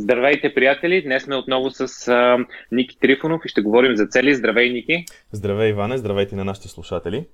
Здравейте, 0.00 0.54
приятели! 0.54 1.02
Днес 1.02 1.22
сме 1.22 1.36
отново 1.36 1.70
с 1.70 2.08
а, 2.08 2.38
Ники 2.72 2.98
Трифонов 3.00 3.42
и 3.44 3.48
ще 3.48 3.62
говорим 3.62 3.96
за 3.96 4.06
цели. 4.06 4.34
Здравей, 4.34 4.70
Ники! 4.70 5.04
Здравей, 5.32 5.70
Иване! 5.70 5.98
Здравейте 5.98 6.36
на 6.36 6.44
нашите 6.44 6.68
слушатели! 6.68 7.24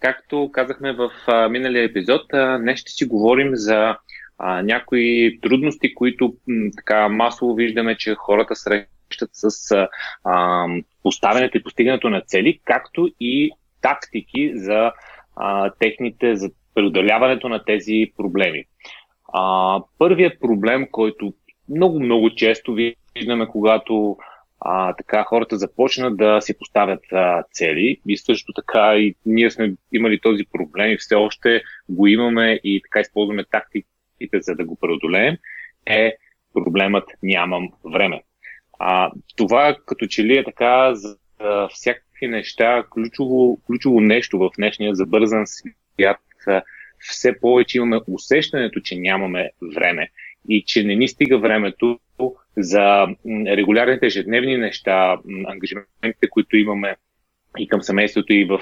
Както 0.00 0.50
казахме 0.52 0.92
в 0.92 1.10
а, 1.26 1.48
миналия 1.48 1.84
епизод, 1.84 2.22
а, 2.32 2.58
днес 2.58 2.80
ще 2.80 2.90
си 2.90 3.04
говорим 3.04 3.50
за 3.52 3.96
а, 4.38 4.62
някои 4.62 5.38
трудности, 5.42 5.94
които 5.94 6.34
м, 6.46 6.70
така 6.76 7.08
масово 7.08 7.54
виждаме, 7.54 7.96
че 7.96 8.14
хората 8.14 8.56
срещат 8.56 9.30
с 9.32 9.70
а, 10.24 10.66
поставянето 11.02 11.58
и 11.58 11.62
постигането 11.62 12.08
на 12.08 12.20
цели, 12.20 12.60
както 12.64 13.08
и 13.20 13.50
тактики 13.82 14.52
за 14.54 14.92
а, 15.36 15.70
техните, 15.70 16.36
за 16.36 16.50
преодоляването 16.74 17.48
на 17.48 17.64
тези 17.64 18.12
проблеми. 18.16 18.64
А, 19.32 19.82
първият 19.98 20.40
проблем, 20.40 20.86
който 20.90 21.32
много-много 21.68 22.30
често 22.30 22.74
виждаме, 23.14 23.46
когато 23.46 24.16
а, 24.60 24.92
така 24.92 25.24
хората 25.24 25.56
започнат 25.56 26.16
да 26.16 26.40
си 26.40 26.58
поставят 26.58 27.12
а, 27.12 27.42
цели. 27.52 28.00
И 28.08 28.16
също 28.16 28.52
така 28.52 28.96
и 28.96 29.14
ние 29.26 29.50
сме 29.50 29.74
имали 29.92 30.20
този 30.20 30.44
проблем 30.52 30.90
и 30.90 30.98
все 30.98 31.14
още 31.14 31.62
го 31.88 32.06
имаме 32.06 32.60
и 32.64 32.82
така 32.82 33.00
използваме 33.00 33.44
тактиките 33.44 34.40
за 34.40 34.54
да 34.54 34.64
го 34.64 34.76
преодолеем, 34.76 35.36
е 35.86 36.16
проблемът 36.54 37.04
нямам 37.22 37.68
време. 37.84 38.22
А, 38.78 39.10
това 39.36 39.76
като 39.86 40.06
че 40.06 40.24
ли 40.24 40.38
е 40.38 40.44
така 40.44 40.94
за 40.94 41.16
всякакви 41.70 42.28
неща, 42.28 42.84
ключово, 42.90 43.60
ключово 43.66 44.00
нещо 44.00 44.38
в 44.38 44.50
днешния 44.56 44.94
забързан 44.94 45.44
свят, 45.46 46.20
все 46.98 47.40
повече 47.40 47.78
имаме 47.78 48.00
усещането, 48.08 48.80
че 48.80 48.96
нямаме 48.96 49.50
време 49.74 50.10
и 50.48 50.64
че 50.66 50.84
не 50.84 50.94
ни 50.94 51.08
стига 51.08 51.38
времето 51.38 51.98
за 52.56 53.06
регулярните 53.46 54.06
ежедневни 54.06 54.56
неща, 54.56 55.16
ангажиментите, 55.46 56.28
които 56.30 56.56
имаме 56.56 56.96
и 57.58 57.68
към 57.68 57.82
семейството 57.82 58.32
и 58.32 58.44
в 58.44 58.60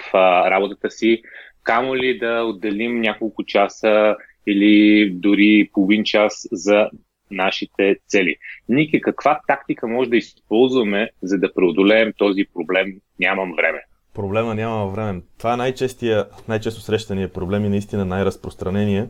работата 0.50 0.90
си, 0.90 1.22
камо 1.62 1.96
ли 1.96 2.18
да 2.18 2.42
отделим 2.42 3.00
няколко 3.00 3.44
часа 3.44 4.16
или 4.46 5.10
дори 5.10 5.70
половин 5.72 6.04
час 6.04 6.48
за 6.52 6.90
нашите 7.30 7.96
цели. 8.08 8.36
Ники, 8.68 9.00
каква 9.00 9.40
тактика 9.46 9.88
може 9.88 10.10
да 10.10 10.16
използваме, 10.16 11.10
за 11.22 11.38
да 11.38 11.54
преодолеем 11.54 12.12
този 12.16 12.44
проблем 12.54 12.92
Нямам 13.18 13.54
време? 13.56 13.78
Проблема 14.14 14.54
няма 14.54 14.86
време. 14.86 15.20
Това 15.38 15.54
е 15.54 15.56
най-честия, 15.56 16.26
най-често 16.48 16.80
срещания 16.80 17.32
проблем 17.32 17.64
и 17.64 17.68
наистина 17.68 18.04
най-разпространения. 18.04 19.08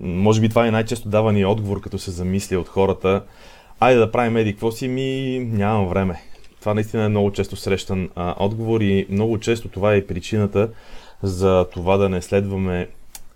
Може 0.00 0.40
би 0.40 0.48
това 0.48 0.66
е 0.66 0.70
най-често 0.70 1.08
давания 1.08 1.48
отговор, 1.48 1.80
като 1.80 1.98
се 1.98 2.10
замисли 2.10 2.56
от 2.56 2.68
хората. 2.68 3.24
Айде 3.80 4.00
да 4.00 4.12
правим 4.12 4.36
еди, 4.36 4.52
какво 4.52 4.70
си 4.70 4.88
ми, 4.88 5.38
нямам 5.52 5.88
време. 5.88 6.22
Това 6.60 6.74
наистина 6.74 7.04
е 7.04 7.08
много 7.08 7.32
често 7.32 7.56
срещан 7.56 8.10
а, 8.14 8.34
отговор 8.38 8.80
и 8.80 9.06
много 9.10 9.38
често 9.38 9.68
това 9.68 9.94
е 9.94 10.06
причината 10.06 10.70
за 11.22 11.66
това 11.72 11.96
да 11.96 12.08
не 12.08 12.22
следваме 12.22 12.88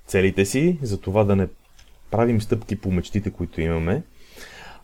целите 0.06 0.44
си, 0.44 0.78
за 0.82 1.00
това 1.00 1.24
да 1.24 1.36
не 1.36 1.48
правим 2.10 2.40
стъпки 2.40 2.76
по 2.76 2.90
мечтите, 2.90 3.30
които 3.30 3.60
имаме. 3.60 4.02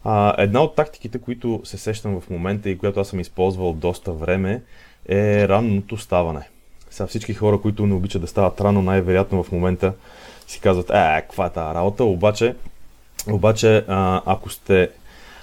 А, 0.04 0.34
една 0.38 0.62
от 0.62 0.74
тактиките, 0.76 1.18
които 1.18 1.60
се 1.64 1.78
сещам 1.78 2.20
в 2.20 2.30
момента 2.30 2.70
и 2.70 2.78
която 2.78 3.00
аз 3.00 3.08
съм 3.08 3.20
използвал 3.20 3.72
доста 3.72 4.12
време, 4.12 4.62
е 5.08 5.48
ранното 5.48 5.96
ставане. 5.96 6.48
Сега 6.90 7.06
всички 7.06 7.34
хора, 7.34 7.60
които 7.60 7.86
не 7.86 7.94
обичат 7.94 8.22
да 8.22 8.28
стават 8.28 8.60
рано, 8.60 8.82
най-вероятно 8.82 9.42
в 9.42 9.52
момента 9.52 9.92
си 10.52 10.60
казват, 10.60 10.90
е, 10.90 11.20
каква 11.20 11.46
е 11.46 11.50
тази 11.50 11.74
работа, 11.74 12.04
обаче, 12.04 12.54
обаче 13.30 13.84
а, 13.88 14.22
ако 14.26 14.50
сте 14.50 14.90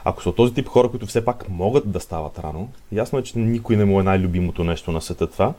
ако 0.04 0.24
са 0.24 0.32
този 0.32 0.54
тип 0.54 0.68
хора, 0.68 0.90
които 0.90 1.06
все 1.06 1.26
пак 1.26 1.50
могат 1.50 1.92
да 1.92 2.00
стават 2.00 2.40
рано, 2.40 2.70
ясно 2.92 3.20
е, 3.20 3.24
че 3.24 3.40
никой 3.40 3.76
не 3.76 3.86
му 3.86 4.00
е 4.00 4.04
най-любимото 4.04 4.64
нещо 4.64 4.92
на 4.92 5.02
света 5.02 5.28
това. 5.28 5.54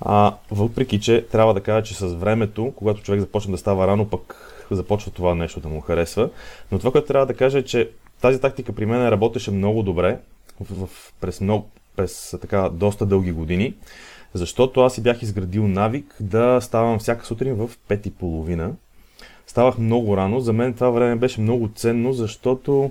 А, 0.00 0.34
въпреки, 0.50 1.00
че 1.00 1.26
трябва 1.32 1.54
да 1.54 1.60
кажа, 1.60 1.82
че 1.82 1.94
с 1.94 2.06
времето, 2.06 2.72
когато 2.76 3.02
човек 3.02 3.20
започне 3.20 3.52
да 3.52 3.58
става 3.58 3.86
рано, 3.86 4.08
пък 4.08 4.36
започва 4.70 5.10
това 5.10 5.34
нещо 5.34 5.60
да 5.60 5.68
му 5.68 5.80
харесва. 5.80 6.30
Но 6.72 6.78
това, 6.78 6.90
което 6.90 7.06
трябва 7.06 7.26
да 7.26 7.34
кажа 7.34 7.58
е, 7.58 7.62
че 7.62 7.90
тази 8.20 8.40
тактика 8.40 8.72
при 8.72 8.86
мен 8.86 9.08
работеше 9.08 9.50
много 9.50 9.82
добре 9.82 10.18
в, 10.60 10.86
в, 10.86 11.12
през, 11.20 11.40
много, 11.40 11.68
през 11.96 12.36
така 12.40 12.68
доста 12.72 13.06
дълги 13.06 13.32
години, 13.32 13.74
защото 14.34 14.80
аз 14.80 14.94
си 14.94 15.02
бях 15.02 15.22
изградил 15.22 15.68
навик 15.68 16.16
да 16.20 16.60
ставам 16.60 16.98
всяка 16.98 17.26
сутрин 17.26 17.54
в 17.54 17.70
5 17.88 18.06
и 18.06 18.10
половина. 18.10 18.72
Ставах 19.46 19.78
много 19.78 20.16
рано. 20.16 20.40
За 20.40 20.52
мен 20.52 20.74
това 20.74 20.90
време 20.90 21.16
беше 21.16 21.40
много 21.40 21.70
ценно, 21.74 22.12
защото 22.12 22.90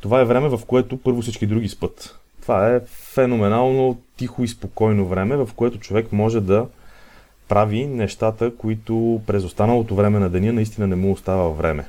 това 0.00 0.20
е 0.20 0.24
време, 0.24 0.48
в 0.48 0.60
което 0.66 0.96
първо 0.96 1.22
всички 1.22 1.46
други 1.46 1.68
спът. 1.68 2.18
Това 2.42 2.74
е 2.74 2.80
феноменално 2.86 3.98
тихо 4.16 4.44
и 4.44 4.48
спокойно 4.48 5.06
време, 5.06 5.36
в 5.36 5.48
което 5.56 5.78
човек 5.78 6.12
може 6.12 6.40
да 6.40 6.66
прави 7.48 7.86
нещата, 7.86 8.56
които 8.56 9.20
през 9.26 9.44
останалото 9.44 9.94
време 9.94 10.18
на 10.18 10.30
деня 10.30 10.52
наистина 10.52 10.86
не 10.86 10.96
му 10.96 11.12
остава 11.12 11.48
време. 11.48 11.84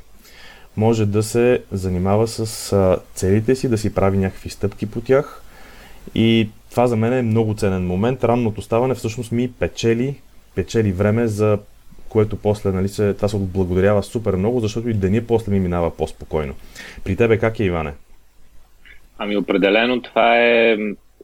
Може 0.78 1.06
да 1.06 1.24
се 1.24 1.64
занимава 1.72 2.28
с 2.28 3.00
целите 3.16 3.56
си, 3.56 3.70
да 3.70 3.78
си 3.78 3.94
прави 3.94 4.18
някакви 4.18 4.50
стъпки 4.50 4.86
по 4.86 5.02
тях 5.02 5.44
и 6.16 6.50
това 6.72 6.88
за 6.88 6.96
мен 6.96 7.14
е 7.14 7.22
много 7.22 7.54
ценен 7.54 7.88
момент. 7.88 8.24
Ранното 8.24 8.62
ставане 8.62 8.96
всъщност 8.96 9.32
ми 9.32 9.52
печели, 9.52 10.16
печели 10.56 10.92
време 10.92 11.28
за 11.28 11.60
което 12.10 12.36
после 12.36 12.72
нали, 12.72 12.88
се, 12.88 13.14
това 13.14 13.28
се 13.28 13.38
благодарява 13.40 14.04
супер 14.04 14.36
много, 14.36 14.60
защото 14.60 14.90
и 14.90 14.94
деня 14.94 15.22
после 15.28 15.52
ми 15.52 15.60
минава 15.60 15.98
по-спокойно. 15.98 16.56
При 17.04 17.16
тебе 17.16 17.38
как 17.38 17.60
е, 17.60 17.64
Иване? 17.64 17.94
Ами 19.18 19.38
определено 19.38 20.02
това 20.02 20.38
е 20.38 20.78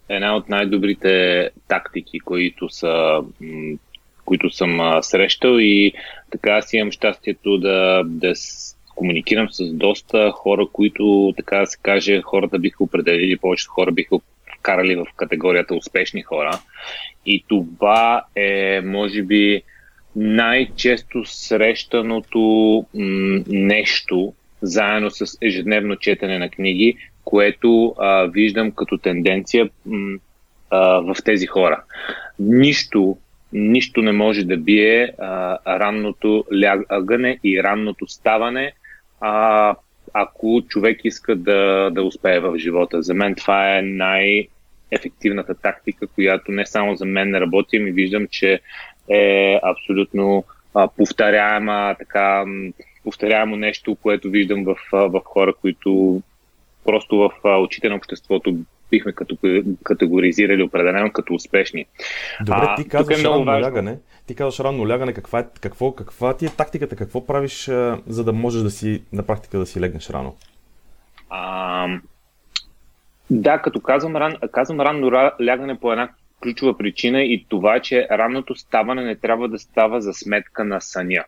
една 0.09 0.35
от 0.35 0.49
най-добрите 0.49 1.49
тактики, 1.67 2.19
които 2.19 2.69
са 2.69 3.21
които 4.25 4.49
съм 4.49 4.99
срещал 5.01 5.57
и 5.59 5.93
така 6.31 6.51
аз 6.51 6.73
имам 6.73 6.91
щастието 6.91 7.57
да, 7.57 8.03
да 8.05 8.33
комуникирам 8.95 9.47
с 9.51 9.73
доста 9.73 10.31
хора, 10.31 10.67
които, 10.73 11.33
така 11.37 11.57
да 11.57 11.67
се 11.67 11.77
каже, 11.81 12.21
хората 12.21 12.59
биха 12.59 12.83
определили, 12.83 13.37
повечето 13.37 13.71
хора 13.71 13.91
биха 13.91 14.15
вкарали 14.59 14.95
в 14.95 15.05
категорията 15.15 15.75
успешни 15.75 16.21
хора. 16.21 16.59
И 17.25 17.43
това 17.47 18.23
е, 18.35 18.81
може 18.81 19.23
би, 19.23 19.61
най-често 20.15 21.25
срещаното 21.25 22.85
нещо, 23.47 24.33
заедно 24.61 25.11
с 25.11 25.37
ежедневно 25.41 25.95
четене 25.95 26.39
на 26.39 26.49
книги, 26.49 26.97
което 27.23 27.95
а, 27.97 28.25
виждам 28.25 28.71
като 28.71 28.97
тенденция 28.97 29.69
а, 30.69 30.79
в 30.79 31.15
тези 31.25 31.45
хора. 31.45 31.83
Нищо, 32.39 33.17
нищо 33.53 34.01
не 34.01 34.11
може 34.11 34.43
да 34.43 34.57
бие 34.57 35.11
а, 35.19 35.57
ранното 35.79 36.45
лягане 36.61 37.39
и 37.43 37.63
ранното 37.63 38.07
ставане, 38.07 38.73
а, 39.21 39.75
ако 40.13 40.61
човек 40.67 40.99
иска 41.03 41.35
да, 41.35 41.89
да 41.93 42.03
успее 42.03 42.39
в 42.39 42.57
живота. 42.57 43.01
За 43.01 43.13
мен 43.13 43.35
това 43.35 43.77
е 43.77 43.81
най- 43.81 44.47
ефективната 44.91 45.55
тактика, 45.55 46.07
която 46.07 46.51
не 46.51 46.65
само 46.65 46.95
за 46.95 47.05
мен 47.05 47.29
не 47.29 47.39
работи, 47.39 47.79
ми 47.79 47.91
виждам, 47.91 48.27
че 48.31 48.59
е 49.09 49.59
абсолютно 49.63 50.43
а, 50.73 50.87
повторяема, 50.87 51.95
така, 51.99 52.45
повторяемо 53.03 53.55
нещо, 53.55 53.95
което 53.95 54.29
виждам 54.29 54.63
в, 54.63 54.75
в 54.91 55.21
хора, 55.25 55.53
които 55.61 56.21
просто 56.85 57.17
в 57.17 57.31
очите 57.59 57.89
на 57.89 57.95
обществото 57.95 58.57
бихме 58.91 59.11
като, 59.11 59.37
категоризирали 59.83 60.63
определено 60.63 61.11
като 61.11 61.33
успешни. 61.33 61.85
Добре, 62.45 62.67
ти 62.75 62.81
е 62.81 62.85
казваш 62.85 63.21
е 63.21 63.23
ранно 63.23 63.45
важно. 63.45 63.67
лягане. 63.67 63.97
Ти 64.27 64.35
казваш 64.35 64.59
ранно 64.59 64.89
лягане. 64.89 65.13
Каква, 65.13 65.39
е, 65.39 65.45
какво, 65.61 65.91
каква 65.91 66.37
ти 66.37 66.45
е 66.45 66.49
тактиката? 66.49 66.95
Какво 66.95 67.27
правиш, 67.27 67.67
а, 67.67 67.99
за 68.07 68.23
да 68.23 68.33
можеш 68.33 68.61
да 68.61 68.71
си 68.71 69.03
на 69.13 69.23
практика 69.23 69.59
да 69.59 69.65
си 69.65 69.81
легнеш 69.81 70.09
рано? 70.09 70.35
А, 71.29 71.87
да, 73.29 73.57
като 73.57 73.81
казвам, 73.81 74.15
ран, 74.15 74.35
казвам 74.51 74.81
ранно 74.81 75.11
лягане 75.45 75.79
по 75.79 75.91
една 75.91 76.09
ключова 76.43 76.77
причина 76.77 77.23
и 77.23 77.45
това, 77.49 77.79
че 77.79 78.07
ранното 78.11 78.55
ставане 78.55 79.03
не 79.03 79.15
трябва 79.15 79.49
да 79.49 79.59
става 79.59 80.01
за 80.01 80.13
сметка 80.13 80.63
на 80.63 80.81
съня. 80.81 81.23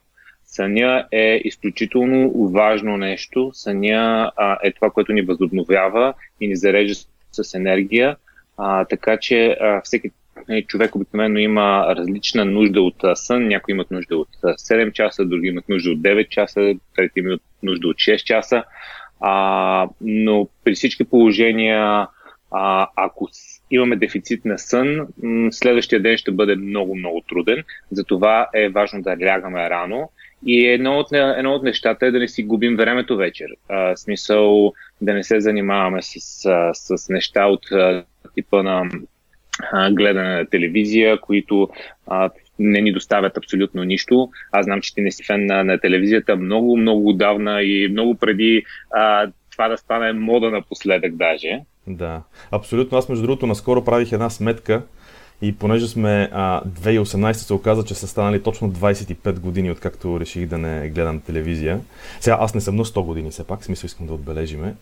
Съня 0.45 1.07
е 1.11 1.41
изключително 1.43 2.31
важно 2.49 2.97
нещо. 2.97 3.51
Съня 3.53 4.31
а, 4.35 4.57
е 4.63 4.71
това, 4.71 4.89
което 4.89 5.13
ни 5.13 5.21
възобновява 5.21 6.13
и 6.41 6.47
ни 6.47 6.55
зарежда 6.55 6.95
с 7.31 7.53
енергия. 7.53 8.15
А, 8.57 8.85
така 8.85 9.17
че 9.17 9.57
а, 9.61 9.81
всеки 9.81 10.11
нали, 10.49 10.63
човек 10.63 10.95
обикновено 10.95 11.39
има 11.39 11.95
различна 11.95 12.45
нужда 12.45 12.81
от 12.81 13.03
сън. 13.15 13.47
Някои 13.47 13.71
имат 13.71 13.91
нужда 13.91 14.17
от 14.17 14.29
7 14.43 14.91
часа, 14.91 15.25
други 15.25 15.47
имат 15.47 15.69
нужда 15.69 15.91
от 15.91 15.99
9 15.99 16.29
часа, 16.29 16.73
трети 16.95 17.19
имат 17.19 17.41
нужда 17.63 17.87
от 17.87 17.95
6 17.95 18.23
часа. 18.23 18.63
А, 19.19 19.87
но 20.01 20.47
при 20.63 20.73
всички 20.75 21.03
положения, 21.03 22.07
а, 22.51 22.87
ако 22.95 23.27
имаме 23.71 23.95
дефицит 23.95 24.45
на 24.45 24.59
сън, 24.59 25.07
следващия 25.51 26.01
ден 26.01 26.17
ще 26.17 26.31
бъде 26.31 26.55
много, 26.55 26.95
много 26.95 27.21
труден. 27.29 27.63
Затова 27.91 28.49
е 28.53 28.69
важно 28.69 29.01
да 29.01 29.17
лягаме 29.21 29.69
рано 29.69 30.09
И 30.45 30.67
едно 30.67 30.99
от, 30.99 31.07
едно 31.11 31.53
от 31.53 31.63
нещата 31.63 32.05
е 32.05 32.11
да 32.11 32.19
не 32.19 32.27
си 32.27 32.43
губим 32.43 32.75
времето 32.75 33.17
вечер. 33.17 33.47
А, 33.69 33.95
смисъл 33.95 34.73
да 35.01 35.13
не 35.13 35.23
се 35.23 35.39
занимаваме 35.39 36.01
с, 36.01 36.19
с, 36.73 37.09
неща 37.09 37.45
от 37.45 37.61
типа 38.35 38.63
на 38.63 38.89
гледане 39.91 40.35
на 40.35 40.45
телевизия, 40.45 41.21
които 41.21 41.69
а, 42.07 42.29
не 42.59 42.81
ни 42.81 42.91
доставят 42.91 43.37
абсолютно 43.37 43.83
нищо. 43.83 44.29
Аз 44.51 44.65
знам, 44.65 44.81
че 44.81 44.93
ти 44.93 45.01
не 45.01 45.11
си 45.11 45.23
фен 45.23 45.45
на, 45.45 45.63
на 45.63 45.79
телевизията 45.79 46.35
много, 46.35 46.77
много 46.77 47.09
отдавна 47.09 47.63
и 47.63 47.87
много 47.91 48.15
преди 48.15 48.63
а, 48.91 49.27
това 49.51 49.67
да 49.67 49.77
стане 49.77 50.13
мода 50.13 50.51
напоследък 50.51 51.15
даже. 51.15 51.59
Да, 51.87 52.23
абсолютно. 52.51 52.97
Аз 52.97 53.09
между 53.09 53.23
другото 53.23 53.47
наскоро 53.47 53.83
правих 53.83 54.11
една 54.11 54.29
сметка 54.29 54.81
и 55.41 55.55
понеже 55.55 55.87
сме 55.87 56.29
а, 56.31 56.61
2018 56.65 57.33
се 57.33 57.53
оказа, 57.53 57.83
че 57.83 57.95
са 57.95 58.07
станали 58.07 58.43
точно 58.43 58.71
25 58.71 59.39
години, 59.39 59.71
откакто 59.71 60.19
реших 60.19 60.47
да 60.47 60.57
не 60.57 60.89
гледам 60.89 61.19
телевизия. 61.19 61.79
Сега 62.19 62.37
аз 62.39 62.55
не 62.55 62.61
съм 62.61 62.75
на 62.75 62.85
100 62.85 63.05
години, 63.05 63.31
все 63.31 63.43
пак, 63.43 63.63
смисъл 63.63 63.85
искам 63.85 64.07
да 64.07 64.13
отбележиме, 64.13 64.75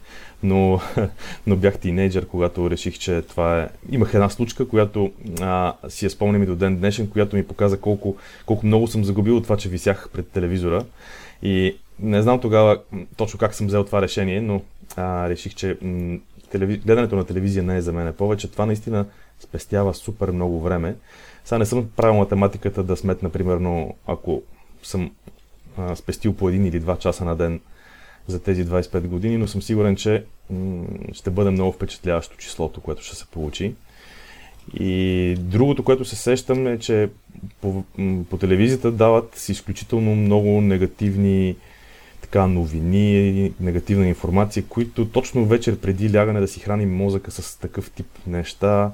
но, 0.44 0.80
но 1.48 1.56
бях 1.56 1.78
тинейджър, 1.78 2.28
когато 2.28 2.70
реших, 2.70 3.00
че 3.00 3.22
това 3.22 3.62
е... 3.62 3.70
Имах 3.92 4.14
една 4.14 4.30
случка, 4.30 4.68
която 4.68 5.12
а, 5.42 5.74
си 5.90 6.06
я 6.06 6.10
спомням 6.10 6.44
и 6.44 6.46
до 6.46 6.56
ден 6.56 6.78
днешен, 6.78 7.10
която 7.10 7.36
ми 7.36 7.48
показа 7.48 7.78
колко, 7.78 8.18
колко 8.46 8.66
много 8.66 8.88
съм 8.88 9.04
загубил 9.04 9.38
от 9.38 9.44
това, 9.44 9.58
че 9.58 9.70
висях 9.70 10.10
пред 10.14 10.30
телевизора. 10.30 10.84
И 11.44 11.76
не 12.00 12.22
знам 12.22 12.40
тогава 12.40 12.80
точно 13.18 13.40
как 13.40 13.54
съм 13.54 13.68
взел 13.68 13.84
това 13.84 14.02
решение, 14.02 14.42
но 14.42 14.62
а, 14.96 15.30
реших, 15.30 15.56
че 15.56 15.78
м- 15.82 16.18
телеви... 16.52 16.78
гледането 16.78 17.16
на 17.16 17.24
телевизия 17.26 17.64
не 17.64 17.78
е 17.78 17.82
за 17.82 17.94
мен 17.94 18.14
повече. 18.14 18.52
Това 18.52 18.66
наистина 18.66 19.06
спестява 19.40 19.94
супер 19.94 20.32
много 20.32 20.62
време. 20.62 20.96
Сега 21.46 21.60
не 21.60 21.66
съм 21.66 21.90
правил 21.96 22.16
математиката 22.16 22.84
да 22.84 22.98
сметна, 22.98 23.30
примерно, 23.30 23.96
ако 24.08 24.42
съм 24.84 25.12
а, 25.78 25.96
спестил 25.96 26.34
по 26.34 26.50
един 26.50 26.66
или 26.66 26.80
два 26.80 26.98
часа 26.98 27.26
на 27.26 27.36
ден 27.36 27.60
за 28.28 28.44
тези 28.44 28.66
25 28.66 29.08
години, 29.08 29.38
но 29.38 29.48
съм 29.48 29.62
сигурен, 29.62 29.96
че 29.96 30.26
м- 30.50 30.86
ще 31.14 31.30
бъде 31.30 31.50
много 31.50 31.72
впечатляващо 31.72 32.38
числото, 32.38 32.82
което 32.82 33.04
ще 33.04 33.16
се 33.16 33.26
получи. 33.26 33.74
И 34.74 35.36
другото, 35.40 35.84
което 35.84 36.06
се 36.06 36.16
сещам 36.16 36.68
е, 36.68 36.80
че 36.80 37.10
по, 37.62 37.84
по 38.30 38.38
телевизията 38.38 38.92
дават 38.92 39.36
с 39.36 39.50
изключително 39.50 40.16
много 40.16 40.62
негативни 40.62 41.56
така 42.32 42.48
новини, 42.48 43.54
негативна 43.60 44.08
информация, 44.08 44.64
които 44.70 45.06
точно 45.06 45.46
вечер 45.46 45.78
преди 45.78 46.18
лягане 46.18 46.40
да 46.40 46.48
си 46.48 46.60
храним 46.60 46.96
мозъка 46.96 47.32
с 47.32 47.60
такъв 47.60 47.92
тип 47.92 48.08
неща, 48.28 48.92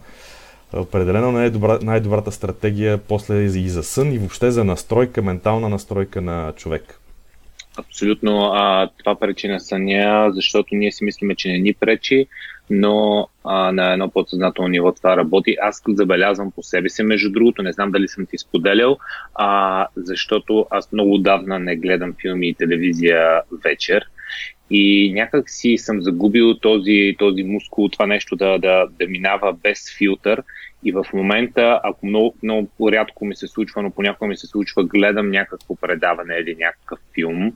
определено 0.73 1.31
не 1.31 1.45
е 1.45 1.49
добра, 1.49 1.79
най-добрата 1.81 2.31
стратегия 2.31 2.97
после 2.97 3.43
и 3.43 3.69
за 3.69 3.83
сън 3.83 4.13
и 4.13 4.17
въобще 4.17 4.51
за 4.51 4.63
настройка, 4.63 5.21
ментална 5.21 5.69
настройка 5.69 6.21
на 6.21 6.53
човек. 6.55 6.99
Абсолютно. 7.77 8.51
А, 8.53 8.89
това 8.97 9.15
пречи 9.19 9.47
на 9.47 9.59
съня, 9.59 10.31
защото 10.33 10.75
ние 10.75 10.91
си 10.91 11.03
мислиме, 11.03 11.35
че 11.35 11.47
не 11.47 11.57
ни 11.57 11.73
пречи, 11.73 12.27
но 12.69 13.27
а, 13.43 13.71
на 13.71 13.93
едно 13.93 14.09
подсъзнателно 14.09 14.69
ниво 14.69 14.91
това 14.91 15.17
работи. 15.17 15.55
Аз 15.61 15.81
забелязвам 15.87 16.51
по 16.51 16.63
себе 16.63 16.89
си, 16.89 17.03
между 17.03 17.29
другото, 17.31 17.63
не 17.63 17.73
знам 17.73 17.91
дали 17.91 18.07
съм 18.07 18.25
ти 18.25 18.37
споделял, 18.37 18.97
а, 19.35 19.87
защото 19.95 20.67
аз 20.69 20.91
много 20.91 21.13
отдавна 21.13 21.59
не 21.59 21.75
гледам 21.75 22.15
филми 22.21 22.49
и 22.49 22.53
телевизия 22.53 23.41
вечер 23.63 24.05
и 24.75 25.13
някак 25.13 25.49
си 25.49 25.77
съм 25.77 26.01
загубил 26.01 26.53
този, 26.59 27.15
този 27.19 27.43
мускул, 27.43 27.89
това 27.89 28.05
нещо 28.05 28.35
да, 28.35 28.57
да, 28.57 28.87
да 28.99 29.07
минава 29.07 29.53
без 29.53 29.97
филтър. 29.97 30.43
И 30.83 30.91
в 30.91 31.05
момента, 31.13 31.79
ако 31.83 32.05
много, 32.05 32.35
много 32.43 32.69
рядко 32.91 33.25
ми 33.25 33.35
се 33.35 33.47
случва, 33.47 33.81
но 33.81 33.91
понякога 33.91 34.27
ми 34.27 34.37
се 34.37 34.47
случва, 34.47 34.83
гледам 34.83 35.31
някакво 35.31 35.75
предаване 35.75 36.35
или 36.35 36.55
някакъв 36.55 36.99
филм. 37.13 37.53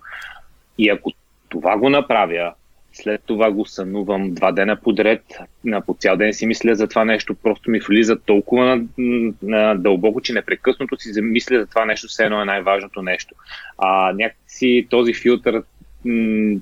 И 0.78 0.90
ако 0.90 1.12
това 1.50 1.78
го 1.78 1.90
направя, 1.90 2.54
след 2.94 3.22
това 3.26 3.52
го 3.52 3.66
сънувам 3.66 4.34
два 4.34 4.52
дена 4.52 4.76
подред, 4.76 5.24
на 5.64 5.82
по 5.82 5.96
цял 6.00 6.18
ден 6.18 6.34
си 6.34 6.46
мисля 6.46 6.76
за 6.76 6.88
това 6.88 7.06
нещо, 7.06 7.36
просто 7.36 7.72
ми 7.72 7.80
влиза 7.80 8.20
толкова 8.20 8.66
на, 8.98 9.34
на 9.42 9.76
дълбоко, 9.76 10.22
че 10.22 10.34
непрекъснато 10.34 10.98
си 11.00 11.14
замисля 11.14 11.60
за 11.60 11.66
това 11.66 11.86
нещо, 11.86 12.08
все 12.08 12.24
едно 12.24 12.42
е 12.42 12.46
най-важното 12.46 13.02
нещо. 13.02 13.36
А 13.78 14.14
някакси 14.14 14.88
този 14.90 15.14
филтър 15.14 15.64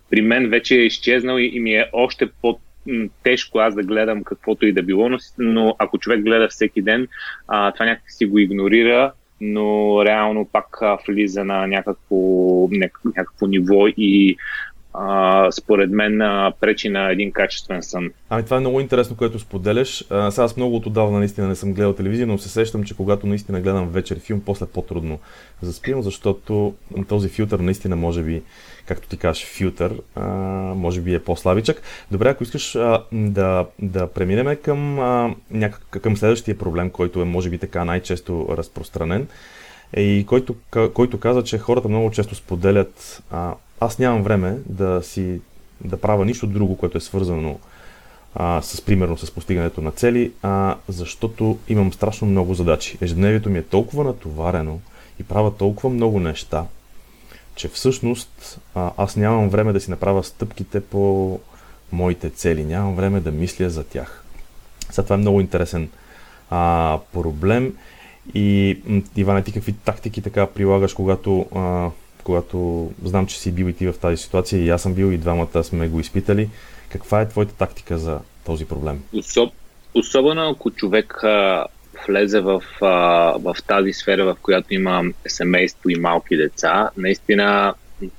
при 0.09 0.21
мен 0.21 0.49
вече 0.49 0.75
е 0.75 0.85
изчезнал 0.85 1.37
и, 1.37 1.51
и 1.53 1.59
ми 1.59 1.73
е 1.73 1.89
още 1.93 2.29
по 2.41 2.59
тежко 3.23 3.59
аз 3.59 3.75
да 3.75 3.83
гледам 3.83 4.23
каквото 4.23 4.65
и 4.65 4.73
да 4.73 4.83
било, 4.83 5.09
но, 5.09 5.17
но 5.37 5.75
ако 5.79 5.97
човек 5.97 6.23
гледа 6.23 6.47
всеки 6.47 6.81
ден, 6.81 7.07
а, 7.47 7.71
това 7.71 7.85
някак 7.85 8.11
си 8.11 8.25
го 8.25 8.39
игнорира, 8.39 9.11
но 9.41 10.01
реално 10.05 10.45
пак 10.45 10.77
а, 10.81 10.97
влиза 11.07 11.43
на 11.43 11.67
някакво, 11.67 12.17
някакво 13.15 13.47
ниво 13.47 13.87
и 13.87 14.37
а, 14.93 15.51
според 15.51 15.91
мен 15.91 16.21
а, 16.21 16.53
пречи 16.61 16.89
на 16.89 17.11
един 17.11 17.31
качествен 17.31 17.83
сън. 17.83 18.09
Ами 18.29 18.43
това 18.43 18.57
е 18.57 18.59
много 18.59 18.79
интересно, 18.79 19.15
което 19.15 19.39
споделяш. 19.39 20.05
А, 20.09 20.31
сега 20.31 20.45
аз 20.45 20.57
много 20.57 20.75
отдавна 20.75 21.19
наистина 21.19 21.47
не 21.47 21.55
съм 21.55 21.73
гледал 21.73 21.93
телевизия, 21.93 22.27
но 22.27 22.37
се 22.37 22.49
сещам, 22.49 22.83
че 22.83 22.95
когато 22.95 23.27
наистина 23.27 23.61
гледам 23.61 23.89
вечер 23.89 24.19
филм, 24.19 24.41
после 24.45 24.65
по-трудно 24.65 25.19
заспивам, 25.61 26.01
защото 26.01 26.73
този 27.07 27.29
филтър 27.29 27.59
наистина 27.59 27.95
може 27.95 28.23
би 28.23 28.41
както 28.85 29.07
ти 29.07 29.17
кажеш, 29.17 29.45
филтър, 29.45 29.93
може 30.75 31.01
би 31.01 31.13
е 31.13 31.23
по-слабичък. 31.23 31.81
Добре, 32.11 32.29
ако 32.29 32.43
искаш 32.43 32.71
да, 33.11 33.65
да 33.79 34.07
преминем 34.07 34.57
към, 34.63 34.99
към 35.89 36.17
следващия 36.17 36.57
проблем, 36.57 36.89
който 36.89 37.21
е 37.21 37.25
може 37.25 37.49
би 37.49 37.57
така 37.57 37.85
най-често 37.85 38.47
разпространен, 38.49 39.27
е 39.93 40.01
и 40.01 40.25
който, 40.25 40.55
който 40.93 41.19
каза, 41.19 41.43
че 41.43 41.57
хората 41.57 41.87
много 41.87 42.11
често 42.11 42.35
споделят 42.35 43.23
аз 43.79 43.99
нямам 43.99 44.23
време 44.23 44.57
да 44.65 45.01
си 45.03 45.41
да 45.81 45.97
правя 45.97 46.25
нищо 46.25 46.47
друго, 46.47 46.77
което 46.77 46.97
е 46.97 47.01
свързано 47.01 47.59
а, 48.35 48.61
с 48.61 48.81
примерно 48.81 49.17
с 49.17 49.31
постигането 49.31 49.81
на 49.81 49.91
цели, 49.91 50.31
а, 50.41 50.75
защото 50.87 51.57
имам 51.67 51.93
страшно 51.93 52.27
много 52.27 52.53
задачи. 52.53 52.97
Ежедневието 53.01 53.49
ми 53.49 53.57
е 53.57 53.63
толкова 53.63 54.03
натоварено 54.03 54.79
и 55.19 55.23
правя 55.23 55.57
толкова 55.57 55.89
много 55.89 56.19
неща, 56.19 56.65
че 57.55 57.67
всъщност 57.67 58.59
аз 58.75 59.15
нямам 59.15 59.49
време 59.49 59.73
да 59.73 59.79
си 59.79 59.89
направя 59.89 60.23
стъпките 60.23 60.81
по 60.81 61.39
моите 61.91 62.29
цели, 62.29 62.63
нямам 62.63 62.95
време 62.95 63.19
да 63.19 63.31
мисля 63.31 63.69
за 63.69 63.83
тях. 63.83 64.23
Сега 64.89 65.03
това 65.03 65.15
е 65.15 65.19
много 65.19 65.41
интересен 65.41 65.89
а, 66.49 66.99
проблем. 67.13 67.77
И 68.33 68.77
Иване, 69.15 69.43
ти 69.43 69.51
какви 69.51 69.73
тактики 69.73 70.21
така 70.21 70.47
прилагаш, 70.47 70.93
когато, 70.93 71.45
а, 71.55 71.89
когато 72.23 72.91
знам, 73.03 73.27
че 73.27 73.39
си 73.39 73.51
бил 73.51 73.65
и 73.65 73.73
ти 73.73 73.87
в 73.87 73.97
тази 74.01 74.17
ситуация 74.17 74.61
и 74.61 74.69
аз 74.69 74.81
съм 74.81 74.93
бил 74.93 75.05
и 75.05 75.17
двамата 75.17 75.63
сме 75.63 75.87
го 75.87 75.99
изпитали. 75.99 76.49
Каква 76.89 77.21
е 77.21 77.29
твоята 77.29 77.53
тактика 77.53 77.97
за 77.97 78.19
този 78.45 78.65
проблем? 78.65 79.03
Особ, 79.13 79.53
особено 79.93 80.49
ако 80.49 80.71
човек 80.71 81.23
а, 81.23 81.65
влезе 82.07 82.39
в, 82.41 82.63
а, 82.81 82.87
в 83.39 83.55
тази 83.67 83.93
сфера, 83.93 84.25
в 84.25 84.37
която 84.41 84.73
има 84.73 85.03
семейство 85.27 85.89
и 85.89 85.95
малки 85.95 86.37
деца, 86.37 86.89
наистина 86.97 87.73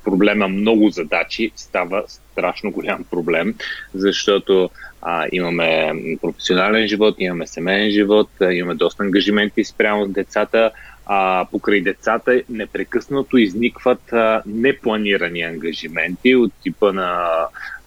проблема 0.05 0.49
много 0.49 0.89
задачи 0.91 1.51
става 1.57 2.05
страшно 2.09 2.71
голям 2.71 3.05
проблем, 3.11 3.55
защото 3.95 4.71
а, 5.03 5.27
имаме 5.33 5.93
професионален 6.23 6.89
живот, 6.89 7.15
имаме 7.19 7.47
семейен 7.47 7.91
живот, 7.91 8.31
имаме 8.51 8.75
доста 8.75 9.03
ангажименти 9.03 9.65
спрямо 9.65 10.07
децата, 10.07 10.71
а, 11.07 11.47
покрай 11.51 11.81
децата 11.81 12.43
непрекъснато 12.49 13.37
изникват 13.37 14.13
а, 14.13 14.43
непланирани 14.47 15.43
ангажименти 15.43 16.35
от 16.37 16.53
типа 16.63 16.93
на, 16.93 17.29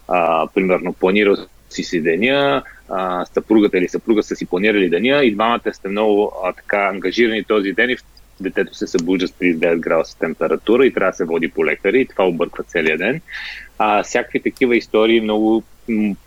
а, 0.08 0.48
примерно, 0.56 0.94
планирал 0.94 1.36
си 1.70 1.84
си 1.84 2.02
деня, 2.02 2.64
съпругата 3.34 3.78
или 3.78 3.88
съпруга 3.88 4.24
са 4.24 4.36
си 4.36 4.46
планирали 4.46 4.90
деня 4.90 5.24
и 5.24 5.36
двамата 5.36 5.74
сте 5.74 5.88
много 5.88 6.34
а, 6.44 6.54
така 6.54 6.78
ангажирани 6.78 7.44
този 7.44 7.74
ден 7.74 7.90
и 7.90 7.98
детето 8.40 8.74
се 8.76 8.88
събужда 8.88 9.28
с 9.28 9.32
39 9.32 9.80
градуса 9.80 10.20
температура 10.20 10.86
и 10.86 10.94
трябва 10.94 11.12
да 11.12 11.18
се 11.18 11.26
води 11.26 11.48
по 11.48 11.66
лекари 11.66 12.02
и 12.02 12.06
това 12.06 12.28
обърква 12.28 12.64
целия 12.64 12.98
ден. 12.98 13.22
А, 13.78 14.04
всякакви 14.04 14.40
такива 14.40 14.76
истории 14.76 15.22
много 15.22 15.64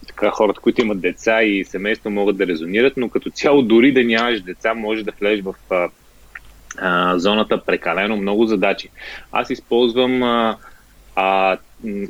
така, 0.07 0.31
хората, 0.31 0.61
които 0.61 0.81
имат 0.81 1.01
деца 1.01 1.43
и 1.43 1.65
семейство 1.65 2.11
могат 2.11 2.37
да 2.37 2.47
резонират, 2.47 2.97
но 2.97 3.09
като 3.09 3.31
цяло 3.31 3.63
дори 3.63 3.93
да 3.93 4.05
нямаш 4.05 4.41
деца, 4.41 4.75
може 4.75 5.03
да 5.03 5.13
влезеш 5.21 5.45
в 5.45 5.55
а, 5.71 5.89
а, 6.79 7.19
зоната 7.19 7.65
прекалено 7.65 8.17
много 8.17 8.47
задачи. 8.47 8.89
Аз 9.33 9.51
използвам 9.51 10.23
а, 10.23 10.57
а, 11.17 11.59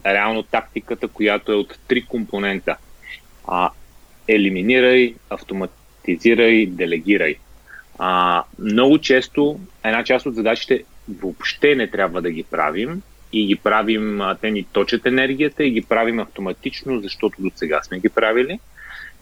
реално 0.06 0.42
тактиката, 0.42 1.09
която 1.09 1.52
е 1.52 1.54
от 1.54 1.78
три 1.88 2.04
компонента. 2.04 2.76
А, 3.47 3.71
елиминирай, 4.34 5.14
автоматизирай, 5.30 6.66
делегирай. 6.66 7.36
А, 7.98 8.42
много 8.58 8.98
често 8.98 9.60
една 9.84 10.04
част 10.04 10.26
от 10.26 10.34
задачите 10.34 10.84
въобще 11.08 11.74
не 11.74 11.86
трябва 11.86 12.22
да 12.22 12.30
ги 12.30 12.42
правим 12.42 13.02
и 13.32 13.46
ги 13.46 13.56
правим, 13.56 14.20
те 14.40 14.50
ни 14.50 14.64
точат 14.64 15.06
енергията 15.06 15.64
и 15.64 15.70
ги 15.70 15.82
правим 15.82 16.18
автоматично, 16.18 17.00
защото 17.00 17.42
до 17.42 17.50
сега 17.56 17.82
сме 17.82 18.00
ги 18.00 18.08
правили. 18.08 18.60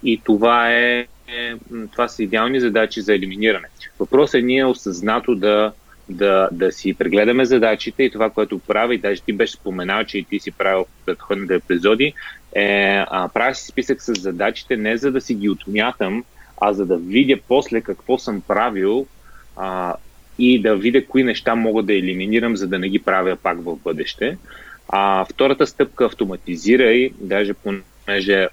И 0.02 0.20
това 0.24 0.72
е, 0.72 1.06
това 1.92 2.08
са 2.08 2.22
идеални 2.22 2.60
задачи 2.60 3.00
за 3.00 3.14
елиминиране. 3.14 3.68
Въпросът 3.98 4.34
е 4.34 4.42
ние 4.42 4.64
осъзнато 4.64 5.34
да 5.34 5.72
да, 6.10 6.48
да 6.52 6.72
си 6.72 6.94
прегледаме 6.94 7.44
задачите 7.44 8.02
и 8.02 8.10
това, 8.10 8.30
което 8.30 8.58
прави, 8.58 8.98
даже 8.98 9.22
ти 9.22 9.32
беше 9.32 9.52
споменал, 9.52 10.04
че 10.04 10.18
и 10.18 10.24
ти 10.24 10.40
си 10.40 10.50
правил 10.50 10.86
предходните 11.06 11.54
епизоди, 11.54 12.14
е, 12.54 13.04
а, 13.08 13.28
правя 13.28 13.54
си 13.54 13.66
списък 13.66 14.02
с 14.02 14.12
задачите 14.20 14.76
не 14.76 14.96
за 14.96 15.12
да 15.12 15.20
си 15.20 15.34
ги 15.34 15.48
отмятам, 15.48 16.24
а 16.60 16.72
за 16.72 16.86
да 16.86 16.96
видя 16.96 17.36
после 17.48 17.80
какво 17.80 18.18
съм 18.18 18.40
правил 18.40 19.06
а, 19.56 19.94
и 20.38 20.62
да 20.62 20.76
видя 20.76 21.06
кои 21.06 21.24
неща 21.24 21.54
мога 21.54 21.82
да 21.82 21.94
елиминирам, 21.94 22.56
за 22.56 22.66
да 22.66 22.78
не 22.78 22.88
ги 22.88 22.98
правя 22.98 23.36
пак 23.36 23.64
в 23.64 23.76
бъдеще. 23.76 24.38
А 24.88 25.24
втората 25.24 25.66
стъпка 25.66 26.04
автоматизирай, 26.04 27.10
даже 27.20 27.54
понеже 27.54 28.48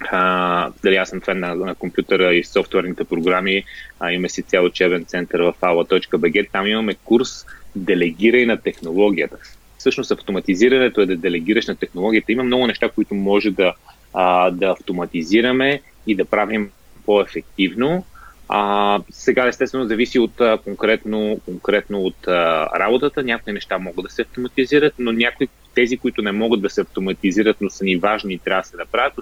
а, 0.00 0.70
дали 0.82 0.96
аз 0.96 1.08
съм 1.08 1.20
фен 1.20 1.40
на, 1.40 1.54
на 1.54 1.74
компютъра 1.74 2.34
и 2.34 2.44
софтуерните 2.44 3.04
програми, 3.04 3.64
а, 4.00 4.12
имаме 4.12 4.28
си 4.28 4.42
цял 4.42 4.64
учебен 4.64 5.04
център 5.04 5.40
в 5.40 5.54
aula.bg, 5.60 6.48
там 6.52 6.66
имаме 6.66 6.94
курс 6.94 7.46
Делегирай 7.76 8.46
на 8.46 8.56
технологията. 8.56 9.36
Всъщност 9.78 10.10
автоматизирането 10.10 11.00
е 11.00 11.06
да 11.06 11.16
делегираш 11.16 11.66
на 11.66 11.76
технологията. 11.76 12.32
Има 12.32 12.42
много 12.42 12.66
неща, 12.66 12.88
които 12.88 13.14
може 13.14 13.50
да, 13.50 13.74
а, 14.14 14.50
да 14.50 14.66
автоматизираме 14.70 15.80
и 16.06 16.14
да 16.14 16.24
правим 16.24 16.70
по-ефективно. 17.06 18.04
А, 18.48 19.00
сега, 19.10 19.46
естествено, 19.46 19.88
зависи 19.88 20.18
от 20.18 20.40
конкретно, 20.64 21.40
конкретно 21.44 22.00
от 22.00 22.28
а, 22.28 22.68
работата. 22.78 23.22
Някои 23.22 23.52
неща 23.52 23.78
могат 23.78 24.04
да 24.04 24.10
се 24.10 24.22
автоматизират, 24.22 24.94
но 24.98 25.12
някои 25.12 25.48
тези, 25.74 25.96
които 25.96 26.22
не 26.22 26.32
могат 26.32 26.60
да 26.60 26.70
се 26.70 26.80
автоматизират, 26.80 27.56
но 27.60 27.70
са 27.70 27.84
ни 27.84 27.96
важни 27.96 28.34
и 28.34 28.38
трябва 28.38 28.62
да 28.62 28.68
се 28.68 28.76
направят, 28.76 29.14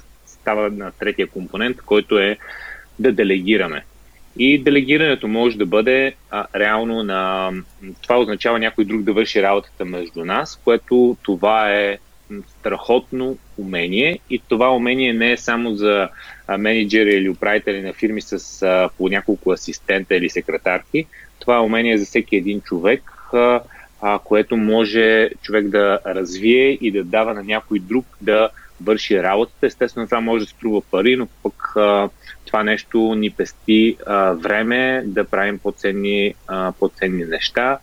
става 0.47 0.71
на 0.71 0.91
третия 0.91 1.27
компонент, 1.27 1.77
който 1.81 2.19
е 2.19 2.39
да 2.99 3.13
делегираме. 3.13 3.85
И 4.39 4.63
делегирането 4.63 5.29
може 5.29 5.59
да 5.59 5.67
бъде 5.67 6.15
а, 6.31 6.47
реално 6.55 7.03
на... 7.03 7.53
Това 8.03 8.19
означава 8.19 8.59
някой 8.59 8.85
друг 8.85 9.03
да 9.03 9.13
върши 9.13 9.43
работата 9.43 9.85
между 9.85 10.25
нас, 10.25 10.61
което 10.65 11.17
това 11.23 11.73
е 11.73 11.99
страхотно 12.49 13.39
умение 13.59 14.19
и 14.31 14.43
това 14.49 14.75
умение 14.77 15.13
не 15.13 15.33
е 15.33 15.37
само 15.37 15.75
за 15.75 16.09
менеджери 16.59 17.15
или 17.15 17.29
управители 17.29 17.83
на 17.83 17.93
фирми 17.93 18.23
с 18.23 18.63
а, 18.63 18.91
по 18.99 19.09
няколко 19.09 19.51
асистента 19.51 20.17
или 20.17 20.31
секретарки. 20.31 21.07
Това 21.39 21.57
е 21.57 21.61
умение 21.61 21.99
за 21.99 22.05
всеки 22.05 22.37
един 22.37 22.61
човек, 22.61 23.03
а, 23.33 23.61
а, 24.01 24.19
което 24.19 24.57
може 24.57 25.31
човек 25.43 25.69
да 25.69 25.99
развие 26.07 26.79
и 26.81 26.91
да 26.91 27.05
дава 27.05 27.35
на 27.35 27.43
някой 27.43 27.79
друг 27.79 28.07
да 28.21 28.49
върши 28.85 29.23
работата. 29.23 29.67
Естествено, 29.67 30.07
това 30.07 30.21
може 30.21 30.45
да 30.45 30.51
струва 30.51 30.81
пари, 30.91 31.17
но 31.17 31.27
пък 31.43 31.73
а, 31.77 32.09
това 32.47 32.63
нещо 32.63 33.15
ни 33.15 33.31
пести 33.31 33.97
а, 34.07 34.33
време 34.33 35.03
да 35.07 35.25
правим 35.25 35.59
по-ценни, 35.59 36.35
а, 36.47 36.73
по-ценни 36.73 37.25
неща. 37.25 37.79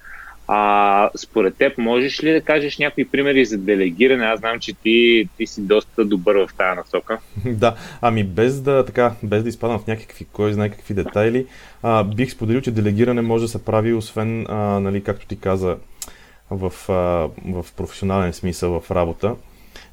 А, 0.47 1.09
според 1.17 1.57
теб, 1.57 1.77
можеш 1.77 2.23
ли 2.23 2.31
да 2.31 2.41
кажеш 2.41 2.77
някои 2.77 3.05
примери 3.05 3.45
за 3.45 3.57
делегиране? 3.57 4.25
Аз 4.25 4.39
знам, 4.39 4.59
че 4.59 4.73
ти, 4.73 5.29
ти 5.37 5.47
си 5.47 5.61
доста 5.61 6.05
добър 6.05 6.35
в 6.35 6.49
тази 6.57 6.77
насока. 6.77 7.19
да, 7.45 7.75
ами 8.01 8.23
без 8.23 8.61
да, 8.61 8.85
така, 8.85 9.15
без 9.23 9.43
да 9.43 9.49
изпадам 9.49 9.79
в 9.79 9.87
някакви, 9.87 10.25
кой 10.25 10.53
знае 10.53 10.69
какви 10.69 10.93
детайли, 10.93 11.45
а, 11.83 12.03
бих 12.03 12.31
споделил, 12.31 12.61
че 12.61 12.71
делегиране 12.71 13.21
може 13.21 13.43
да 13.43 13.47
се 13.47 13.65
прави, 13.65 13.93
освен, 13.93 14.45
а, 14.49 14.55
нали, 14.79 15.03
както 15.03 15.27
ти 15.27 15.39
каза, 15.39 15.77
в, 16.51 16.73
а, 16.89 16.93
в 17.53 17.65
професионален 17.77 18.33
смисъл 18.33 18.79
в 18.79 18.91
работа. 18.91 19.35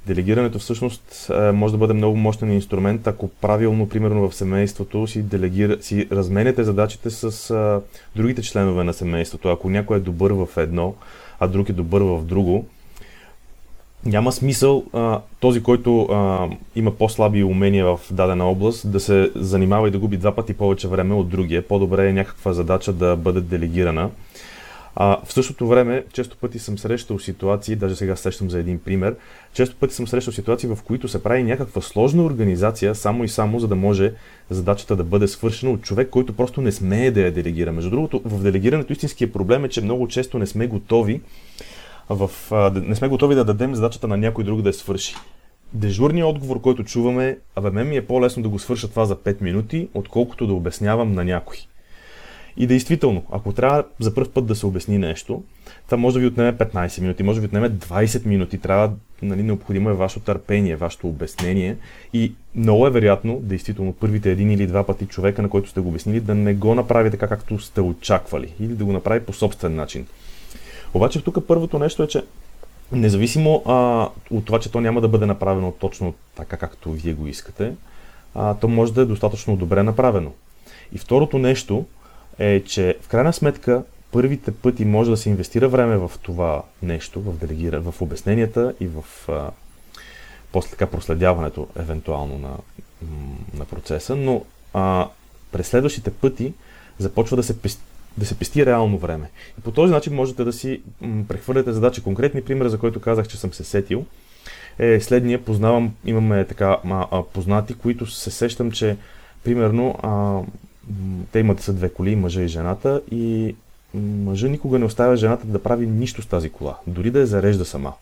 Делегирането 0.07 0.59
всъщност 0.59 1.31
е, 1.31 1.53
може 1.53 1.73
да 1.73 1.79
бъде 1.79 1.93
много 1.93 2.17
мощен 2.17 2.53
инструмент, 2.53 3.07
ако 3.07 3.29
правилно, 3.29 3.89
примерно 3.89 4.29
в 4.29 4.35
семейството, 4.35 5.07
си, 5.07 5.23
делегира, 5.23 5.83
си 5.83 6.09
разменяте 6.13 6.65
задачите 6.65 7.11
с 7.11 7.51
а, 7.51 7.81
другите 8.17 8.43
членове 8.43 8.85
на 8.85 8.93
семейството. 8.93 9.49
Ако 9.49 9.71
някой 9.71 9.97
е 9.97 10.01
добър 10.01 10.31
в 10.31 10.49
едно, 10.57 10.95
а 11.41 11.49
друг 11.49 11.69
е 11.69 11.73
добър 11.73 12.01
в 12.01 12.25
друго, 12.25 12.67
няма 14.05 14.33
смисъл 14.33 14.85
а, 14.93 15.21
този, 15.41 15.63
който 15.63 16.03
а, 16.03 16.49
има 16.77 16.91
по-слаби 16.91 17.45
умения 17.45 17.87
в 17.87 18.01
дадена 18.11 18.45
област, 18.45 18.91
да 18.91 19.01
се 19.01 19.31
занимава 19.35 19.89
и 19.89 19.91
да 19.91 19.99
губи 19.99 20.17
два 20.17 20.35
пъти 20.35 20.55
повече 20.55 20.89
време 20.89 21.15
от 21.15 21.29
другия. 21.29 21.69
По-добре 21.69 22.09
е 22.09 22.13
някаква 22.13 22.53
задача 22.53 22.93
да 22.93 23.17
бъде 23.17 23.41
делегирана. 23.41 24.11
А, 24.97 25.19
в 25.25 25.33
същото 25.33 25.67
време, 25.69 26.05
често 26.13 26.37
пъти 26.37 26.59
съм 26.59 26.79
срещал 26.79 27.19
ситуации, 27.19 27.77
даже 27.77 27.97
сега 27.97 28.17
сещам 28.17 28.51
за 28.51 28.59
един 28.59 28.79
пример, 28.79 29.17
често 29.53 29.77
пъти 29.77 29.95
съм 29.95 30.09
срещал 30.09 30.33
ситуации, 30.33 30.69
в 30.69 30.79
които 30.85 31.09
се 31.09 31.23
прави 31.23 31.43
някаква 31.43 31.81
сложна 31.81 32.23
организация, 32.23 32.95
само 32.95 33.25
и 33.25 33.29
само, 33.29 33.61
за 33.61 33.69
да 33.69 33.77
може 33.77 34.13
задачата 34.51 34.97
да 34.97 35.05
бъде 35.05 35.29
свършена 35.29 35.73
от 35.73 35.83
човек, 35.83 36.11
който 36.11 36.37
просто 36.37 36.61
не 36.61 36.73
смее 36.73 37.11
да 37.11 37.21
я 37.21 37.33
делегира. 37.33 37.73
Между 37.73 37.91
другото, 37.91 38.23
в 38.25 38.43
делегирането 38.43 38.93
истинския 38.93 39.33
проблем 39.33 39.65
е, 39.65 39.69
че 39.69 39.81
много 39.81 40.09
често 40.09 40.39
не 40.39 40.47
сме 40.47 40.67
готови 40.67 41.21
в, 42.09 42.31
а, 42.51 42.71
не 42.75 42.95
сме 42.95 43.09
готови 43.09 43.35
да 43.35 43.45
дадем 43.45 43.75
задачата 43.75 44.09
на 44.09 44.17
някой 44.17 44.45
друг 44.45 44.63
да 44.63 44.69
я 44.69 44.75
свърши. 44.75 45.15
Дежурният 45.73 46.29
отговор, 46.29 46.61
който 46.61 46.85
чуваме, 46.85 47.39
абе 47.57 47.71
мен 47.71 47.89
ми 47.89 47.97
е 47.97 48.07
по-лесно 48.07 48.43
да 48.43 48.49
го 48.49 48.59
свърша 48.59 48.89
това 48.89 49.05
за 49.05 49.17
5 49.17 49.43
минути, 49.43 49.89
отколкото 49.95 50.47
да 50.47 50.53
обяснявам 50.53 51.13
на 51.13 51.25
някой. 51.25 51.57
И 52.57 52.67
действително, 52.67 53.23
ако 53.33 53.53
трябва 53.53 53.85
за 54.01 54.15
първ 54.15 54.29
път 54.29 54.47
да 54.47 54.55
се 54.55 54.67
обясни 54.67 54.99
нещо, 54.99 55.43
това 55.85 55.97
може 55.97 56.15
да 56.15 56.21
ви 56.21 56.27
отнеме 56.27 56.53
15 56.53 57.01
минути, 57.01 57.23
може 57.23 57.37
да 57.37 57.41
ви 57.41 57.47
отнеме 57.47 57.71
20 57.71 58.27
минути. 58.27 58.59
Трябва, 58.59 58.93
нали, 59.23 59.43
необходимо 59.43 59.91
е 59.91 59.95
вашето 59.95 60.21
търпение, 60.21 60.77
вашето 60.77 61.09
обяснение. 61.09 61.77
И 62.13 62.33
много 62.55 62.87
е 62.87 62.91
вероятно, 62.91 63.41
действително, 63.43 63.93
първите 63.93 64.31
един 64.31 64.51
или 64.51 64.67
два 64.67 64.85
пъти 64.85 65.07
човека, 65.07 65.43
на 65.43 65.49
който 65.49 65.69
сте 65.69 65.81
го 65.81 65.89
обяснили, 65.89 66.21
да 66.21 66.35
не 66.35 66.55
го 66.55 66.75
направи 66.75 67.11
така, 67.11 67.29
както 67.29 67.59
сте 67.59 67.81
очаквали. 67.81 68.53
Или 68.61 68.75
да 68.75 68.85
го 68.85 68.93
направи 68.93 69.21
по 69.21 69.33
собствен 69.33 69.75
начин. 69.75 70.07
Обаче 70.95 71.25
тук 71.25 71.47
първото 71.47 71.79
нещо 71.79 72.03
е, 72.03 72.07
че 72.07 72.23
независимо 72.93 73.63
а, 73.67 74.09
от 74.31 74.45
това, 74.45 74.61
че 74.61 74.73
то 74.73 74.81
няма 74.81 75.01
да 75.01 75.09
бъде 75.09 75.27
направено 75.27 75.73
точно 75.73 76.15
така, 76.35 76.57
както 76.57 76.93
вие 76.93 77.13
го 77.13 77.27
искате, 77.27 77.73
а, 78.35 78.55
то 78.55 78.69
може 78.69 78.93
да 78.93 79.01
е 79.01 79.05
достатъчно 79.05 79.57
добре 79.57 79.83
направено. 79.83 80.33
И 80.93 80.99
второто 80.99 81.39
нещо, 81.39 81.85
е, 82.41 82.63
че 82.65 82.97
в 83.03 83.09
крайна 83.09 83.33
сметка 83.33 83.83
първите 84.13 84.55
пъти 84.55 84.85
може 84.85 85.11
да 85.11 85.17
се 85.17 85.31
инвестира 85.31 85.69
време 85.69 85.97
в 85.97 86.13
това 86.23 86.63
нещо, 86.83 87.21
в 87.21 87.33
делегира, 87.33 87.81
в 87.81 88.03
обясненията 88.03 88.75
и 88.81 88.89
в 88.89 89.05
а, 89.29 89.51
после 90.53 90.71
така 90.71 90.87
проследяването 90.87 91.69
евентуално 91.79 92.39
на, 92.39 92.57
на 93.55 93.65
процеса, 93.65 94.17
но 94.17 94.45
а, 94.75 95.09
през 95.53 95.69
следващите 95.69 96.11
пъти 96.11 96.53
започва 96.99 97.37
да 97.37 97.43
се 97.43 97.63
пести 97.63 97.83
да 98.19 98.27
се 98.27 98.39
пести 98.39 98.67
реално 98.67 98.99
време. 98.99 99.31
И 99.59 99.63
по 99.63 99.71
този 99.71 99.93
начин 99.93 100.15
можете 100.15 100.45
да 100.45 100.53
си 100.53 100.83
м, 101.01 101.25
прехвърляте 101.29 101.73
задачи. 101.73 102.03
Конкретни 102.03 102.43
пример, 102.43 102.69
за 102.69 102.79
който 102.79 103.01
казах, 103.01 103.29
че 103.29 103.37
съм 103.37 103.53
се 103.53 103.65
сетил, 103.65 104.05
е 104.79 105.01
следния. 105.01 105.45
Познавам, 105.45 105.95
имаме 106.05 106.45
така 106.45 106.79
а, 106.85 107.07
а, 107.11 107.23
познати, 107.23 107.75
които 107.75 108.07
се 108.07 108.31
сещам, 108.31 108.71
че 108.71 108.97
примерно 109.45 109.99
а, 110.03 110.41
те 111.33 111.39
имат 111.39 111.61
са 111.61 111.73
две 111.73 111.89
коли, 111.89 112.17
мъжа 112.17 112.43
и 112.43 112.49
жената, 112.49 113.01
и 113.11 113.55
мъжа 113.95 114.49
никога 114.49 114.79
не 114.79 114.85
оставя 114.85 115.17
жената 115.17 115.47
да 115.47 115.63
прави 115.63 115.87
нищо 115.87 116.23
с 116.23 116.27
тази 116.27 116.51
кола, 116.51 116.77
дори 116.87 117.11
да 117.11 117.21
я 117.21 117.27
зарежда 117.27 117.65
сама. 117.65 117.93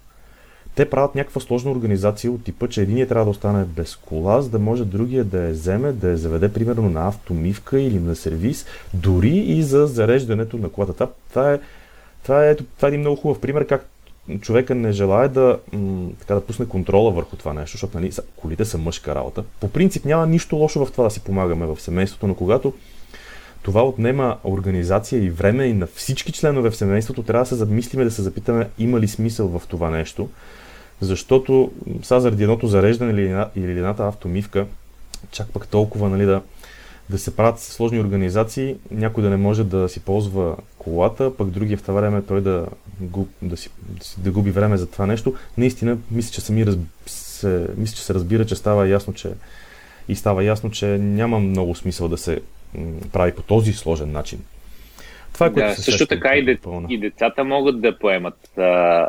Те 0.75 0.91
правят 0.91 1.15
някаква 1.15 1.41
сложна 1.41 1.71
организация 1.71 2.33
от 2.33 2.45
типа, 2.45 2.69
че 2.69 2.83
единият 2.83 3.09
трябва 3.09 3.25
да 3.25 3.31
остане 3.31 3.65
без 3.65 3.97
кола, 3.97 4.43
за 4.43 4.51
да 4.51 4.59
може 4.59 4.85
другия 4.85 5.25
да 5.25 5.43
я 5.43 5.51
вземе, 5.51 5.93
да 5.93 6.09
я 6.09 6.17
заведе 6.17 6.53
примерно 6.53 6.91
на 6.91 7.09
автомивка 7.09 7.81
или 7.81 7.99
на 7.99 8.17
сервис, 8.17 8.67
дори 8.95 9.37
и 9.37 9.63
за 9.63 9.87
зареждането 9.87 10.57
на 10.57 10.69
колата. 10.69 11.09
Това 11.29 11.53
е, 11.53 11.61
това 12.23 12.47
е, 12.47 12.57
това 12.57 12.89
е 12.89 12.91
един 12.91 13.01
много 13.01 13.17
хубав 13.17 13.41
пример 13.41 13.67
как 13.67 13.87
човека 14.41 14.75
не 14.75 14.93
желая 14.93 15.29
да, 15.29 15.59
м- 15.73 16.09
така, 16.21 16.35
да 16.35 16.41
пусне 16.41 16.67
контрола 16.67 17.13
върху 17.13 17.37
това 17.37 17.53
нещо, 17.53 17.75
защото 17.75 17.99
нали, 17.99 18.13
колите 18.37 18.65
са 18.65 18.79
мъжка 18.79 19.15
работа. 19.15 19.45
По 19.61 19.69
принцип 19.69 20.05
няма 20.05 20.27
нищо 20.27 20.57
лошо 20.57 20.87
в 20.87 20.93
това 20.93 21.05
да 21.05 21.11
си 21.11 21.21
помагаме 21.21 21.67
в 21.67 21.81
семейството, 21.81 22.27
но 22.27 22.35
когато 22.35 22.73
това 23.63 23.85
отнема 23.85 24.37
организация 24.45 25.25
и 25.25 25.31
време 25.31 25.65
и 25.65 25.73
на 25.73 25.87
всички 25.87 26.33
членове 26.33 26.71
в 26.71 26.77
семейството, 26.77 27.23
трябва 27.23 27.45
да 27.45 27.49
се 27.49 27.55
замислиме, 27.55 28.05
да 28.05 28.11
се 28.11 28.23
запитаме 28.23 28.69
има 28.79 29.01
ли 29.01 29.09
смисъл 29.09 29.49
в 29.49 29.67
това 29.67 29.91
нещо. 29.91 30.29
Защото 31.01 31.71
са 32.03 32.21
заради 32.21 32.43
едното 32.43 32.67
зареждане 32.67 33.13
или, 33.13 33.45
или 33.57 33.71
едната 33.71 34.07
автомивка, 34.07 34.67
чак 35.31 35.49
пък 35.49 35.69
толкова 35.69 36.09
нали, 36.09 36.25
да, 36.25 36.43
да 37.11 37.19
се 37.19 37.37
правят 37.37 37.61
сложни 37.61 38.01
организации, 38.01 38.77
някой 38.91 39.23
да 39.23 39.31
не 39.31 39.37
може 39.37 39.65
да 39.65 39.89
си 39.89 40.01
ползва 40.01 40.57
колата, 40.79 41.37
пък 41.37 41.51
другия 41.51 41.79
в 41.79 41.83
това 41.83 41.95
време 41.95 42.23
той 42.23 42.41
да, 42.41 42.67
губ, 43.01 43.29
да, 43.43 43.57
си, 43.57 43.71
да 44.19 44.31
губи 44.31 44.51
време 44.51 44.77
за 44.77 44.87
това 44.87 45.07
нещо. 45.07 45.35
Наистина, 45.59 45.99
мисля, 46.11 46.33
че 46.33 46.41
сами 46.41 46.67
раз, 46.67 46.77
се, 47.07 47.67
мисля, 47.77 47.97
че 47.97 48.03
се 48.03 48.15
разбира, 48.15 48.47
че 48.47 48.57
става 48.57 48.89
ясно, 48.89 49.13
че 49.13 49.31
и 50.09 50.17
става 50.17 50.45
ясно, 50.45 50.71
че 50.71 50.87
няма 50.99 51.41
много 51.41 51.75
смисъл 51.75 52.09
да 52.09 52.19
се 52.19 52.41
прави 53.13 53.35
по 53.35 53.43
този 53.43 53.73
сложен 53.73 54.13
начин. 54.13 54.41
Това 55.39 55.53
което 55.53 55.69
да, 55.69 55.83
също 55.83 56.07
така 56.07 56.37
и, 56.37 56.45
де, 56.45 56.59
и 56.89 56.99
децата 56.99 57.45
могат 57.45 57.81
да 57.81 57.99
поемат 57.99 58.59
а, 58.59 58.63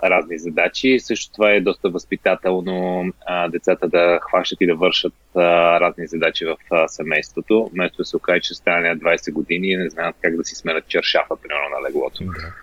разни 0.10 0.40
задачи. 0.40 1.00
Също 1.00 1.34
това 1.34 1.52
е 1.52 1.62
доста 1.62 1.90
възпитателно 1.90 3.06
а, 3.26 3.48
децата 3.48 3.88
да 3.88 4.20
хващат 4.22 4.62
и 4.62 4.66
да 4.66 4.76
вършат 4.76 5.14
а, 5.36 5.42
разни 5.80 6.08
задачи 6.08 6.46
в 6.46 6.58
а, 6.72 6.88
семейството, 6.88 7.70
вместо 7.74 7.98
да 7.98 8.06
се 8.06 8.18
окаже, 8.18 8.42
че 8.42 8.54
стане 8.54 8.98
20 8.98 9.32
години 9.32 9.68
и 9.68 9.78
не 9.78 9.90
знаят 9.90 10.16
как 10.22 10.38
да 10.38 10.46
си 10.46 10.56
сменят 10.56 10.88
чершафа, 10.88 11.36
примерно 11.44 11.70
на 11.80 11.90
леглото. 11.90 12.24
Да, 12.24 12.54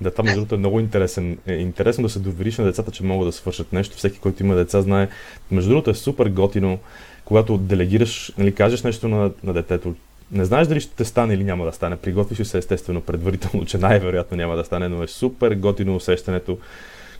да 0.00 0.10
това 0.10 0.24
между 0.24 0.40
другото 0.40 0.54
е 0.54 0.58
много 0.58 0.80
интересен. 0.80 1.38
Е 1.46 1.54
интересно 1.54 2.02
да 2.02 2.08
се 2.08 2.18
довериш 2.18 2.58
на 2.58 2.64
децата, 2.64 2.90
че 2.90 3.04
могат 3.04 3.28
да 3.28 3.32
свършат 3.32 3.72
нещо. 3.72 3.96
Всеки, 3.96 4.18
който 4.18 4.42
има 4.42 4.54
деца, 4.54 4.82
знае. 4.82 5.08
Между 5.50 5.70
другото 5.70 5.90
е 5.90 5.94
супер 5.94 6.26
готино, 6.28 6.78
когато 7.24 7.58
делегираш, 7.58 8.32
нали, 8.38 8.54
кажеш 8.54 8.82
нещо 8.82 9.08
на, 9.08 9.30
на 9.44 9.52
детето, 9.52 9.94
не 10.32 10.44
знаеш 10.44 10.68
дали 10.68 10.80
ще 10.80 10.94
те 10.94 11.04
стане 11.04 11.34
или 11.34 11.44
няма 11.44 11.64
да 11.64 11.72
стане. 11.72 11.96
Приготвиш 11.96 12.46
се 12.46 12.58
естествено 12.58 13.00
предварително, 13.00 13.66
че 13.66 13.78
най-вероятно 13.78 14.36
няма 14.36 14.56
да 14.56 14.64
стане, 14.64 14.88
но 14.88 15.02
е 15.02 15.06
супер 15.06 15.54
готино 15.54 15.96
усещането, 15.96 16.58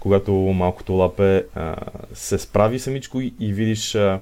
когато 0.00 0.32
малкото 0.32 0.92
лапе 0.92 1.44
а, 1.54 1.76
се 2.14 2.38
справи 2.38 2.78
самичко 2.78 3.20
и, 3.20 3.34
и 3.40 3.52
видиш 3.52 3.94
а, 3.94 4.20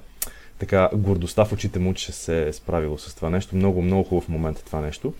така 0.58 0.90
гордостта 0.94 1.44
в 1.44 1.52
очите 1.52 1.78
му, 1.78 1.94
че 1.94 2.12
се 2.12 2.48
е 2.48 2.52
справило 2.52 2.98
с 2.98 3.14
това 3.14 3.30
нещо. 3.30 3.56
Много, 3.56 3.82
много 3.82 4.04
хубав 4.04 4.28
момент 4.28 4.58
е 4.58 4.64
това 4.64 4.80
нещо. 4.80 5.14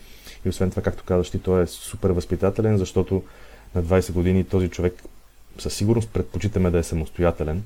И 0.44 0.48
освен 0.48 0.70
това, 0.70 0.82
както 0.82 1.04
казваш 1.04 1.30
ти, 1.30 1.38
той 1.38 1.62
е 1.62 1.66
супер 1.66 2.10
възпитателен, 2.10 2.78
защото 2.78 3.22
на 3.74 3.82
20 3.82 4.12
години 4.12 4.44
този 4.44 4.68
човек 4.68 5.02
със 5.58 5.74
сигурност 5.74 6.10
предпочитаме 6.10 6.70
да 6.70 6.78
е 6.78 6.82
самостоятелен, 6.82 7.62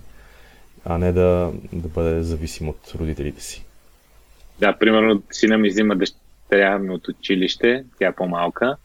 а 0.85 0.99
не 0.99 1.13
да, 1.13 1.53
да 1.73 1.89
бъде 1.89 2.23
зависим 2.23 2.69
от 2.69 2.93
родителите 2.95 3.43
си. 3.43 3.66
Да, 4.61 4.73
примерно 4.73 5.23
сина 5.31 5.59
ми 5.59 5.69
взима 5.69 5.97
дъщеря 5.97 6.79
ми 6.79 6.91
от 6.91 7.09
училище, 7.09 7.85
тя 7.99 8.07
е 8.07 8.15
по-малка 8.15 8.77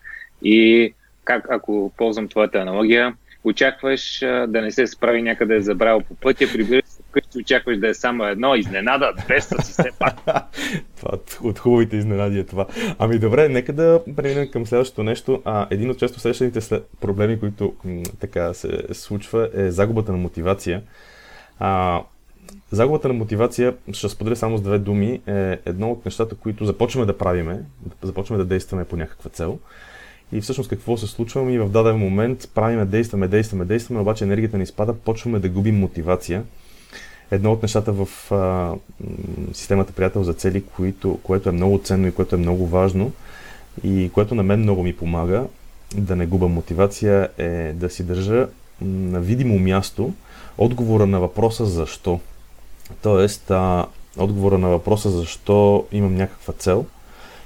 и 0.42 0.94
как, 1.24 1.48
ако 1.50 1.92
ползвам 1.98 2.28
твоята 2.28 2.60
аналогия, 2.60 3.16
очакваш 3.44 4.20
да 4.20 4.62
не 4.62 4.72
се 4.72 4.88
справи 4.88 5.22
някъде 5.22 5.56
е 5.56 5.62
забравил 5.62 6.02
по 6.02 6.16
пътя, 6.16 6.46
прибираш 6.54 6.86
се 6.86 7.04
вкъщи, 7.10 7.38
очакваш 7.38 7.78
да 7.78 7.90
е 7.90 7.94
само 7.94 8.26
едно, 8.26 8.56
изненада, 8.56 9.14
без 9.28 9.48
си 9.48 9.56
все 9.60 9.90
пак. 10.00 10.16
това, 10.98 11.18
от 11.44 11.60
хубавите 11.60 11.98
изненади 11.98 12.40
е 12.40 12.46
това. 12.46 12.68
Ами 13.00 13.20
добре, 13.20 13.50
нека 13.50 13.74
да 13.74 14.02
преминем 14.16 14.52
към 14.52 14.66
следващото 14.66 15.04
нещо. 15.04 15.42
А, 15.46 15.68
един 15.72 15.90
от 15.90 16.00
често 16.00 16.20
срещаните 16.20 16.62
след 16.62 16.88
проблеми, 17.02 17.40
които 17.40 17.76
м- 17.86 18.04
така 18.20 18.54
се 18.54 18.84
случва, 18.94 19.50
е 19.54 19.72
загубата 19.72 20.12
на 20.12 20.18
мотивация. 20.18 20.82
А, 21.60 22.02
Загубата 22.72 23.08
на 23.08 23.14
мотивация, 23.14 23.76
ще 23.92 24.10
споделя 24.10 24.36
само 24.36 24.58
с 24.58 24.62
две 24.62 24.80
думи, 24.80 25.22
е 25.28 25.58
едно 25.66 25.92
от 25.92 26.06
нещата, 26.06 26.36
които 26.36 26.66
започваме 26.66 27.06
да 27.06 27.18
правиме, 27.18 27.64
започваме 28.04 28.44
да 28.44 28.46
действаме 28.46 28.86
по 28.86 28.98
някаква 28.98 29.30
цел. 29.30 29.60
И 30.32 30.42
всъщност 30.42 30.70
какво 30.70 30.98
се 30.98 31.08
случва? 31.08 31.52
И 31.52 31.60
в 31.60 31.70
даден 31.70 31.98
момент 31.98 32.50
правиме, 32.56 32.86
действаме, 32.86 33.28
действаме, 33.28 33.66
действаме, 33.66 34.00
обаче 34.00 34.24
енергията 34.24 34.58
ни 34.58 34.66
спада, 34.66 34.94
почваме 34.94 35.40
да 35.40 35.50
губим 35.50 35.80
мотивация. 35.80 36.44
Едно 37.32 37.52
от 37.52 37.62
нещата 37.62 37.92
в 37.92 38.32
а, 38.32 38.74
системата 39.54 39.94
Приятел 39.94 40.24
за 40.24 40.34
цели, 40.34 40.64
което, 40.76 41.20
което 41.24 41.50
е 41.50 41.52
много 41.52 41.82
ценно 41.84 42.08
и 42.08 42.12
което 42.12 42.36
е 42.36 42.40
много 42.40 42.68
важно 42.68 43.12
и 43.84 44.10
което 44.14 44.36
на 44.36 44.44
мен 44.44 44.60
много 44.60 44.84
ми 44.84 44.96
помага 44.96 45.46
да 45.96 46.16
не 46.16 46.26
губа 46.26 46.48
мотивация 46.48 47.30
е 47.38 47.74
да 47.74 47.90
си 47.90 48.04
държа 48.04 48.48
на 48.82 49.20
видимо 49.20 49.60
място 49.60 50.14
отговора 50.58 51.06
на 51.06 51.20
въпроса 51.20 51.66
защо. 51.66 52.20
Тоест, 53.02 53.52
а, 53.52 53.86
отговора 54.18 54.58
на 54.58 54.70
въпроса 54.70 55.10
защо 55.10 55.86
имам 55.92 56.16
някаква 56.16 56.54
цел 56.54 56.86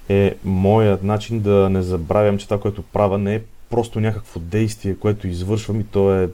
е 0.09 0.35
моят 0.43 1.03
начин 1.03 1.39
да 1.39 1.69
не 1.69 1.81
забравям, 1.81 2.37
че 2.37 2.45
това, 2.45 2.59
което 2.59 2.81
правя, 2.83 3.17
не 3.17 3.35
е 3.35 3.41
просто 3.69 3.99
някакво 3.99 4.39
действие, 4.39 4.95
което 4.95 5.27
извършвам 5.27 5.79
и 5.79 5.83
то 5.83 6.15
е, 6.15 6.29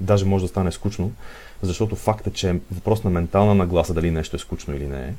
даже 0.00 0.24
може 0.24 0.44
да 0.44 0.48
стане 0.48 0.72
скучно, 0.72 1.12
защото 1.62 1.96
факта, 1.96 2.30
че 2.30 2.50
е 2.50 2.60
въпрос 2.72 3.04
на 3.04 3.10
ментална 3.10 3.54
нагласа 3.54 3.94
дали 3.94 4.10
нещо 4.10 4.36
е 4.36 4.38
скучно 4.38 4.74
или 4.74 4.86
не 4.86 5.02
е. 5.02 5.14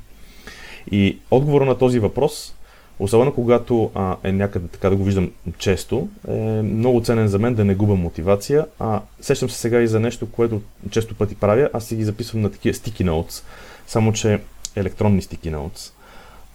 И 0.91 1.19
отговора 1.31 1.65
на 1.65 1.77
този 1.77 1.99
въпрос 1.99 2.55
Особено 2.99 3.33
когато 3.33 3.91
а, 3.95 4.15
е 4.23 4.31
някъде 4.31 4.67
така 4.67 4.89
да 4.89 4.95
го 4.95 5.03
виждам 5.03 5.31
често, 5.57 6.07
е 6.27 6.61
много 6.61 7.01
ценен 7.01 7.27
за 7.27 7.39
мен 7.39 7.55
да 7.55 7.65
не 7.65 7.75
губя 7.75 7.95
мотивация. 7.95 8.65
А, 8.79 9.01
сещам 9.21 9.49
се 9.49 9.59
сега 9.59 9.81
и 9.81 9.87
за 9.87 9.99
нещо, 9.99 10.31
което 10.31 10.61
често 10.89 11.15
пъти 11.15 11.35
правя. 11.35 11.69
Аз 11.73 11.85
си 11.85 11.95
ги 11.95 12.03
записвам 12.03 12.41
на 12.41 12.51
такива 12.51 12.73
sticky 12.73 13.03
notes, 13.03 13.43
само 13.87 14.13
че 14.13 14.39
електронни 14.75 15.21
sticky 15.21 15.55
notes. 15.55 15.91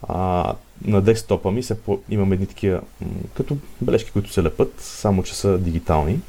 А, 0.09 0.53
на 0.85 1.03
десктопа 1.03 1.51
ми 1.51 1.63
се 1.63 1.81
по... 1.81 2.01
имам 2.11 2.33
едни 2.33 2.47
такива 2.47 2.81
като 3.35 3.57
бележки, 3.81 4.11
които 4.11 4.33
се 4.33 4.43
лепат, 4.43 4.75
само 4.79 5.23
че 5.23 5.35
са 5.35 5.59
дигитални. 5.59 6.21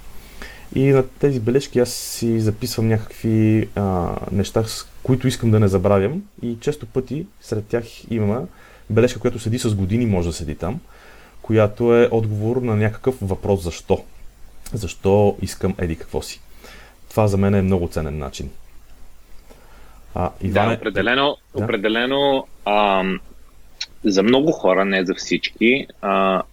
И 0.76 0.92
на 0.92 1.08
тези 1.08 1.40
бележки 1.40 1.80
аз 1.80 1.90
си 1.90 2.40
записвам 2.40 2.88
някакви 2.88 3.70
а, 3.76 4.16
неща, 4.32 4.64
с 4.64 4.88
които 5.04 5.28
искам 5.28 5.52
да 5.52 5.60
не 5.60 5.68
забравям. 5.68 6.24
И 6.42 6.58
често 6.60 6.86
пъти 6.86 7.26
сред 7.42 7.66
тях 7.66 8.12
има 8.12 8.48
бележка, 8.90 9.20
която 9.20 9.40
седи 9.40 9.60
с 9.60 9.76
години, 9.76 10.06
може 10.06 10.28
да 10.28 10.34
седи 10.34 10.56
там, 10.56 10.80
която 11.42 11.96
е 11.96 12.08
отговор 12.12 12.58
на 12.58 12.76
някакъв 12.76 13.16
въпрос 13.22 13.64
защо. 13.64 14.04
Защо 14.74 15.38
искам 15.42 15.76
еди 15.78 15.96
какво 15.96 16.22
си. 16.22 16.42
Това 17.10 17.28
за 17.28 17.38
мен 17.38 17.56
е 17.56 17.62
много 17.62 17.88
ценен 17.88 18.18
начин. 18.18 18.50
А, 20.16 20.32
Иване... 20.42 20.76
Да, 20.76 20.80
определено, 20.80 21.38
да? 21.56 21.64
определено 21.64 22.48
ам, 22.66 23.20
за 24.04 24.24
много 24.24 24.52
хора, 24.52 24.86
не 24.86 25.06
за 25.06 25.16
всички, 25.16 25.88
а, 26.02 26.44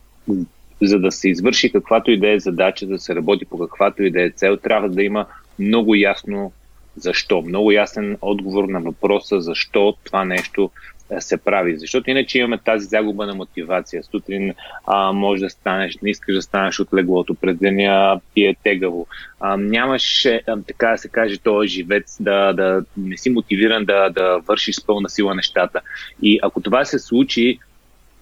за 0.83 0.99
да 0.99 1.13
се 1.13 1.29
извърши 1.29 1.73
каквато 1.73 2.11
и 2.11 2.19
да 2.21 2.31
е 2.31 2.41
задача, 2.41 2.87
да 2.87 2.99
се 2.99 3.15
работи 3.15 3.45
по 3.45 3.59
каквато 3.59 4.03
и 4.03 4.11
да 4.11 4.23
е 4.23 4.31
цел, 4.31 4.57
трябва 4.57 4.89
да 4.89 5.03
има 5.03 5.27
много 5.59 5.95
ясно 5.95 6.53
защо. 6.97 7.43
Много 7.43 7.73
ясен 7.73 8.19
отговор 8.21 8.65
на 8.65 8.81
въпроса 8.81 9.41
защо 9.41 9.97
това 10.05 10.25
нещо 10.25 10.71
се 11.19 11.37
прави. 11.37 11.79
Защото 11.79 12.11
иначе 12.11 12.39
имаме 12.39 12.59
тази 12.59 12.87
загуба 12.87 13.27
на 13.27 13.35
мотивация. 13.35 14.03
Сутрин 14.03 14.55
а, 14.87 15.13
може 15.13 15.43
да 15.43 15.51
станеш, 15.51 15.99
не 16.03 16.11
искаш 16.11 16.35
да 16.35 16.43
станеш 16.43 16.81
от 16.81 16.95
леглото, 16.95 17.35
през 17.35 17.57
деня 17.57 18.21
ти 18.35 18.45
е 18.45 18.57
тегаво. 18.65 19.07
А, 19.41 19.57
нямаш, 19.57 20.27
а, 20.27 20.41
така 20.67 20.89
да 20.89 20.99
се 20.99 21.09
каже, 21.09 21.39
този 21.39 21.69
живец 21.69 22.17
да, 22.21 22.53
да 22.53 22.85
не 22.97 23.17
си 23.17 23.31
мотивиран 23.31 23.85
да, 23.85 24.11
да 24.11 24.39
вършиш 24.39 24.75
с 24.75 24.87
пълна 24.87 25.09
сила 25.09 25.35
нещата. 25.35 25.81
И 26.23 26.39
ако 26.43 26.61
това 26.61 26.85
се 26.85 26.99
случи, 26.99 27.59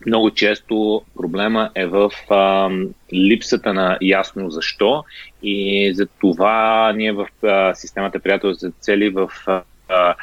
много 0.07 0.31
често 0.31 1.03
проблема 1.17 1.71
е 1.75 1.87
в 1.87 2.11
а, 2.31 2.71
липсата 3.15 3.75
на 3.75 3.99
ясно 4.03 4.51
защо 4.51 5.05
и 5.43 5.93
за 5.95 6.07
това 6.21 6.93
ние 6.97 7.13
в 7.13 7.29
а, 7.43 7.75
системата 7.75 8.21
приятел 8.21 8.53
за 8.53 8.73
цели 8.81 9.09
в 9.09 9.31
а, 9.89 10.15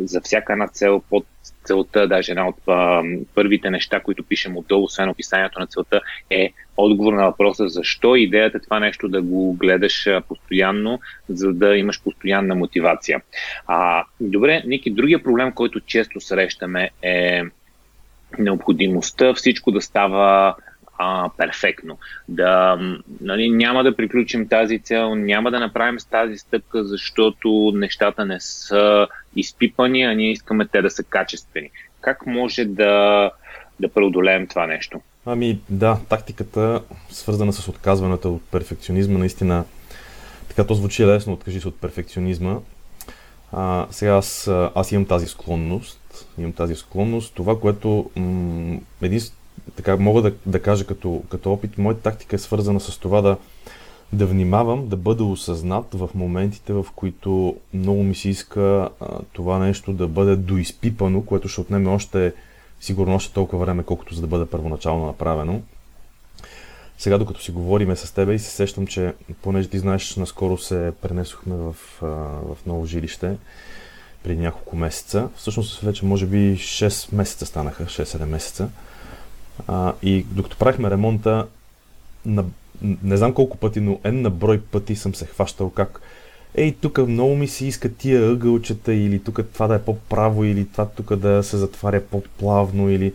за 0.00 0.20
всяка 0.20 0.52
една 0.52 0.68
цел 0.68 1.02
под 1.10 1.26
целта, 1.64 2.08
даже 2.08 2.32
една 2.32 2.48
от 2.48 2.56
а, 2.68 3.02
първите 3.34 3.70
неща, 3.70 4.00
които 4.00 4.24
пишем 4.24 4.56
отдолу, 4.56 4.84
освен 4.84 5.08
описанието 5.08 5.60
на 5.60 5.66
целта, 5.66 6.00
е 6.30 6.52
отговор 6.76 7.12
на 7.12 7.24
въпроса 7.24 7.68
защо 7.68 8.16
идеята 8.16 8.58
е 8.58 8.60
това 8.60 8.80
нещо 8.80 9.08
да 9.08 9.22
го 9.22 9.52
гледаш 9.52 10.08
постоянно, 10.28 11.00
за 11.28 11.52
да 11.52 11.76
имаш 11.76 12.02
постоянна 12.02 12.54
мотивация. 12.54 13.22
А, 13.66 14.04
добре, 14.20 14.62
Ники, 14.66 14.90
другия 14.90 15.22
проблем, 15.22 15.52
който 15.52 15.80
често 15.80 16.20
срещаме 16.20 16.90
е 17.02 17.42
необходимостта 18.38 19.34
всичко 19.34 19.70
да 19.70 19.80
става 19.80 20.54
а, 20.98 21.30
перфектно. 21.36 21.98
Да, 22.28 22.78
нали, 23.20 23.50
няма 23.50 23.84
да 23.84 23.96
приключим 23.96 24.48
тази 24.48 24.78
цел, 24.78 25.14
няма 25.14 25.50
да 25.50 25.60
направим 25.60 26.00
с 26.00 26.04
тази 26.04 26.38
стъпка, 26.38 26.84
защото 26.84 27.72
нещата 27.74 28.24
не 28.24 28.40
са 28.40 29.06
изпипани, 29.36 30.02
а 30.02 30.14
ние 30.14 30.30
искаме 30.32 30.66
те 30.66 30.82
да 30.82 30.90
са 30.90 31.02
качествени. 31.02 31.70
Как 32.00 32.26
може 32.26 32.64
да, 32.64 33.30
да 33.80 33.88
преодолеем 33.88 34.46
това 34.46 34.66
нещо? 34.66 35.00
Ами 35.26 35.60
да, 35.68 35.98
тактиката, 36.08 36.82
свързана 37.10 37.52
с 37.52 37.68
отказването 37.68 38.34
от 38.34 38.42
перфекционизма, 38.50 39.18
наистина 39.18 39.64
така 40.48 40.66
то 40.66 40.74
звучи 40.74 41.06
лесно, 41.06 41.32
откажи 41.32 41.60
се 41.60 41.68
от 41.68 41.80
перфекционизма. 41.80 42.58
А, 43.52 43.86
сега 43.90 44.12
аз, 44.12 44.50
аз 44.74 44.92
имам 44.92 45.06
тази 45.06 45.26
склонност, 45.26 46.28
имам 46.38 46.52
тази 46.52 46.74
склонност. 46.74 47.34
Това, 47.34 47.60
което 47.60 48.10
м- 48.16 48.78
един, 49.02 49.20
така 49.76 49.96
мога 49.96 50.22
да, 50.22 50.32
да 50.46 50.62
кажа 50.62 50.86
като, 50.86 51.22
като 51.28 51.52
опит, 51.52 51.78
моята 51.78 52.00
тактика 52.00 52.36
е 52.36 52.38
свързана 52.38 52.80
с 52.80 52.98
това 52.98 53.20
да, 53.20 53.36
да 54.12 54.26
внимавам, 54.26 54.88
да 54.88 54.96
бъда 54.96 55.24
осъзнат 55.24 55.86
в 55.94 56.10
моментите, 56.14 56.72
в 56.72 56.86
които 56.96 57.56
много 57.74 58.02
ми 58.02 58.14
се 58.14 58.28
иска 58.28 58.88
а, 59.00 59.06
това 59.32 59.58
нещо 59.58 59.92
да 59.92 60.08
бъде 60.08 60.36
доизпипано, 60.36 61.22
което 61.22 61.48
ще 61.48 61.60
отнеме 61.60 61.90
още, 61.90 62.32
сигурно 62.80 63.14
още 63.14 63.34
толкова 63.34 63.64
време, 63.64 63.82
колкото 63.82 64.14
за 64.14 64.20
да 64.20 64.26
бъде 64.26 64.46
първоначално 64.46 65.06
направено. 65.06 65.62
Сега, 66.98 67.18
докато 67.18 67.42
си 67.42 67.50
говориме 67.50 67.96
с 67.96 68.12
тебе 68.12 68.34
и 68.34 68.38
се 68.38 68.50
сещам, 68.50 68.86
че 68.86 69.14
понеже 69.42 69.68
ти 69.68 69.78
знаеш, 69.78 70.16
наскоро 70.16 70.58
се 70.58 70.92
пренесохме 71.02 71.56
в, 71.56 71.76
а, 72.02 72.06
в 72.54 72.56
ново 72.66 72.86
жилище 72.86 73.36
преди 74.22 74.40
няколко 74.40 74.76
месеца. 74.76 75.28
Всъщност 75.36 75.80
вече 75.80 76.04
може 76.04 76.26
би 76.26 76.56
6 76.56 77.14
месеца 77.14 77.46
станаха, 77.46 77.84
6-7 77.84 78.24
месеца. 78.24 78.68
А, 79.68 79.92
и 80.02 80.26
докато 80.30 80.56
правихме 80.56 80.90
ремонта, 80.90 81.46
на, 82.26 82.44
не 82.82 83.16
знам 83.16 83.34
колко 83.34 83.56
пъти, 83.56 83.80
но 83.80 83.94
N 83.94 84.10
на 84.10 84.30
брой 84.30 84.60
пъти 84.60 84.96
съм 84.96 85.14
се 85.14 85.26
хващал 85.26 85.70
как 85.70 86.00
ей, 86.54 86.72
тук 86.80 86.98
много 86.98 87.36
ми 87.36 87.48
се 87.48 87.66
иска 87.66 87.94
тия 87.94 88.30
ъгълчета 88.30 88.94
или 88.94 89.18
тук 89.18 89.40
това 89.52 89.66
да 89.66 89.74
е 89.74 89.82
по-право 89.82 90.44
или 90.44 90.68
това 90.68 90.86
тук 90.86 91.16
да 91.16 91.42
се 91.42 91.56
затваря 91.56 92.00
по-плавно 92.00 92.90
или 92.90 93.12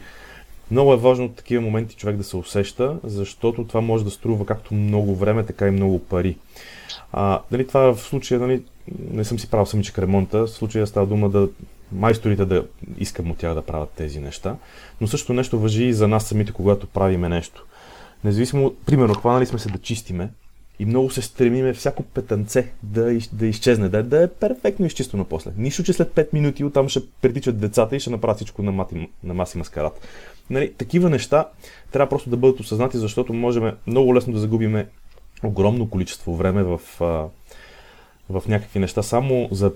много 0.72 0.94
е 0.94 0.98
важно 0.98 1.26
от 1.26 1.36
такива 1.36 1.62
моменти 1.62 1.96
човек 1.96 2.18
да 2.18 2.24
се 2.24 2.38
усеща, 2.38 2.98
защото 3.04 3.64
това 3.64 3.82
може 3.82 4.04
да 4.04 4.12
струва 4.12 4.46
както 4.46 4.74
много 4.74 5.16
време, 5.16 5.46
така 5.46 5.68
и 5.68 5.72
много 5.72 6.00
пари. 6.00 6.38
А, 7.12 7.42
нали, 7.52 7.68
това 7.68 7.94
в 7.94 8.02
случая, 8.02 8.40
нали, 8.40 8.64
не 9.12 9.24
съм 9.24 9.40
си 9.40 9.50
правил 9.50 9.66
самичък 9.66 10.00
ремонта, 10.00 10.48
в 10.48 10.50
случая 10.50 10.88
става 10.88 11.08
дума 11.08 11.30
да 11.30 11.50
майсторите 11.92 12.46
да 12.46 12.66
искам 12.98 13.32
от 13.32 13.38
тях 13.38 13.54
да 13.54 13.62
правят 13.62 13.90
тези 13.90 14.20
неща, 14.20 14.56
но 15.02 15.08
също 15.08 15.34
нещо 15.34 15.60
въжи 15.60 15.84
и 15.84 15.94
за 15.94 16.08
нас 16.08 16.26
самите, 16.26 16.52
когато 16.52 16.88
правиме 16.88 17.30
нещо. 17.30 17.66
Независимо, 18.24 18.76
примерно, 18.86 19.14
хванали 19.14 19.46
сме 19.46 19.60
се 19.60 19.70
да 19.70 19.78
чистиме 19.78 20.30
и 20.80 20.86
много 20.86 21.10
се 21.10 21.22
стремиме 21.22 21.74
всяко 21.74 22.04
петънце 22.04 22.72
да, 22.84 23.20
да 23.34 23.48
изчезне, 23.48 23.90
да, 23.90 24.04
да 24.04 24.24
е 24.24 24.28
перфектно 24.28 24.86
изчистено 24.86 25.26
после. 25.26 25.52
Нищо, 25.58 25.84
че 25.84 25.94
след 25.94 26.12
5 26.12 26.34
минути 26.34 26.64
оттам 26.64 26.90
ще 26.90 27.08
притичат 27.22 27.60
децата 27.60 27.96
и 27.96 28.00
ще 28.00 28.10
направят 28.10 28.38
всичко 28.38 28.64
на, 28.64 28.72
мати, 28.72 29.10
на 29.24 29.34
маси 29.34 29.58
маскарат. 29.58 30.08
Нали, 30.50 30.74
такива 30.74 31.10
неща 31.10 31.48
трябва 31.92 32.10
просто 32.10 32.30
да 32.30 32.38
бъдат 32.38 32.60
осъзнати, 32.60 32.98
защото 32.98 33.34
можем 33.34 33.72
много 33.88 34.16
лесно 34.16 34.34
да 34.34 34.40
загубиме 34.40 34.88
огромно 35.44 35.90
количество 35.90 36.36
време 36.36 36.64
в, 36.64 36.82
в 38.30 38.44
някакви 38.48 38.80
неща 38.80 39.04
само 39.04 39.50
за 39.52 39.72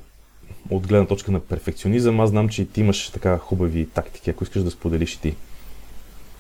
от 0.70 0.88
гледна 0.88 1.08
точка 1.08 1.32
на 1.32 1.40
перфекционизъм. 1.40 2.20
Аз 2.20 2.30
знам, 2.30 2.50
че 2.50 2.62
и 2.62 2.68
ти 2.68 2.82
имаш 2.82 3.10
така 3.10 3.38
хубави 3.38 3.88
тактики, 3.90 4.30
ако 4.30 4.44
искаш 4.44 4.64
да 4.64 4.72
споделиш 4.72 5.14
и 5.14 5.22
ти. 5.22 5.36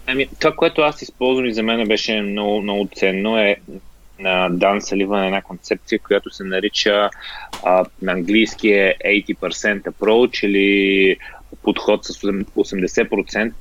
Ами, 0.07 0.27
това, 0.39 0.55
което 0.55 0.81
аз 0.81 1.01
използвам 1.01 1.45
и 1.45 1.53
за 1.53 1.63
мен 1.63 1.87
беше 1.87 2.21
много, 2.21 2.61
много 2.61 2.89
ценно 2.95 3.37
е 3.37 3.55
на 4.19 4.49
Дан 4.49 4.81
Саливан 4.81 5.25
една 5.25 5.41
концепция, 5.41 5.99
която 5.99 6.29
се 6.29 6.43
нарича 6.43 7.09
а, 7.63 7.85
на 8.01 8.11
английски 8.11 8.69
е 8.69 8.95
80% 9.05 9.83
approach 9.83 10.45
или 10.45 11.17
подход 11.63 12.05
с 12.05 12.21
80%. 12.21 13.53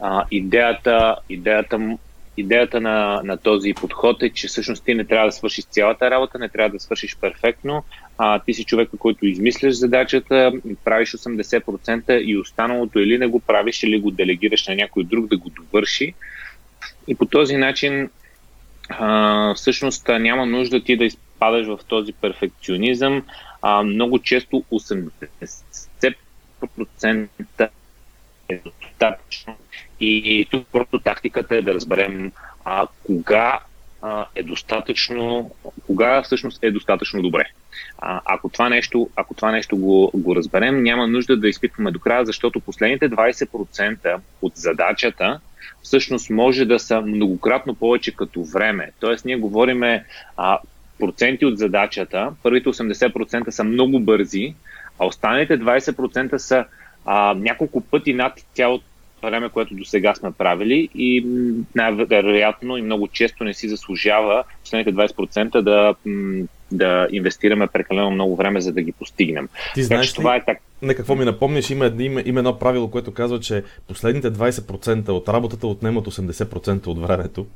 А, 0.00 0.24
идеята, 0.30 1.16
идеята 1.28 1.96
идеята 2.36 2.80
на, 2.80 3.20
на 3.24 3.36
този 3.36 3.74
подход 3.74 4.22
е, 4.22 4.30
че 4.30 4.48
всъщност 4.48 4.84
ти 4.84 4.94
не 4.94 5.04
трябва 5.04 5.26
да 5.26 5.32
свършиш 5.32 5.64
цялата 5.64 6.10
работа, 6.10 6.38
не 6.38 6.48
трябва 6.48 6.70
да 6.70 6.80
свършиш 6.80 7.16
перфектно. 7.20 7.84
А, 8.18 8.38
ти 8.38 8.54
си 8.54 8.64
човека, 8.64 8.96
който 8.96 9.26
измисляш 9.26 9.74
задачата, 9.74 10.52
правиш 10.84 11.12
80% 11.12 12.20
и 12.20 12.38
останалото 12.38 12.98
или 12.98 13.18
не 13.18 13.26
го 13.26 13.40
правиш, 13.40 13.82
или 13.82 14.00
го 14.00 14.10
делегираш 14.10 14.66
на 14.66 14.74
някой 14.74 15.04
друг 15.04 15.26
да 15.26 15.36
го 15.36 15.50
довърши. 15.50 16.14
И 17.08 17.14
по 17.14 17.26
този 17.26 17.56
начин 17.56 18.10
а, 18.88 19.54
всъщност 19.54 20.08
няма 20.08 20.46
нужда 20.46 20.84
ти 20.84 20.96
да 20.96 21.04
изпадаш 21.04 21.66
в 21.66 21.78
този 21.88 22.12
перфекционизъм. 22.12 23.22
А, 23.62 23.82
много 23.82 24.18
често 24.18 24.64
80% 24.72 27.68
е 28.48 28.60
достатъчно. 28.64 29.56
И 30.04 30.46
тук 30.50 30.66
просто 30.72 30.98
тактиката 30.98 31.56
е 31.56 31.62
да 31.62 31.74
разберем 31.74 32.32
а, 32.64 32.86
кога 33.06 33.60
а, 34.02 34.26
е 34.34 34.42
достатъчно, 34.42 35.50
кога 35.86 36.22
всъщност 36.22 36.58
е 36.62 36.70
достатъчно 36.70 37.22
добре. 37.22 37.44
А, 37.98 38.20
ако 38.24 38.48
това 38.48 38.68
нещо, 38.68 39.10
ако 39.16 39.34
това 39.34 39.52
нещо 39.52 39.76
го, 39.76 40.10
го 40.14 40.36
разберем, 40.36 40.82
няма 40.82 41.06
нужда 41.06 41.36
да 41.36 41.48
изпитваме 41.48 41.90
до 41.90 42.00
края, 42.00 42.26
защото 42.26 42.60
последните 42.60 43.10
20% 43.10 44.20
от 44.42 44.56
задачата 44.56 45.40
всъщност 45.82 46.30
може 46.30 46.64
да 46.64 46.78
са 46.78 47.00
многократно 47.00 47.74
повече 47.74 48.16
като 48.16 48.44
време. 48.44 48.90
Тоест, 49.00 49.24
ние 49.24 49.36
говориме 49.36 50.04
а, 50.36 50.58
проценти 50.98 51.46
от 51.46 51.58
задачата, 51.58 52.32
първите 52.42 52.68
80% 52.68 53.50
са 53.50 53.64
много 53.64 54.00
бързи, 54.00 54.54
а 54.98 55.06
останалите 55.06 55.58
20% 55.60 56.36
са 56.36 56.64
а, 57.04 57.34
няколко 57.34 57.80
пъти 57.80 58.14
над 58.14 58.32
цялото 58.54 58.84
време, 59.30 59.48
което 59.48 59.74
до 59.74 59.84
сега 59.84 60.14
сме 60.14 60.32
правили 60.32 60.88
и 60.94 61.26
най-вероятно 61.74 62.76
и 62.76 62.82
много 62.82 63.08
често 63.08 63.44
не 63.44 63.54
си 63.54 63.68
заслужава 63.68 64.44
последните 64.62 64.94
20% 64.94 65.60
да, 65.60 65.94
да 66.72 67.08
инвестираме 67.12 67.66
прекалено 67.66 68.10
много 68.10 68.36
време, 68.36 68.60
за 68.60 68.72
да 68.72 68.82
ги 68.82 68.92
постигнем. 68.92 69.48
Ти 69.74 69.82
знаеш 69.82 70.10
ли, 70.10 70.14
това 70.14 70.36
е 70.36 70.44
так... 70.44 70.58
на 70.82 70.94
какво 70.94 71.14
ми 71.14 71.24
напомниш, 71.24 71.70
има, 71.70 71.92
има, 71.98 72.22
има 72.24 72.40
едно 72.40 72.58
правило, 72.58 72.90
което 72.90 73.14
казва, 73.14 73.40
че 73.40 73.62
последните 73.88 74.32
20% 74.32 75.08
от 75.08 75.28
работата 75.28 75.66
отнемат 75.66 76.06
80% 76.06 76.86
от 76.86 77.00
времето. 77.00 77.46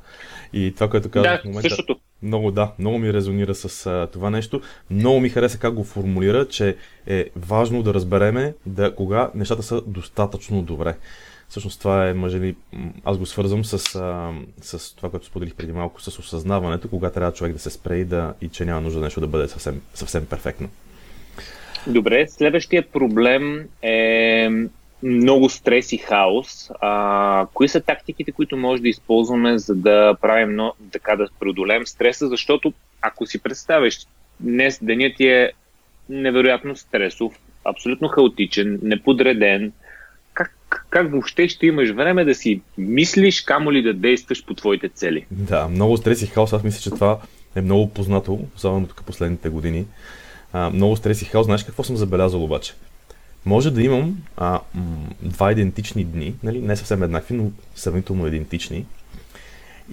И 0.52 0.72
това, 0.74 0.90
което 0.90 1.11
казваш 1.11 1.33
да, 1.33 1.38
в 1.38 1.44
момента... 1.44 1.68
Същото. 1.68 1.96
Много 2.22 2.50
да, 2.50 2.72
много 2.79 2.98
ми 2.98 3.12
резонира 3.12 3.55
с 3.55 3.87
а, 3.87 4.09
това 4.12 4.31
нещо. 4.31 4.61
Много 4.90 5.20
ми 5.20 5.29
хареса 5.29 5.59
как 5.59 5.74
го 5.74 5.85
формулира, 5.85 6.48
че 6.48 6.76
е 7.07 7.24
важно 7.37 7.83
да 7.83 7.94
разбереме 7.94 8.55
да, 8.66 8.94
кога 8.94 9.31
нещата 9.35 9.62
са 9.62 9.83
достатъчно 9.87 10.62
добре. 10.62 10.94
Всъщност 11.48 11.78
това 11.78 12.09
е, 12.09 12.14
може 12.14 12.40
ли, 12.40 12.56
аз 13.04 13.18
го 13.18 13.26
свързвам 13.26 13.64
с, 13.64 13.94
а, 13.94 14.32
с 14.61 14.96
това, 14.96 15.11
което 15.11 15.26
споделих 15.26 15.54
преди 15.54 15.72
малко, 15.72 16.02
с 16.02 16.18
осъзнаването, 16.18 16.88
кога 16.88 17.11
трябва 17.11 17.32
човек 17.32 17.52
да 17.52 17.59
се 17.59 17.70
спре 17.70 17.96
и, 17.96 18.04
да, 18.04 18.35
и 18.40 18.48
че 18.48 18.64
няма 18.64 18.80
нужда 18.80 19.00
нещо 19.00 19.20
да 19.20 19.26
бъде 19.26 19.48
съвсем, 19.48 19.82
съвсем 19.94 20.26
перфектно. 20.26 20.68
Добре, 21.87 22.26
следващия 22.28 22.87
проблем 22.87 23.68
е 23.82 24.48
много 25.02 25.48
стрес 25.48 25.92
и 25.92 25.96
хаос. 25.96 26.70
А, 26.80 27.46
кои 27.54 27.68
са 27.68 27.80
тактиките, 27.80 28.32
които 28.32 28.56
може 28.56 28.82
да 28.82 28.88
използваме, 28.88 29.59
за 29.59 29.74
да 29.74 30.16
правим, 30.20 30.56
но, 30.56 30.74
така 30.92 31.16
да 31.16 31.28
преодолеем 31.40 31.87
стреса? 31.87 32.28
Защото 32.28 32.72
ако 33.00 33.26
си 33.26 33.42
представиш, 33.42 34.06
днес 34.40 34.78
денят 34.82 35.16
ти 35.16 35.26
е 35.26 35.52
невероятно 36.09 36.76
стресов, 36.76 37.38
абсолютно 37.64 38.09
хаотичен, 38.09 38.78
неподреден, 38.82 39.72
как 40.90 41.10
въобще 41.10 41.48
ще 41.48 41.66
имаш 41.66 41.90
време 41.90 42.24
да 42.24 42.34
си 42.34 42.60
мислиш, 42.78 43.40
камо 43.40 43.72
ли 43.72 43.82
да 43.82 43.94
действаш 43.94 44.44
по 44.44 44.54
твоите 44.54 44.88
цели. 44.88 45.26
Да, 45.30 45.68
много 45.68 45.96
стрес 45.96 46.22
и 46.22 46.26
хаос. 46.26 46.52
Аз 46.52 46.62
мисля, 46.62 46.80
че 46.80 46.90
това 46.90 47.18
е 47.54 47.60
много 47.60 47.90
познато, 47.90 48.40
особено 48.56 48.86
тук 48.86 49.04
последните 49.04 49.48
години. 49.48 49.84
А, 50.52 50.70
много 50.70 50.96
стрес 50.96 51.22
и 51.22 51.24
хаос. 51.24 51.46
Знаеш 51.46 51.64
какво 51.64 51.82
съм 51.84 51.96
забелязал 51.96 52.44
обаче? 52.44 52.74
Може 53.44 53.70
да 53.70 53.82
имам 53.82 54.18
а, 54.36 54.60
м- 54.74 54.82
два 55.22 55.52
идентични 55.52 56.04
дни, 56.04 56.34
нали? 56.42 56.60
не 56.60 56.76
съвсем 56.76 57.02
еднакви, 57.02 57.34
но 57.34 57.50
сравнително 57.74 58.26
идентични. 58.26 58.86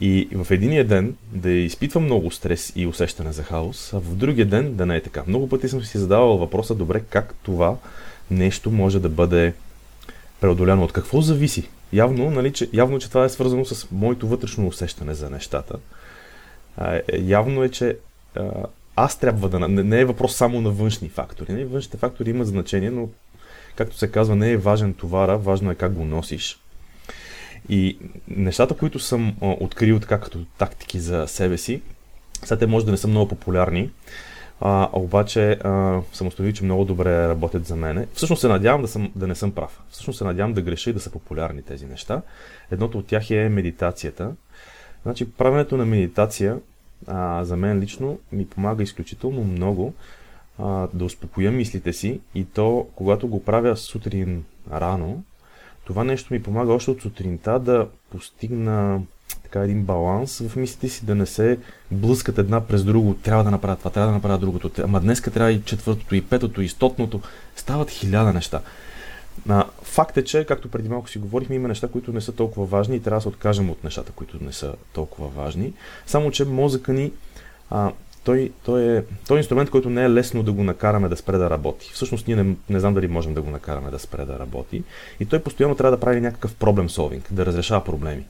И 0.02 0.28
в 0.32 0.52
единия 0.52 0.88
ден 0.88 1.16
да 1.32 1.52
изпитвам 1.52 2.04
много 2.04 2.32
стрес 2.32 2.74
и 2.76 2.88
усещане 2.88 3.32
за 3.32 3.44
хаос, 3.44 3.94
а 3.94 4.00
в 4.00 4.16
другия 4.16 4.46
ден 4.46 4.76
да 4.76 4.86
не 4.86 4.96
е 4.96 5.02
така. 5.02 5.24
Много 5.28 5.50
пъти 5.50 5.70
съм 5.70 5.84
си 5.84 5.98
задавал 5.98 6.38
въпроса, 6.38 6.76
добре, 6.76 7.02
как 7.10 7.36
това 7.44 7.76
нещо 8.32 8.72
може 8.72 9.00
да 9.00 9.10
бъде 9.10 9.54
преодоляно. 10.44 10.84
От 10.84 10.92
какво 10.92 11.22
зависи? 11.22 11.70
Явно, 11.94 12.32
нали, 12.32 12.54
че, 12.54 12.70
явно, 12.74 13.00
че 13.00 13.10
това 13.10 13.26
е 13.26 13.30
свързано 13.30 13.66
с 13.66 13.88
моето 13.92 14.28
вътрешно 14.28 14.68
усещане 14.68 15.14
за 15.14 15.30
нещата. 15.30 15.76
А, 16.78 16.96
е, 16.96 17.04
явно 17.22 17.64
е, 17.64 17.70
че 17.70 17.98
а, 18.36 18.52
аз 18.96 19.20
трябва 19.20 19.50
да... 19.50 19.60
Не, 19.60 19.84
не 19.84 20.00
е 20.00 20.06
въпрос 20.06 20.36
само 20.36 20.62
на 20.62 20.70
външни 20.70 21.10
фактори. 21.10 21.52
Нали? 21.52 21.66
Външните 21.66 21.98
фактори 21.98 22.30
имат 22.30 22.48
значение, 22.48 22.92
но, 22.92 23.10
както 23.76 23.98
се 23.98 24.12
казва, 24.12 24.36
не 24.36 24.52
е 24.52 24.58
важен 24.58 24.94
товара, 24.94 25.38
важно 25.38 25.72
е 25.72 25.76
как 25.76 25.94
го 25.94 26.06
носиш. 26.06 26.60
И 27.70 27.98
нещата, 28.28 28.78
които 28.78 29.00
съм 29.00 29.36
а, 29.42 29.56
открил 29.60 30.00
така 30.00 30.20
като 30.20 30.40
тактики 30.58 31.00
за 31.00 31.28
себе 31.28 31.58
си, 31.58 31.82
сега 32.44 32.60
те 32.60 32.68
може 32.68 32.86
да 32.86 32.92
не 32.92 32.98
са 32.98 33.08
много 33.08 33.28
популярни, 33.28 33.90
а, 34.62 34.90
обаче 34.94 35.52
а, 35.52 36.02
съм 36.14 36.28
установил, 36.28 36.54
че 36.54 36.64
много 36.64 36.86
добре 36.86 37.28
работят 37.28 37.66
за 37.66 37.76
мене. 37.76 38.08
Всъщност 38.14 38.42
се 38.42 38.48
надявам 38.48 38.82
да, 38.82 38.88
съм, 38.88 39.12
да 39.16 39.28
не 39.28 39.36
съм 39.36 39.52
прав. 39.52 39.82
Всъщност 39.90 40.18
се 40.18 40.24
надявам 40.24 40.54
да 40.54 40.62
греша 40.62 40.90
и 40.90 40.94
да 40.94 41.00
са 41.00 41.10
популярни 41.10 41.62
тези 41.62 41.86
неща. 41.86 42.22
Едното 42.72 42.98
от 42.98 43.08
тях 43.08 43.32
е 43.32 43.50
медитацията. 43.50 44.32
Значи, 45.04 45.32
правенето 45.32 45.78
на 45.78 45.86
медитация 45.86 46.58
а, 47.08 47.44
за 47.44 47.58
мен 47.58 47.80
лично 47.80 48.20
ми 48.32 48.48
помага 48.48 48.84
изключително 48.84 49.44
много 49.44 49.94
а, 50.60 50.88
да 50.94 51.06
успокоя 51.06 51.52
мислите 51.52 51.94
си 51.94 52.20
и 52.36 52.46
то, 52.46 52.88
когато 52.96 53.28
го 53.28 53.44
правя 53.44 53.78
сутрин 53.78 54.44
рано, 54.72 55.24
това 55.86 56.04
нещо 56.04 56.34
ми 56.34 56.44
помага 56.44 56.74
още 56.74 56.92
от 56.92 57.02
сутринта 57.02 57.60
да 57.60 57.88
постигна 58.12 59.02
така 59.44 59.60
един 59.60 59.84
баланс 59.84 60.40
в 60.40 60.56
мислите 60.56 60.90
си, 60.90 61.06
да 61.06 61.16
не 61.16 61.26
се 61.26 61.58
блъскат 61.92 62.38
една 62.38 62.62
през 62.62 62.84
друго. 62.84 63.14
Трябва 63.14 63.44
да 63.44 63.52
направя 63.52 63.76
това, 63.76 63.92
трябва 63.92 64.08
да 64.08 64.14
направя 64.14 64.38
другото. 64.38 64.72
Ама 64.84 65.00
днеска 65.00 65.32
трябва 65.32 65.52
и 65.52 65.62
четвъртото, 65.62 66.16
и 66.16 66.22
петото, 66.22 66.62
и 66.62 66.70
стотното. 66.70 67.22
Стават 67.56 67.90
хиляда 67.90 68.34
неща. 68.34 68.62
А, 69.50 69.66
факт 69.82 70.18
е, 70.18 70.24
че, 70.24 70.46
както 70.46 70.72
преди 70.72 70.90
малко 70.90 71.10
си 71.10 71.18
говорихме, 71.18 71.56
има 71.56 71.68
неща, 71.68 71.88
които 71.88 72.14
не 72.14 72.22
са 72.22 72.32
толкова 72.32 72.66
важни 72.66 72.96
и 72.96 73.00
трябва 73.00 73.18
да 73.18 73.22
се 73.22 73.28
откажем 73.28 73.70
от 73.70 73.84
нещата, 73.84 74.12
които 74.12 74.44
не 74.44 74.54
са 74.54 74.74
толкова 74.94 75.28
важни. 75.28 75.74
Само, 76.06 76.32
че 76.32 76.46
мозъка 76.46 76.94
ни, 76.94 77.12
а, 77.70 77.92
той, 78.24 78.52
той, 78.66 78.98
е, 78.98 79.04
той 79.28 79.38
е 79.38 79.40
инструмент, 79.40 79.70
който 79.70 79.90
не 79.90 80.04
е 80.04 80.10
лесно 80.10 80.44
да 80.44 80.52
го 80.52 80.64
накараме 80.64 81.10
да 81.10 81.18
спре 81.18 81.38
да 81.38 81.50
работи. 81.50 81.92
Всъщност 81.94 82.28
ние 82.28 82.36
не, 82.36 82.56
не 82.70 82.80
знам 82.80 82.94
дали 82.94 83.08
можем 83.08 83.34
да 83.34 83.42
го 83.42 83.50
накараме 83.50 83.92
да 83.92 84.00
спре 84.00 84.26
да 84.26 84.40
работи. 84.40 84.84
И 85.20 85.26
той 85.26 85.40
постоянно 85.40 85.76
трябва 85.76 85.98
да 85.98 86.02
прави 86.02 86.22
някакъв 86.22 86.56
проблем 86.56 86.90
солвинг, 86.90 87.28
да 87.32 87.46
разрешава 87.46 87.84
проблеми. 87.84 88.24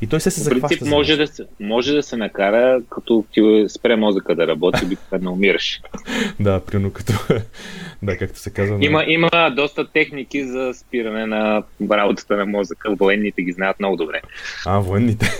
И 0.00 0.06
той 0.06 0.20
се 0.20 0.30
се 0.30 0.40
захваща. 0.40 0.68
принцип, 0.68 0.88
може 0.88 1.16
да, 1.16 1.26
се, 1.26 1.46
може 1.60 1.92
да 1.92 2.02
се 2.02 2.16
накара, 2.16 2.80
като 2.90 3.24
ти 3.32 3.64
спре 3.68 3.96
мозъка 3.96 4.34
да 4.34 4.46
работи, 4.46 4.84
обикновено 4.84 5.32
умираш. 5.32 5.80
да, 6.40 6.60
примерно 6.60 6.92
като... 6.92 7.12
да, 8.02 8.16
както 8.18 8.38
се 8.38 8.50
казва. 8.50 8.78
Има, 8.80 9.04
има 9.06 9.30
доста 9.56 9.92
техники 9.92 10.44
за 10.44 10.72
спиране 10.74 11.26
на 11.26 11.62
работата 11.90 12.36
на 12.36 12.46
мозъка. 12.46 12.94
Военните 12.94 13.42
ги 13.42 13.52
знаят 13.52 13.78
много 13.78 13.96
добре. 13.96 14.20
А, 14.66 14.78
военните. 14.78 15.38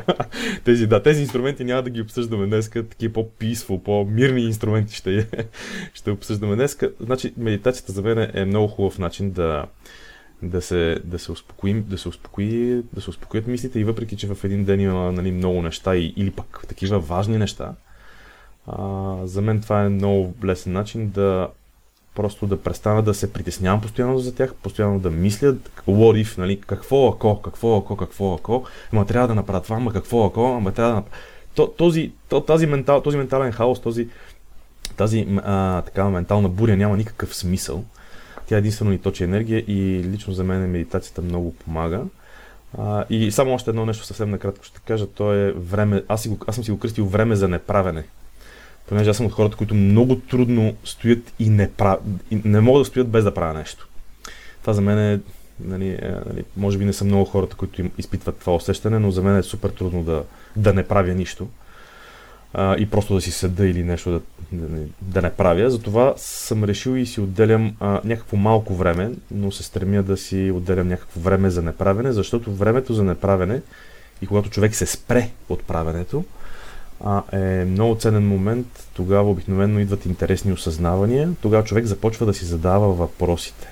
тези, 0.64 0.86
да, 0.86 1.02
тези 1.02 1.22
инструменти 1.22 1.64
няма 1.64 1.82
да 1.82 1.90
ги 1.90 2.00
обсъждаме 2.00 2.46
днес, 2.46 2.70
такива 2.70 3.12
по-писво, 3.12 3.82
по-мирни 3.82 4.42
инструменти 4.42 4.96
ще, 4.96 5.26
ще 5.94 6.10
обсъждаме 6.10 6.56
днес. 6.56 6.78
Значи, 7.00 7.32
медитацията 7.36 7.92
за 7.92 8.02
мен 8.02 8.30
е 8.34 8.44
много 8.44 8.68
хубав 8.68 8.98
начин 8.98 9.30
да, 9.30 9.64
да 10.42 10.62
се, 10.62 10.98
да 11.04 11.18
се 11.18 11.32
успокоим, 11.32 11.84
да 11.88 11.98
се 11.98 12.08
успокои, 12.08 12.82
да 12.92 13.00
се 13.00 13.10
успокоят 13.10 13.46
мислите 13.46 13.80
и 13.80 13.84
въпреки, 13.84 14.16
че 14.16 14.26
в 14.26 14.44
един 14.44 14.64
ден 14.64 14.80
има 14.80 15.12
нали, 15.12 15.32
много 15.32 15.62
неща 15.62 15.96
и, 15.96 16.14
или 16.16 16.30
пък 16.30 16.64
такива 16.68 16.98
важни 16.98 17.38
неща, 17.38 17.74
а, 18.66 19.16
за 19.24 19.42
мен 19.42 19.60
това 19.60 19.82
е 19.82 19.88
много 19.88 20.34
лесен 20.44 20.72
начин 20.72 21.10
да 21.10 21.48
просто 22.14 22.46
да 22.46 22.62
престана 22.62 23.02
да 23.02 23.14
се 23.14 23.32
притеснявам 23.32 23.80
постоянно 23.80 24.18
за 24.18 24.34
тях, 24.34 24.54
постоянно 24.54 24.98
да 24.98 25.10
мисля 25.10 25.54
what 25.88 26.24
if, 26.24 26.38
нали, 26.38 26.60
какво 26.60 27.08
ако, 27.08 27.42
какво 27.42 27.76
ако, 27.76 27.96
какво 27.96 28.34
ако, 28.34 28.64
ама 28.92 29.06
трябва 29.06 29.28
да 29.28 29.34
направя 29.34 29.62
това, 29.62 29.76
ама 29.76 29.92
какво 29.92 30.24
ако, 30.24 30.44
ама 30.46 30.72
трябва 30.72 30.90
да 30.90 30.96
направя... 30.96 31.16
Този, 31.76 32.12
този, 32.46 32.66
ментал, 32.66 33.02
този 33.02 33.16
ментален 33.16 33.52
хаос, 33.52 33.80
този, 33.80 34.08
тази 34.96 35.26
а, 35.44 35.82
такава 35.82 36.10
ментална 36.10 36.48
буря 36.48 36.76
няма 36.76 36.96
никакъв 36.96 37.34
смисъл. 37.34 37.84
Тя 38.50 38.56
единствено 38.56 38.90
ни 38.90 38.98
точи 38.98 39.24
енергия 39.24 39.58
и 39.58 40.04
лично 40.04 40.32
за 40.32 40.44
мен 40.44 40.70
медитацията 40.70 41.22
много 41.22 41.54
помага. 41.54 42.02
А, 42.78 43.04
и 43.10 43.30
само 43.30 43.54
още 43.54 43.70
едно 43.70 43.86
нещо 43.86 44.04
съвсем 44.04 44.30
накратко 44.30 44.64
ще 44.64 44.80
кажа, 44.80 45.06
то 45.06 45.34
е 45.34 45.52
време, 45.52 46.02
аз, 46.08 46.22
си 46.22 46.28
го, 46.28 46.38
аз 46.46 46.54
съм 46.54 46.64
си 46.64 46.70
го 46.70 46.78
кръстил 46.78 47.06
време 47.06 47.36
за 47.36 47.48
неправене. 47.48 48.04
Понеже 48.88 49.10
аз 49.10 49.16
съм 49.16 49.26
от 49.26 49.32
хората, 49.32 49.56
които 49.56 49.74
много 49.74 50.16
трудно 50.16 50.74
стоят 50.84 51.32
и 51.38 51.50
не, 51.50 51.70
прав... 51.70 51.98
и 52.30 52.40
не 52.44 52.60
могат 52.60 52.80
да 52.80 52.84
стоят 52.84 53.08
без 53.08 53.24
да 53.24 53.34
правя 53.34 53.54
нещо. 53.54 53.88
Това 54.60 54.72
за 54.72 54.80
мен 54.80 54.98
е, 54.98 55.20
нали, 55.60 55.88
е, 55.88 56.14
нали, 56.26 56.44
може 56.56 56.78
би 56.78 56.84
не 56.84 56.92
са 56.92 57.04
много 57.04 57.24
хората, 57.24 57.56
които 57.56 57.80
им 57.80 57.90
изпитват 57.98 58.38
това 58.38 58.54
усещане, 58.54 58.98
но 58.98 59.10
за 59.10 59.22
мен 59.22 59.36
е 59.36 59.42
супер 59.42 59.70
трудно 59.70 60.02
да, 60.02 60.24
да 60.56 60.74
не 60.74 60.86
правя 60.86 61.14
нищо 61.14 61.48
а, 62.54 62.76
и 62.76 62.90
просто 62.90 63.14
да 63.14 63.20
си 63.20 63.30
седа 63.30 63.66
или 63.66 63.84
нещо 63.84 64.10
да, 64.10 64.20
да, 64.52 64.78
да 65.02 65.22
не 65.22 65.30
правя. 65.30 65.70
Затова 65.70 66.14
съм 66.16 66.64
решил 66.64 66.96
и 66.96 67.06
си 67.06 67.20
отделям 67.20 67.76
а, 67.80 68.00
някакво 68.04 68.36
малко 68.36 68.74
време, 68.74 69.10
но 69.30 69.52
се 69.52 69.62
стремя 69.62 70.02
да 70.02 70.16
си 70.16 70.52
отделям 70.54 70.88
някакво 70.88 71.20
време 71.20 71.50
за 71.50 71.62
неправене, 71.62 72.12
защото 72.12 72.52
времето 72.52 72.94
за 72.94 73.04
неправене 73.04 73.60
и 74.22 74.26
когато 74.26 74.50
човек 74.50 74.74
се 74.74 74.86
спре 74.86 75.30
от 75.48 75.62
правенето, 75.62 76.24
а, 77.04 77.22
е 77.32 77.64
много 77.64 77.94
ценен 77.94 78.28
момент. 78.28 78.66
Тогава 78.94 79.30
обикновено 79.30 79.80
идват 79.80 80.06
интересни 80.06 80.52
осъзнавания. 80.52 81.32
Тогава 81.42 81.64
човек 81.64 81.84
започва 81.84 82.26
да 82.26 82.34
си 82.34 82.44
задава 82.44 82.92
въпросите. 82.92 83.68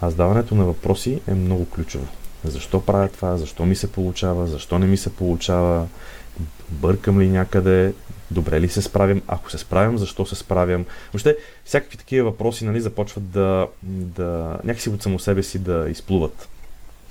А 0.00 0.10
задаването 0.10 0.54
на 0.54 0.64
въпроси 0.64 1.20
е 1.28 1.34
много 1.34 1.70
ключово. 1.70 2.06
Защо 2.44 2.84
правя 2.84 3.08
това? 3.08 3.36
Защо 3.36 3.66
ми 3.66 3.74
се 3.74 3.92
получава? 3.92 4.46
Защо 4.46 4.78
не 4.78 4.86
ми 4.86 4.96
се 4.96 5.16
получава? 5.16 5.86
бъркам 6.70 7.20
ли 7.20 7.28
някъде, 7.28 7.94
добре 8.30 8.60
ли 8.60 8.68
се 8.68 8.82
справям, 8.82 9.22
ако 9.28 9.50
се 9.50 9.58
справям, 9.58 9.98
защо 9.98 10.26
се 10.26 10.34
справям. 10.34 10.84
Въобще, 11.12 11.36
всякакви 11.64 11.98
такива 11.98 12.30
въпроси 12.30 12.64
нали, 12.64 12.80
започват 12.80 13.30
да, 13.30 13.66
да 13.82 14.58
някакси 14.64 14.88
от 14.88 15.02
само 15.02 15.18
себе 15.18 15.42
си 15.42 15.58
да 15.58 15.86
изплуват. 15.90 16.48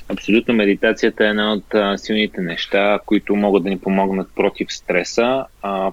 Абсолютно 0.09 0.53
медитацията 0.53 1.25
е 1.25 1.29
една 1.29 1.53
от 1.53 1.99
силните 1.99 2.41
неща, 2.41 2.99
които 3.05 3.35
могат 3.35 3.63
да 3.63 3.69
ни 3.69 3.79
помогнат 3.79 4.27
против 4.35 4.73
стреса. 4.73 5.45
А, 5.61 5.91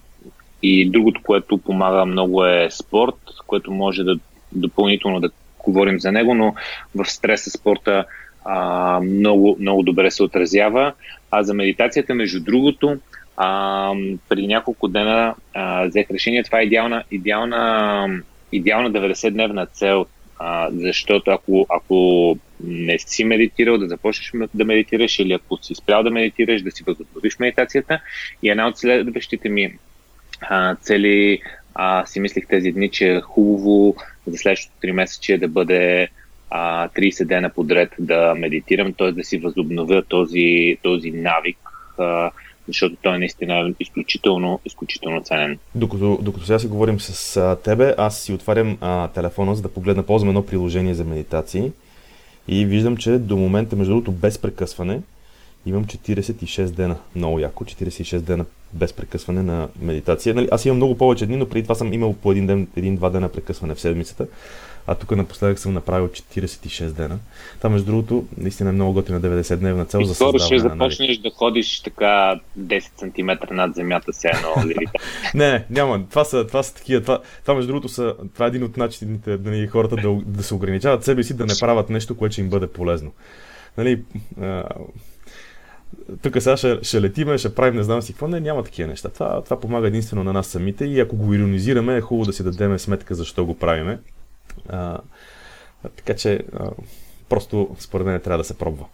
и 0.63 0.91
другото, 0.91 1.21
което 1.23 1.59
помага 1.59 2.05
много 2.05 2.45
е 2.45 2.69
спорт, 2.71 3.17
което 3.47 3.71
може 3.71 4.03
да 4.05 4.19
допълнително 4.53 5.21
да 5.21 5.31
говорим 5.65 6.01
за 6.01 6.13
него, 6.13 6.35
но 6.35 6.55
в 6.95 7.05
стреса 7.11 7.51
спорта 7.51 8.05
а, 8.45 9.01
много, 9.01 9.57
много 9.61 9.83
добре 9.83 10.11
се 10.11 10.23
отразява. 10.23 10.93
А 11.31 11.43
за 11.43 11.55
медитацията, 11.55 12.15
между 12.15 12.41
другото, 12.41 12.97
а, 13.37 13.93
преди 14.29 14.47
няколко 14.47 14.89
дена 14.89 15.35
а, 15.55 15.87
взех 15.87 16.07
решение. 16.11 16.43
Това 16.43 16.61
е 16.61 16.65
идеална, 16.65 17.05
идеална, 17.11 18.23
идеална 18.53 18.93
90-дневна 18.93 19.73
цел, 19.73 20.07
а, 20.39 20.71
защото 20.73 21.31
ако, 21.31 21.67
ако 21.69 22.37
не 22.65 22.99
си 22.99 23.25
медитирал, 23.25 23.79
да 23.79 23.89
започнеш 23.89 24.33
да 24.55 24.65
медитираш 24.65 25.19
или 25.19 25.33
ако 25.33 25.57
си 25.57 25.75
спрял 25.75 26.03
да 26.03 26.11
медитираш, 26.11 26.63
да 26.63 26.71
си 26.71 26.85
възобновиш 26.87 27.39
медитацията. 27.39 28.01
И 28.43 28.51
една 28.51 28.69
от 28.69 28.79
следващите 28.79 29.49
ми 29.49 29.79
а, 30.41 30.75
цели 30.75 31.41
а, 31.75 32.07
си 32.07 32.21
мислих 32.21 32.47
тези 32.47 32.73
дни, 32.73 32.91
че 32.91 33.09
е 33.09 33.21
хубаво 33.21 33.97
за 34.27 34.39
следващото 34.39 34.87
3 34.87 34.93
месече 34.93 35.39
да 35.39 35.49
бъде 35.49 36.09
а, 36.51 36.89
30 36.89 37.25
дена 37.25 37.51
подред 37.51 37.95
да 37.99 38.35
медитирам, 38.35 38.93
т.е. 38.93 39.13
да 39.13 39.25
си 39.25 39.39
възобновя 39.39 40.03
този, 40.03 40.77
този 40.83 41.11
навик. 41.11 41.59
А, 41.99 42.31
защото 42.69 42.97
той 43.03 43.15
е 43.15 43.19
наистина 43.19 43.75
изключително, 43.81 44.61
изключително 44.65 45.23
ценен. 45.23 45.59
Докато, 45.75 46.19
докато 46.23 46.47
сега 46.47 46.59
си 46.59 46.67
говорим 46.67 47.01
с 47.01 47.37
а, 47.37 47.57
тебе, 47.57 47.95
аз 47.99 48.21
си 48.21 48.33
отварям 48.33 48.79
а, 48.81 49.09
телефона, 49.09 49.55
за 49.55 49.63
да 49.63 49.69
погледна, 49.69 50.03
ползвам 50.03 50.29
едно 50.29 50.47
приложение 50.47 50.95
за 50.95 51.05
медитации 51.05 51.73
и 52.49 52.65
виждам, 52.65 52.97
че 52.97 53.11
до 53.11 53.37
момента, 53.37 53.77
между 53.77 53.93
другото, 53.93 54.13
без 54.13 54.39
прекъсване, 54.39 55.01
имам 55.67 55.85
46 55.85 56.71
дена. 56.71 56.97
Много 57.17 57.39
яко, 57.39 57.65
46 57.65 58.19
дена 58.19 58.45
без 58.73 58.93
прекъсване 58.93 59.43
на 59.43 59.69
медитация. 59.81 60.35
Нали, 60.35 60.49
аз 60.51 60.65
имам 60.65 60.77
много 60.77 60.99
повече 60.99 61.27
дни, 61.27 61.37
но 61.37 61.49
преди 61.49 61.63
това 61.63 61.75
съм 61.75 61.93
имал 61.93 62.13
по 62.13 62.33
един 62.33 62.47
ден, 62.47 62.69
един-два 62.77 63.11
дена 63.11 63.29
прекъсване 63.29 63.75
в 63.75 63.81
седмицата 63.81 64.27
а 64.91 64.95
тук 64.95 65.17
напоследък 65.17 65.59
съм 65.59 65.73
направил 65.73 66.09
46 66.09 66.87
дена. 66.87 67.19
Това, 67.59 67.71
между 67.71 67.87
другото, 67.87 68.27
наистина 68.39 68.71
е 68.71 68.73
много 68.73 68.93
готина 68.93 69.21
90-дневна 69.21 69.89
цел 69.89 69.99
и 69.99 70.07
за 70.07 70.15
създаване 70.15 70.39
ще 70.39 70.59
започнеш 70.59 71.19
да 71.19 71.31
ходиш 71.31 71.81
така 71.81 72.41
10 72.59 72.81
см 72.99 73.55
над 73.55 73.75
земята 73.75 74.13
се 74.13 74.29
едно 74.29 74.75
Не, 75.35 75.65
няма. 75.71 76.05
Това 76.11 76.25
са, 76.25 76.47
това 76.47 76.63
са 76.63 76.75
такива. 76.75 77.01
Това, 77.01 77.21
това, 77.43 77.55
между 77.55 77.69
другото, 77.69 77.89
са, 77.89 78.15
това 78.35 78.47
е 78.47 78.49
един 78.49 78.65
от 78.65 78.77
начините 78.77 79.37
да 79.37 79.51
ни 79.51 79.67
хората 79.67 79.97
да, 79.97 80.21
да 80.27 80.43
се 80.43 80.55
ограничават 80.55 81.05
себе 81.05 81.23
си, 81.23 81.37
да 81.37 81.47
не 81.47 81.55
правят 81.61 81.91
нещо, 81.91 82.17
което 82.17 82.33
ще 82.33 82.41
им 82.41 82.49
бъде 82.49 82.67
полезно. 82.67 83.13
Нали, 83.79 84.03
тук 86.23 86.43
сега 86.43 86.57
ще, 86.57 86.79
ще 86.83 87.03
летиме, 87.03 87.39
ще 87.39 87.55
правим 87.55 87.75
не 87.75 87.83
знам 87.83 88.03
си 88.03 88.13
какво. 88.13 88.29
Не, 88.29 88.41
няма 88.41 88.65
такива 88.65 88.89
неща. 88.89 89.09
Това, 89.09 89.43
това 89.45 89.61
помага 89.61 89.87
единствено 89.87 90.25
на 90.25 90.33
нас 90.33 90.47
самите 90.47 90.85
и 90.85 91.01
ако 91.01 91.17
го 91.17 91.35
иронизираме, 91.35 91.97
е 91.97 92.01
хубаво 92.01 92.27
да 92.27 92.33
си 92.33 92.43
дадем 92.43 92.79
сметка 92.79 93.15
защо 93.15 93.47
го 93.47 93.59
правиме. 93.59 93.99
А, 94.69 94.99
така 95.97 96.15
че 96.15 96.45
а, 96.57 96.71
просто 97.29 97.77
според 97.79 98.07
мен 98.07 98.21
трябва 98.21 98.39
да 98.39 98.45
се 98.45 98.59
пробва. 98.59 98.85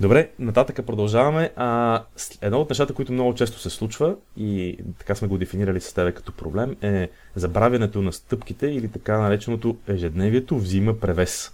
Добре, 0.00 0.30
нататък 0.38 0.86
продължаваме. 0.86 1.50
А, 1.56 2.02
едно 2.40 2.60
от 2.60 2.70
нещата, 2.70 2.94
които 2.94 3.12
много 3.12 3.34
често 3.34 3.58
се 3.58 3.70
случва 3.70 4.16
и 4.36 4.78
така 4.98 5.14
сме 5.14 5.28
го 5.28 5.38
дефинирали 5.38 5.80
с 5.80 5.92
тебе 5.92 6.12
като 6.12 6.32
проблем 6.32 6.76
е 6.82 7.10
забравянето 7.36 8.02
на 8.02 8.12
стъпките 8.12 8.66
или 8.66 8.88
така 8.88 9.18
нареченото 9.18 9.76
ежедневието 9.88 10.56
взима 10.56 10.94
превес. 10.98 11.52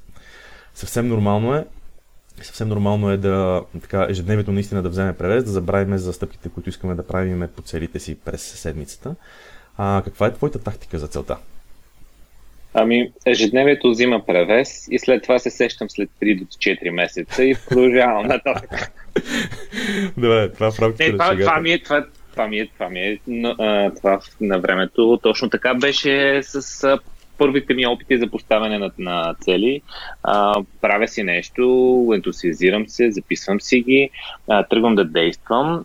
Съвсем 0.75 1.09
нормално 1.09 1.55
е 1.55 1.67
Съвсем 2.43 2.69
нормално 2.69 3.11
е 3.11 3.17
да 3.17 3.63
така, 3.81 4.07
ежедневието 4.11 4.53
наистина 4.53 4.83
да 4.83 4.89
вземе 4.89 5.13
превес, 5.13 5.45
да 5.45 5.51
забравим 5.51 5.99
за 5.99 6.13
стъпките, 6.13 6.49
които 6.49 6.69
искаме 6.69 6.95
да 6.95 7.07
правим 7.07 7.49
по 7.57 7.63
целите 7.63 7.99
си 7.99 8.15
през 8.25 8.43
седмицата. 8.43 9.15
А 9.79 10.03
каква 10.05 10.27
е 10.27 10.33
твоята 10.33 10.59
тактика 10.59 10.99
за 10.99 11.09
целта? 11.09 11.37
Ами, 12.75 13.13
ежедневието 13.27 13.91
взима 13.91 14.27
превес 14.27 14.89
и 14.91 14.99
след 14.99 15.23
това 15.23 15.39
се 15.39 15.51
сещам 15.51 15.91
след 15.91 16.11
3 16.23 16.39
до 16.39 16.45
4 16.45 16.91
месеца 16.91 17.45
и 17.45 17.55
продължавам 17.69 18.27
нататък. 18.27 18.93
Добре, 20.17 20.53
това 20.53 20.71
в 20.71 20.81
рамките 20.81 21.13
това, 21.13 21.37
това 21.37 21.61
ми 21.61 21.73
е, 21.73 21.83
това, 21.83 22.07
това 22.31 22.49
ми 22.49 22.59
е, 22.59 22.67
това 22.67 22.89
ми 22.89 23.01
е, 23.01 23.19
а, 23.59 23.91
това 23.91 24.21
на 24.41 24.59
времето. 24.59 25.19
Точно 25.23 25.51
така 25.51 25.75
беше 25.75 26.41
с 26.43 26.85
а, 26.85 26.99
първите 27.41 27.75
ми 27.75 27.87
опити 27.87 28.19
за 28.19 28.27
поставяне 28.27 28.79
на, 28.79 28.91
на 28.99 29.35
цели. 29.41 29.83
А, 30.23 30.63
правя 30.81 31.09
си 31.09 31.23
нещо, 31.23 31.63
ентусиазирам 32.15 32.89
се, 32.89 33.11
записвам 33.11 33.61
си 33.61 33.81
ги, 33.81 34.11
а, 34.49 34.63
тръгвам 34.63 34.95
да 34.95 35.05
действам 35.05 35.85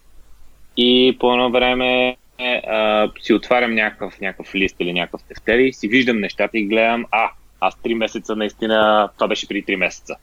и 0.78 1.18
по 1.20 1.32
едно 1.32 1.52
време 1.52 2.18
а, 2.68 3.10
си 3.22 3.34
отварям 3.34 3.74
някакъв, 3.76 4.22
някакъв 4.22 4.56
лист 4.56 4.76
или 4.80 4.94
някакъв 4.94 5.22
тефтер 5.24 5.60
и 5.60 5.74
си 5.74 5.88
виждам 5.88 6.20
нещата 6.20 6.58
и 6.58 6.66
гледам, 6.66 7.06
а, 7.12 7.30
аз 7.60 7.82
три 7.82 7.96
месеца 7.96 8.36
наистина, 8.36 9.10
това 9.16 9.28
беше 9.28 9.48
преди 9.48 9.62
три 9.62 9.76
месеца. 9.76 10.16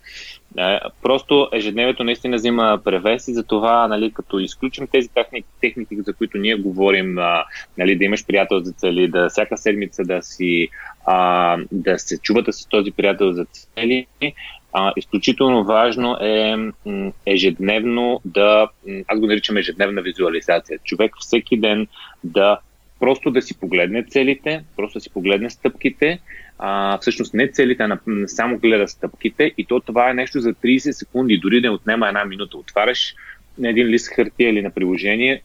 Е, 0.59 0.79
просто 1.03 1.49
ежедневието 1.53 2.05
наистина 2.05 2.37
взима 2.37 2.81
превес 2.85 3.29
и 3.29 3.35
затова, 3.35 3.89
нали, 3.89 4.13
като 4.13 4.39
изключим 4.39 4.87
тези 4.87 5.09
техники, 5.09 5.49
техники, 5.61 5.97
за 5.97 6.13
които 6.13 6.39
ние 6.39 6.55
говорим, 6.55 7.19
нали, 7.79 7.97
да 7.97 8.05
имаш 8.05 8.27
приятел 8.27 8.61
за 8.61 8.73
цели, 8.73 9.09
да 9.09 9.29
всяка 9.29 9.57
седмица 9.57 10.03
да 10.05 10.23
си 10.23 10.69
а, 11.07 11.59
да 11.73 11.99
се 11.99 12.19
чувате 12.19 12.53
с 12.53 12.67
този 12.67 12.91
приятел 12.91 13.33
за 13.33 13.45
цели, 13.45 14.07
а, 14.73 14.93
изключително 14.97 15.65
важно 15.65 16.17
е 16.21 16.57
ежедневно 17.27 18.21
да, 18.25 18.69
аз 19.07 19.21
го 19.21 19.27
наричам 19.27 19.57
ежедневна 19.57 20.03
визуализация. 20.03 20.79
Човек 20.85 21.13
всеки 21.21 21.57
ден 21.57 21.87
да 22.25 22.59
просто 23.01 23.31
да 23.31 23.43
си 23.43 23.61
погледне 23.61 24.05
целите, 24.05 24.65
просто 24.77 24.99
да 24.99 25.01
си 25.01 25.11
погледне 25.11 25.51
стъпките, 25.51 26.19
а, 26.65 26.99
всъщност 26.99 27.35
не 27.35 27.49
целите, 27.49 27.83
а 27.83 27.99
само 28.27 28.59
гледа 28.59 28.89
стъпките 28.89 29.53
и 29.59 29.65
то 29.65 29.81
това 29.81 30.11
е 30.11 30.15
нещо 30.15 30.41
за 30.41 30.55
30 30.55 30.91
секунди, 30.91 31.39
дори 31.39 31.61
да 31.61 31.73
отнема 31.73 32.09
една 32.09 32.25
минута. 32.25 32.57
Отваряш 32.57 33.15
на 33.59 33.69
един 33.69 33.87
лист 33.87 34.09
хартия 34.09 34.51
или 34.51 34.63
на 34.63 34.71
приложение, 34.71 35.43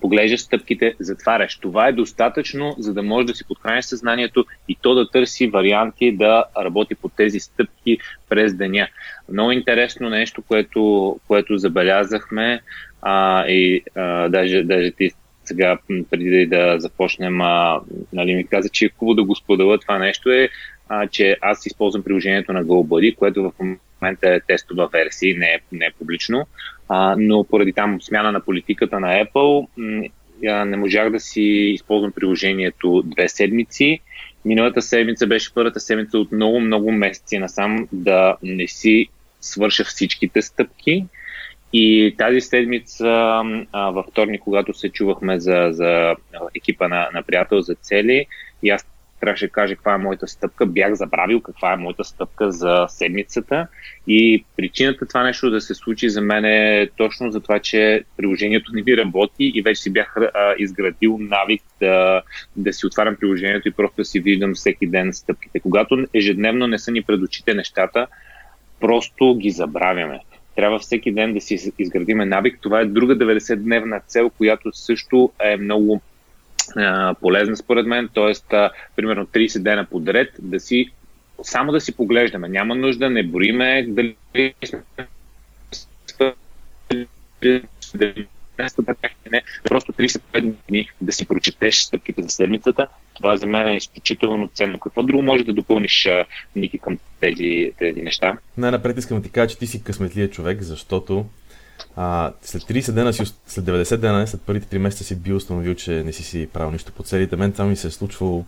поглеждаш 0.00 0.40
стъпките, 0.40 0.94
затваряш. 1.00 1.56
Това 1.56 1.88
е 1.88 1.92
достатъчно, 1.92 2.74
за 2.78 2.94
да 2.94 3.02
можеш 3.02 3.26
да 3.26 3.34
си 3.34 3.44
подхраниш 3.44 3.84
съзнанието 3.84 4.44
и 4.68 4.76
то 4.82 4.94
да 4.94 5.10
търси 5.10 5.46
варианти 5.46 6.12
да 6.12 6.44
работи 6.58 6.94
по 6.94 7.08
тези 7.08 7.40
стъпки 7.40 7.98
през 8.28 8.54
деня. 8.54 8.88
Много 9.32 9.52
интересно 9.52 10.10
нещо, 10.10 10.42
което, 10.42 11.20
което 11.26 11.58
забелязахме 11.58 12.60
а, 13.02 13.46
и 13.46 13.82
а, 13.94 14.28
даже, 14.28 14.62
даже 14.62 14.90
ти 14.90 15.10
сега, 15.44 15.78
преди 16.10 16.46
да 16.46 16.74
започнем, 16.78 17.40
а, 17.40 17.80
нали, 18.12 18.34
ми 18.34 18.46
каза, 18.46 18.68
че 18.68 18.84
е 18.84 18.90
хубаво 18.98 19.14
да 19.14 19.24
го 19.24 19.34
споделя 19.34 19.78
това 19.78 19.98
нещо 19.98 20.30
е, 20.30 20.48
а, 20.88 21.06
че 21.06 21.36
аз 21.40 21.66
използвам 21.66 22.02
приложението 22.02 22.52
на 22.52 22.64
GoBuddy, 22.64 23.14
което 23.14 23.42
в 23.42 23.52
момента 23.58 24.34
е 24.34 24.40
тестова 24.40 24.88
версия, 24.92 25.38
не 25.38 25.46
е, 25.46 25.58
не 25.72 25.86
е 25.86 25.92
публично, 25.98 26.46
а, 26.88 27.16
но 27.18 27.44
поради 27.44 27.72
там 27.72 28.02
смяна 28.02 28.32
на 28.32 28.40
политиката 28.40 29.00
на 29.00 29.24
Apple 29.24 29.66
м- 29.76 30.08
не 30.42 30.76
можах 30.76 31.10
да 31.10 31.20
си 31.20 31.42
използвам 31.74 32.12
приложението 32.12 33.02
две 33.06 33.28
седмици. 33.28 34.00
Миналата 34.44 34.82
седмица 34.82 35.26
беше 35.26 35.54
първата 35.54 35.80
седмица 35.80 36.18
от 36.18 36.32
много, 36.32 36.60
много 36.60 36.92
месеци 36.92 37.38
насам 37.38 37.88
да 37.92 38.36
не 38.42 38.68
си 38.68 39.08
свърша 39.40 39.84
всичките 39.84 40.42
стъпки. 40.42 41.04
И 41.76 42.14
тази 42.18 42.40
седмица, 42.40 43.42
във 43.74 44.06
вторник, 44.06 44.40
когато 44.40 44.74
се 44.74 44.88
чувахме 44.88 45.40
за, 45.40 45.68
за 45.70 46.14
екипа 46.56 46.88
на, 46.88 47.08
на 47.14 47.22
приятел 47.22 47.60
за 47.60 47.74
цели, 47.74 48.26
и 48.62 48.70
аз 48.70 48.86
трябваше 49.20 49.46
да 49.46 49.52
кажа 49.52 49.74
каква 49.74 49.94
е 49.94 49.98
моята 49.98 50.28
стъпка. 50.28 50.66
Бях 50.66 50.94
забравил 50.94 51.40
каква 51.40 51.72
е 51.72 51.76
моята 51.76 52.04
стъпка 52.04 52.52
за 52.52 52.86
седмицата 52.88 53.66
и 54.06 54.44
причината 54.56 55.06
това 55.06 55.22
нещо 55.22 55.50
да 55.50 55.60
се 55.60 55.74
случи 55.74 56.08
за 56.08 56.20
мен 56.20 56.44
е 56.44 56.88
точно 56.96 57.30
за 57.30 57.40
това, 57.40 57.58
че 57.58 58.04
приложението 58.16 58.72
не 58.74 58.82
ми 58.82 58.96
работи 58.96 59.52
и 59.54 59.62
вече 59.62 59.82
си 59.82 59.92
бях 59.92 60.16
а, 60.16 60.54
изградил 60.58 61.18
навик 61.20 61.62
да, 61.80 62.22
да 62.56 62.72
си 62.72 62.86
отварям 62.86 63.16
приложението 63.16 63.68
и 63.68 63.72
просто 63.72 63.96
да 63.96 64.04
си 64.04 64.20
виждам 64.20 64.54
всеки 64.54 64.86
ден 64.86 65.12
стъпките. 65.12 65.60
Когато 65.60 66.06
ежедневно 66.14 66.66
не 66.66 66.78
са 66.78 66.90
ни 66.90 67.02
пред 67.02 67.20
очите 67.20 67.54
нещата, 67.54 68.06
просто 68.80 69.34
ги 69.34 69.50
забравяме 69.50 70.20
трябва 70.56 70.78
всеки 70.78 71.12
ден 71.12 71.34
да 71.34 71.40
си 71.40 71.72
изградиме 71.78 72.24
навик. 72.24 72.58
Това 72.60 72.80
е 72.80 72.84
друга 72.84 73.16
90-дневна 73.16 74.00
цел, 74.06 74.30
която 74.30 74.72
също 74.72 75.32
е 75.40 75.56
много 75.56 76.00
полезна 77.20 77.56
според 77.56 77.86
мен, 77.86 78.08
т.е. 78.14 78.32
примерно 78.96 79.26
30 79.26 79.58
дена 79.58 79.84
подред 79.84 80.28
да 80.38 80.60
си 80.60 80.90
само 81.42 81.72
да 81.72 81.80
си 81.80 81.96
поглеждаме. 81.96 82.48
Няма 82.48 82.74
нужда, 82.74 83.10
не 83.10 83.22
бориме 83.22 83.86
дали 87.94 88.26
не, 89.30 89.42
просто 89.64 89.92
35 89.92 90.54
дни 90.68 90.90
да 91.00 91.12
си 91.12 91.26
прочетеш 91.26 91.82
стъпките 91.82 92.22
за 92.22 92.28
седмицата. 92.28 92.86
Това 93.14 93.36
за 93.36 93.46
мен 93.46 93.68
е 93.68 93.76
изключително 93.76 94.48
ценно. 94.54 94.80
Какво 94.80 95.02
друго 95.02 95.22
може 95.22 95.44
да 95.44 95.52
допълниш, 95.52 96.08
Ники, 96.56 96.78
към 96.78 96.98
тези, 97.20 97.72
тези 97.78 98.02
неща? 98.02 98.38
Най-напред 98.56 98.98
искам 98.98 99.16
да 99.16 99.22
ти 99.22 99.30
кажа, 99.30 99.48
че 99.48 99.58
ти 99.58 99.66
си 99.66 99.82
късметлия 99.82 100.30
човек, 100.30 100.62
защото 100.62 101.26
а, 101.96 102.32
след 102.42 102.62
30 102.62 102.92
дена, 102.92 103.12
си, 103.12 103.22
след 103.46 103.64
90 103.64 103.96
дена, 103.96 104.26
след 104.26 104.40
първите 104.42 104.76
3 104.76 104.78
месеца 104.78 105.04
си 105.04 105.16
бил 105.16 105.36
установил, 105.36 105.74
че 105.74 105.90
не 105.90 106.12
си 106.12 106.22
си 106.22 106.48
правил 106.52 106.70
нищо 106.70 106.92
по 106.92 107.02
целите. 107.02 107.36
Мен 107.36 107.52
това 107.52 107.64
ми 107.64 107.76
се 107.76 107.86
е 107.86 107.90
случвало 107.90 108.44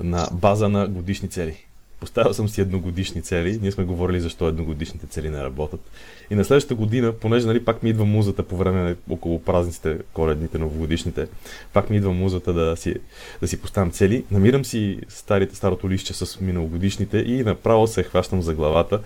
на 0.00 0.28
база 0.32 0.68
на 0.68 0.88
годишни 0.88 1.28
цели. 1.28 1.56
Поставил 2.00 2.34
съм 2.34 2.48
си 2.48 2.60
едногодишни 2.60 3.22
цели. 3.22 3.58
Ние 3.62 3.72
сме 3.72 3.84
говорили 3.84 4.20
защо 4.20 4.48
едногодишните 4.48 5.06
цели 5.06 5.30
не 5.30 5.44
работят. 5.44 5.80
И 6.30 6.34
на 6.34 6.44
следващата 6.44 6.74
година, 6.74 7.12
понеже 7.12 7.46
нали, 7.46 7.64
пак 7.64 7.82
ми 7.82 7.90
идва 7.90 8.04
музата 8.04 8.42
по 8.42 8.56
време 8.56 8.82
на 8.82 8.96
около 9.10 9.42
празниците, 9.42 9.98
коледните, 10.12 10.58
новогодишните, 10.58 11.26
пак 11.72 11.90
ми 11.90 11.96
идва 11.96 12.12
музата 12.12 12.52
да 12.52 12.76
си, 12.76 12.94
да 13.40 13.48
си 13.48 13.60
поставям 13.60 13.90
цели. 13.90 14.24
Намирам 14.30 14.64
си 14.64 14.98
старите, 15.08 15.56
старото 15.56 15.90
лище 15.90 16.12
с 16.12 16.40
миналогодишните 16.40 17.18
и 17.18 17.44
направо 17.44 17.86
се 17.86 18.02
хващам 18.02 18.42
за 18.42 18.54
главата. 18.54 19.00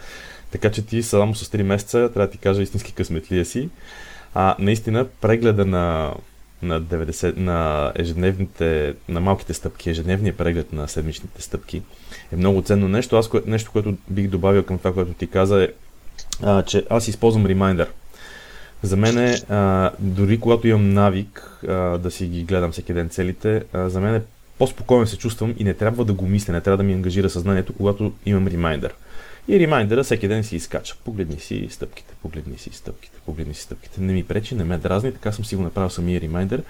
Така 0.50 0.70
че 0.70 0.86
ти 0.86 1.02
само 1.02 1.34
с 1.34 1.50
3 1.50 1.62
месеца, 1.62 2.10
трябва 2.14 2.26
да 2.26 2.30
ти 2.30 2.38
кажа 2.38 2.62
истински 2.62 2.92
късметлия 2.92 3.44
си. 3.44 3.68
А 4.34 4.56
наистина 4.58 5.06
прегледа 5.20 5.66
на, 5.66 6.14
на, 6.62 6.82
90, 6.82 7.36
на 7.36 7.92
ежедневните, 7.96 8.94
на 9.08 9.20
малките 9.20 9.54
стъпки, 9.54 9.90
ежедневния 9.90 10.36
преглед 10.36 10.72
на 10.72 10.88
седмичните 10.88 11.42
стъпки 11.42 11.82
е 12.32 12.36
много 12.36 12.62
ценно 12.62 12.88
нещо. 12.88 13.16
Аз 13.16 13.30
нещо, 13.46 13.70
което 13.72 13.96
бих 14.10 14.28
добавил 14.28 14.62
към 14.62 14.78
това, 14.78 14.94
което 14.94 15.12
ти 15.12 15.26
каза 15.26 15.62
е, 15.62 15.68
а, 16.42 16.62
че 16.62 16.86
аз 16.90 17.08
използвам 17.08 17.46
ремайдер. 17.46 17.88
За 18.82 18.96
мен 18.96 19.18
е, 19.18 19.34
а, 19.48 19.90
дори 19.98 20.40
когато 20.40 20.68
имам 20.68 20.92
навик 20.92 21.60
а, 21.68 21.74
да 21.74 22.10
си 22.10 22.26
ги 22.26 22.44
гледам 22.44 22.72
всеки 22.72 22.92
ден 22.92 23.08
целите, 23.08 23.62
а, 23.72 23.88
за 23.88 24.00
мен 24.00 24.14
е 24.14 24.22
по-спокойно 24.58 25.06
се 25.06 25.18
чувствам 25.18 25.54
и 25.58 25.64
не 25.64 25.74
трябва 25.74 26.04
да 26.04 26.12
го 26.12 26.26
мисля, 26.26 26.52
не 26.52 26.60
трябва 26.60 26.76
да 26.76 26.82
ми 26.82 26.92
ангажира 26.92 27.30
съзнанието, 27.30 27.72
когато 27.72 28.12
имам 28.26 28.46
ремайдер. 28.46 28.94
И 29.48 29.60
ремайдера 29.60 30.04
всеки 30.04 30.28
ден 30.28 30.44
си 30.44 30.56
изкача. 30.56 30.96
Погледни 31.04 31.40
си 31.40 31.68
стъпките, 31.70 32.14
погледни 32.22 32.58
си 32.58 32.70
стъпките, 32.72 33.18
погледни 33.26 33.54
си 33.54 33.62
стъпките. 33.62 34.00
Не 34.00 34.12
ми 34.12 34.24
пречи, 34.24 34.54
не 34.54 34.64
ме 34.64 34.78
дразни, 34.78 35.12
така 35.12 35.32
съм 35.32 35.44
си 35.44 35.56
го 35.56 35.62
направил 35.62 35.90
самия 35.90 36.20
ремайдер, 36.20 36.62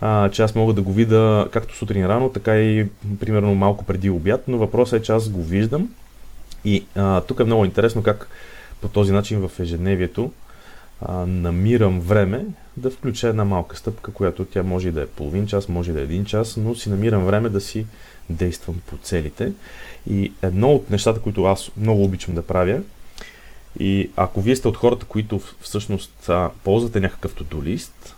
а, 0.00 0.28
че 0.28 0.42
аз 0.42 0.54
мога 0.54 0.72
да 0.72 0.82
го 0.82 0.92
видя 0.92 1.48
както 1.52 1.76
сутрин 1.76 2.06
рано, 2.06 2.28
така 2.28 2.56
и 2.56 2.86
примерно 3.20 3.54
малко 3.54 3.84
преди 3.84 4.10
обяд, 4.10 4.44
но 4.48 4.58
въпросът 4.58 5.00
е, 5.00 5.02
че 5.02 5.12
аз 5.12 5.28
го 5.28 5.42
виждам. 5.42 5.88
И 6.64 6.84
а, 6.94 7.20
тук 7.20 7.40
е 7.40 7.44
много 7.44 7.64
интересно 7.64 8.02
как 8.02 8.28
по 8.80 8.88
този 8.88 9.12
начин 9.12 9.48
в 9.48 9.60
ежедневието 9.60 10.32
а, 11.00 11.26
намирам 11.26 12.00
време 12.00 12.44
да 12.76 12.90
включа 12.90 13.28
една 13.28 13.44
малка 13.44 13.76
стъпка, 13.76 14.12
която 14.12 14.44
тя 14.44 14.62
може 14.62 14.92
да 14.92 15.02
е 15.02 15.06
половин 15.06 15.46
час, 15.46 15.68
може 15.68 15.92
да 15.92 16.00
е 16.00 16.04
един 16.04 16.24
час, 16.24 16.56
но 16.56 16.74
си 16.74 16.90
намирам 16.90 17.24
време 17.24 17.48
да 17.48 17.60
си 17.60 17.86
действам 18.30 18.80
по 18.86 18.96
целите. 18.96 19.52
И 20.10 20.32
едно 20.42 20.72
от 20.72 20.90
нещата, 20.90 21.20
които 21.20 21.44
аз 21.44 21.70
много 21.76 22.04
обичам 22.04 22.34
да 22.34 22.42
правя, 22.42 22.80
и 23.78 24.10
ако 24.16 24.40
вие 24.40 24.56
сте 24.56 24.68
от 24.68 24.76
хората, 24.76 25.06
които 25.06 25.40
всъщност 25.60 26.28
а, 26.28 26.50
ползвате 26.64 27.00
някакъв 27.00 27.34
to 27.34 27.64
лист, 27.64 28.16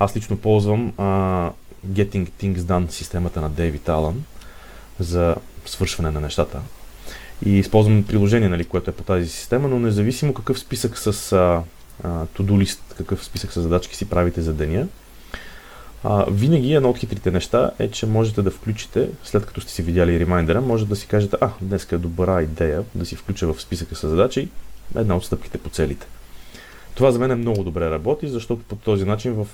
аз 0.00 0.16
лично 0.16 0.36
ползвам 0.36 0.92
а, 0.98 1.04
Getting 1.88 2.28
Things 2.42 2.58
Done 2.58 2.90
системата 2.90 3.40
на 3.40 3.50
Дейвид 3.50 3.88
Алън 3.88 4.24
за 4.98 5.36
свършване 5.66 6.10
на 6.10 6.20
нещата. 6.20 6.60
И 7.46 7.58
използвам 7.58 8.04
приложение, 8.04 8.48
нали, 8.48 8.64
което 8.64 8.90
е 8.90 8.94
по 8.94 9.02
тази 9.02 9.28
система, 9.28 9.68
но 9.68 9.78
независимо 9.78 10.34
какъв 10.34 10.58
списък 10.58 10.98
с 10.98 11.32
а, 11.32 11.62
а, 12.04 12.26
to-do 12.26 12.64
list, 12.64 12.78
какъв 12.96 13.24
списък 13.24 13.52
с 13.52 13.62
задачки 13.62 13.96
си 13.96 14.08
правите 14.08 14.42
за 14.42 14.52
деня, 14.52 14.86
а, 16.04 16.24
винаги 16.30 16.74
едно 16.74 16.90
от 16.90 16.98
хитрите 16.98 17.30
неща 17.30 17.70
е, 17.78 17.90
че 17.90 18.06
можете 18.06 18.42
да 18.42 18.50
включите, 18.50 19.08
след 19.24 19.46
като 19.46 19.60
сте 19.60 19.72
си 19.72 19.82
видяли 19.82 20.20
ремайдера, 20.20 20.60
може 20.60 20.86
да 20.86 20.96
си 20.96 21.06
кажете, 21.06 21.36
а, 21.40 21.50
днес 21.60 21.92
е 21.92 21.98
добра 21.98 22.42
идея 22.42 22.84
да 22.94 23.06
си 23.06 23.16
включа 23.16 23.52
в 23.52 23.62
списъка 23.62 23.96
с 23.96 24.08
задачи 24.08 24.48
една 24.96 25.16
от 25.16 25.24
стъпките 25.24 25.58
по 25.58 25.70
целите. 25.70 26.06
Това 26.94 27.12
за 27.12 27.18
мен 27.18 27.30
е 27.30 27.34
много 27.34 27.64
добре 27.64 27.90
работи, 27.90 28.28
защото 28.28 28.62
по 28.62 28.76
този 28.76 29.04
начин 29.04 29.32
в 29.32 29.46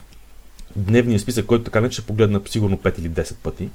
дневния 0.77 1.21
списък, 1.21 1.47
който 1.47 1.65
така 1.65 1.81
не 1.81 1.91
ще 1.91 2.03
погледна 2.03 2.41
сигурно 2.49 2.79
5 2.79 2.99
или 2.99 3.11
10 3.11 3.35
пъти, 3.35 3.69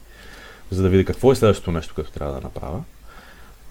за 0.71 0.83
да 0.83 0.89
видя 0.89 1.05
какво 1.05 1.31
е 1.31 1.35
следващото 1.35 1.71
нещо, 1.71 1.95
което 1.95 2.11
трябва 2.11 2.33
да 2.33 2.41
направя. 2.41 2.83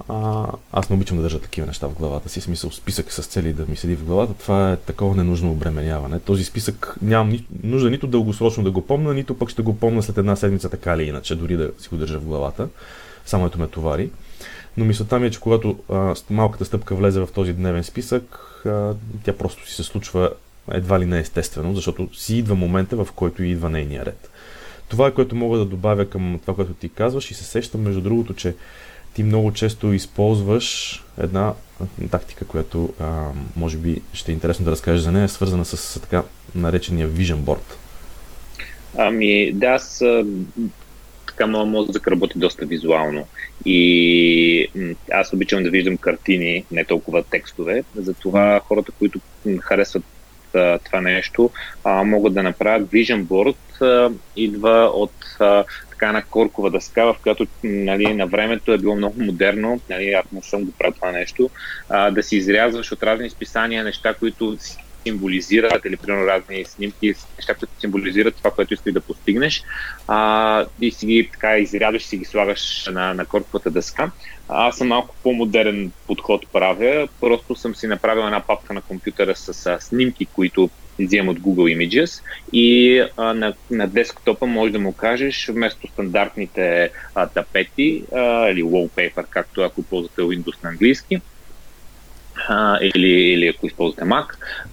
А, 0.09 0.47
аз 0.73 0.91
не 0.91 0.97
обичам 0.97 1.17
да 1.17 1.23
държа 1.23 1.41
такива 1.41 1.67
неща 1.67 1.89
в 1.89 1.95
главата 1.95 2.29
си, 2.29 2.41
смисъл 2.41 2.71
списък 2.71 3.13
с 3.13 3.27
цели 3.27 3.53
да 3.53 3.67
ми 3.67 3.77
седи 3.77 3.97
в 3.97 4.05
главата. 4.05 4.35
Това 4.35 4.73
е 4.73 4.77
такова 4.77 5.17
ненужно 5.17 5.51
обременяване. 5.51 6.21
Този 6.21 6.45
списък 6.45 6.97
нямам 7.03 7.29
ни, 7.29 7.47
нужда 7.63 7.91
нито 7.91 8.07
дългосрочно 8.07 8.65
да 8.65 8.71
го 8.71 8.87
помня, 8.87 9.15
нито 9.15 9.39
пък 9.39 9.51
ще 9.51 9.63
го 9.63 9.77
помня 9.79 10.03
след 10.03 10.19
една 10.19 10.37
седмица 10.37 10.69
така 10.69 10.95
или 10.95 11.03
иначе, 11.03 11.37
дори 11.37 11.57
да 11.57 11.71
си 11.79 11.89
го 11.89 11.97
държа 11.97 12.19
в 12.19 12.25
главата. 12.25 12.69
Само 13.27 13.47
ето 13.47 13.59
ме 13.59 13.69
товари. 13.69 14.11
Но 14.77 14.85
мисълта 14.85 15.19
ми 15.19 15.27
е, 15.27 15.31
че 15.31 15.41
когато 15.41 15.79
а, 15.89 16.15
малката 16.31 16.65
стъпка 16.65 16.95
влезе 16.95 17.21
в 17.21 17.29
този 17.35 17.53
дневен 17.53 17.85
списък, 17.85 18.39
а, 18.67 18.95
тя 19.25 19.33
просто 19.33 19.69
си 19.69 19.75
се 19.75 19.83
случва 19.83 20.31
едва 20.73 21.01
ли 21.01 21.07
не 21.07 21.19
естествено, 21.19 21.75
защото 21.75 22.15
си 22.15 22.37
идва 22.37 22.55
момента, 22.55 22.97
в 22.97 23.09
който 23.13 23.43
идва 23.43 23.71
нейния 23.71 24.05
ред. 24.05 24.31
Това 24.89 25.07
е 25.07 25.15
което 25.15 25.37
мога 25.37 25.59
да 25.59 25.65
добавя 25.65 26.07
към 26.07 26.39
това, 26.43 26.55
което 26.55 26.73
ти 26.73 26.89
казваш 26.89 27.31
и 27.31 27.35
се 27.35 27.45
сещам, 27.45 27.81
между 27.81 28.01
другото, 28.01 28.35
че 28.35 28.55
ти 29.15 29.23
много 29.23 29.53
често 29.53 29.93
използваш 29.93 31.03
една 31.19 31.53
тактика, 32.11 32.45
която 32.45 32.95
а, 33.01 33.29
може 33.57 33.77
би 33.77 34.03
ще 34.13 34.33
е 34.33 34.35
интересно 34.35 34.65
да 34.65 34.71
разкажеш 34.71 35.03
за 35.03 35.13
нея, 35.13 35.25
е 35.25 35.29
свързана 35.29 35.65
с 35.65 36.01
така 36.01 36.23
наречения 36.55 37.09
Vision 37.09 37.37
Board. 37.37 37.77
Ами 38.99 39.53
да, 39.53 39.67
аз 39.67 40.03
така 41.27 41.47
моят 41.47 41.69
мозък 41.69 42.09
работи 42.09 42.39
доста 42.39 42.67
визуално 42.67 43.27
и 43.65 44.69
аз 45.13 45.33
обичам 45.33 45.63
да 45.63 45.71
виждам 45.71 45.97
картини, 45.97 46.65
не 46.71 46.85
толкова 46.85 47.23
текстове. 47.23 47.85
Затова 47.97 48.61
хората, 48.65 48.93
които 48.99 49.21
харесват 49.61 50.05
това 50.85 51.01
нещо, 51.01 51.51
могат 52.05 52.35
да 52.35 52.43
направят. 52.43 52.91
Vision 52.91 53.25
Board. 53.25 53.57
Идва 54.37 54.91
от 54.95 55.13
така 55.91 56.13
на 56.13 56.23
коркова 56.23 56.71
дъска, 56.71 57.05
в 57.05 57.17
която 57.23 57.47
нали, 57.65 58.15
на 58.15 58.27
времето 58.27 58.73
е 58.73 58.79
било 58.79 58.97
много 58.97 59.23
модерно, 59.23 59.81
нали, 59.91 60.13
аз 60.13 60.25
не 60.33 60.43
съм 60.43 60.65
го 60.65 60.73
правил 60.79 60.95
това 60.95 61.13
нещо, 61.13 61.51
а, 61.89 62.11
да 62.11 62.23
си 62.23 62.37
изрязваш 62.37 62.93
от 62.93 63.03
разни 63.03 63.31
списания 63.31 63.85
неща, 63.85 64.15
които 64.15 64.57
символизират 65.03 65.85
или 65.85 65.97
примерно 65.97 66.27
разни 66.27 66.65
снимки, 66.65 67.15
неща, 67.39 67.55
които 67.55 67.81
символизират 67.81 68.35
това, 68.35 68.51
което 68.51 68.75
искаш 68.75 68.93
да 68.93 69.01
постигнеш. 69.01 69.63
А, 70.09 70.67
и 70.81 70.91
си 70.91 71.07
ги 71.07 71.29
така 71.33 71.59
изрядваш, 71.59 72.03
си 72.03 72.17
ги 72.17 72.25
слагаш 72.25 72.87
на, 72.93 73.15
на 73.15 73.27
корповата 73.27 73.71
дъска. 73.71 74.11
Аз 74.49 74.77
съм 74.77 74.89
малко 74.89 75.15
по-модерен 75.23 75.93
подход 76.07 76.47
правя, 76.53 77.09
просто 77.21 77.55
съм 77.55 77.75
си 77.75 77.87
направил 77.87 78.23
една 78.23 78.41
папка 78.41 78.75
на 78.75 78.81
компютъра 78.81 79.37
с, 79.37 79.55
с 79.55 79.79
снимки, 79.81 80.27
които 80.27 80.71
взимам 80.99 81.29
от 81.29 81.41
Google 81.41 81.77
Images. 81.77 82.23
И 82.53 83.01
а, 83.17 83.35
на, 83.35 83.55
на 83.71 83.89
десктопа 83.89 84.47
може 84.47 84.73
да 84.73 84.79
му 84.79 84.93
кажеш 84.93 85.49
вместо 85.49 85.87
стандартните 85.87 86.91
а, 87.15 87.27
тапети 87.27 88.05
а, 88.15 88.49
или 88.49 88.63
wallpaper, 88.63 89.25
както 89.31 89.61
ако 89.61 89.83
ползвате 89.83 90.21
Windows 90.21 90.65
на 90.65 90.71
английски, 90.71 91.21
или, 92.81 93.09
или 93.09 93.49
ако 93.49 93.67
използвате 93.67 94.05
Mac, 94.05 94.27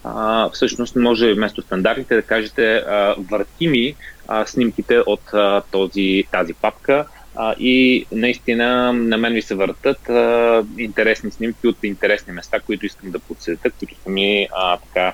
а, 0.04 0.50
всъщност 0.50 0.96
може 0.96 1.34
вместо 1.34 1.62
стандартните 1.62 2.16
да 2.16 2.22
кажете 2.22 2.76
а, 2.76 3.16
върти 3.32 3.68
ми 3.68 3.96
а, 4.28 4.46
снимките 4.46 5.00
от 5.00 5.34
а, 5.34 5.62
този, 5.72 6.24
тази 6.32 6.54
папка. 6.54 7.06
А, 7.36 7.56
и 7.60 8.06
наистина 8.12 8.94
на 8.94 9.18
мен 9.18 9.34
ми 9.34 9.42
се 9.42 9.56
въртат 9.56 10.10
а, 10.10 10.64
интересни 10.78 11.32
снимки 11.32 11.68
от 11.68 11.78
интересни 11.84 12.34
места, 12.34 12.60
които 12.60 12.86
искам 12.86 13.12
да 13.12 13.20
подсетя, 13.20 13.72
които 13.72 13.96
са 14.04 14.10
ми 14.10 14.48
а, 14.56 14.78
така 14.78 15.14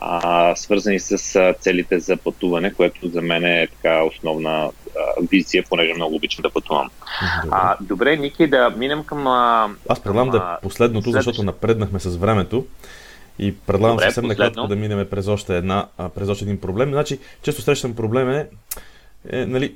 а, 0.00 0.56
свързани 0.56 1.00
с 1.00 1.36
а, 1.36 1.54
целите 1.60 2.00
за 2.00 2.16
пътуване, 2.16 2.74
което 2.74 3.08
за 3.08 3.22
мен 3.22 3.44
е 3.44 3.66
така 3.66 4.04
основна 4.04 4.50
а, 4.50 4.70
визия, 5.30 5.64
понеже 5.68 5.94
много 5.94 6.14
обичам 6.14 6.42
да 6.42 6.50
пътувам. 6.50 6.90
Добре, 7.44 7.56
а, 7.62 7.76
добре 7.80 8.16
Ники, 8.16 8.46
да 8.46 8.70
минем 8.70 9.04
към... 9.04 9.26
А, 9.26 9.68
Аз 9.88 10.00
предлагам 10.00 10.30
да 10.30 10.58
последното, 10.62 11.10
след... 11.10 11.14
защото 11.14 11.42
напреднахме 11.42 12.00
с 12.00 12.16
времето. 12.16 12.66
И 13.38 13.54
предлагам 13.56 13.96
Добре, 13.96 14.04
съвсем 14.04 14.26
накратко 14.26 14.66
да 14.66 14.76
минем 14.76 15.08
през 15.10 15.28
още, 15.28 15.56
една, 15.56 15.86
през 16.14 16.28
още 16.28 16.44
един 16.44 16.60
проблем. 16.60 16.90
Значи, 16.90 17.18
често 17.42 17.62
срещам 17.62 17.94
проблем 17.94 18.30
е, 18.30 18.48
е 19.30 19.46
нали, 19.46 19.74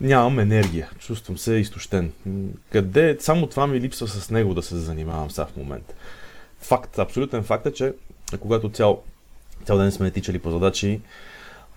нямам 0.00 0.38
енергия, 0.38 0.90
чувствам 0.98 1.38
се 1.38 1.54
изтощен. 1.54 2.12
Къде, 2.70 3.16
само 3.20 3.46
това 3.46 3.66
ми 3.66 3.80
липсва 3.80 4.08
с 4.08 4.30
него 4.30 4.54
да 4.54 4.62
се 4.62 4.76
занимавам 4.76 5.30
сега 5.30 5.46
в 5.46 5.56
момента. 5.56 5.94
Факт, 6.60 6.98
абсолютен 6.98 7.42
факт 7.42 7.66
е, 7.66 7.72
че 7.72 7.92
когато 8.40 8.68
цял 8.68 9.02
цял 9.64 9.78
ден 9.78 9.92
сме 9.92 10.10
тичали 10.10 10.38
по 10.38 10.50
задачи, 10.50 11.00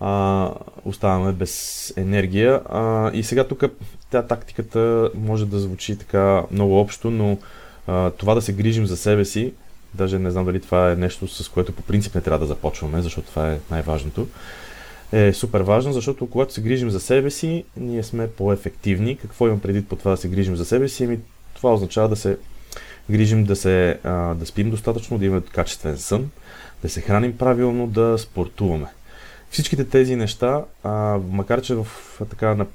а, 0.00 0.50
оставаме 0.84 1.32
без 1.32 1.92
енергия. 1.96 2.60
А, 2.68 3.10
и 3.14 3.22
сега 3.22 3.44
тук 3.44 3.64
тя 4.10 4.22
тактиката 4.22 5.10
може 5.14 5.46
да 5.46 5.58
звучи 5.58 5.98
така 5.98 6.42
много 6.50 6.80
общо, 6.80 7.10
но 7.10 7.38
а, 7.86 8.10
това 8.10 8.34
да 8.34 8.42
се 8.42 8.52
грижим 8.52 8.86
за 8.86 8.96
себе 8.96 9.24
си, 9.24 9.52
даже 9.94 10.18
не 10.18 10.30
знам 10.30 10.44
дали 10.44 10.60
това 10.60 10.92
е 10.92 10.96
нещо, 10.96 11.28
с 11.28 11.48
което 11.48 11.72
по 11.72 11.82
принцип 11.82 12.14
не 12.14 12.20
трябва 12.20 12.38
да 12.38 12.46
започваме, 12.46 13.02
защото 13.02 13.28
това 13.28 13.52
е 13.52 13.58
най-важното, 13.70 14.26
е 15.12 15.32
супер 15.32 15.60
важно, 15.60 15.92
защото 15.92 16.30
когато 16.30 16.52
се 16.52 16.60
грижим 16.60 16.90
за 16.90 17.00
себе 17.00 17.30
си, 17.30 17.64
ние 17.76 18.02
сме 18.02 18.30
по-ефективни. 18.30 19.16
Какво 19.16 19.46
имам 19.46 19.60
предвид 19.60 19.88
по 19.88 19.96
това 19.96 20.10
да 20.10 20.16
се 20.16 20.28
грижим 20.28 20.56
за 20.56 20.64
себе 20.64 20.88
си? 20.88 21.04
Ами, 21.04 21.18
това 21.54 21.74
означава 21.74 22.08
да 22.08 22.16
се 22.16 22.36
грижим 23.10 23.44
да, 23.44 23.56
се, 23.56 23.98
а, 24.04 24.34
да 24.34 24.46
спим 24.46 24.70
достатъчно, 24.70 25.18
да 25.18 25.24
имаме 25.24 25.42
качествен 25.52 25.98
сън, 25.98 26.30
да 26.82 26.88
се 26.88 27.00
храним 27.00 27.38
правилно, 27.38 27.86
да 27.86 28.18
спортуваме. 28.18 28.86
Всичките 29.50 29.84
тези 29.84 30.16
неща, 30.16 30.64
а, 30.84 31.18
макар 31.30 31.62
че 31.62 31.74
в, 31.74 31.86
така, 32.30 32.54
на, 32.54 32.66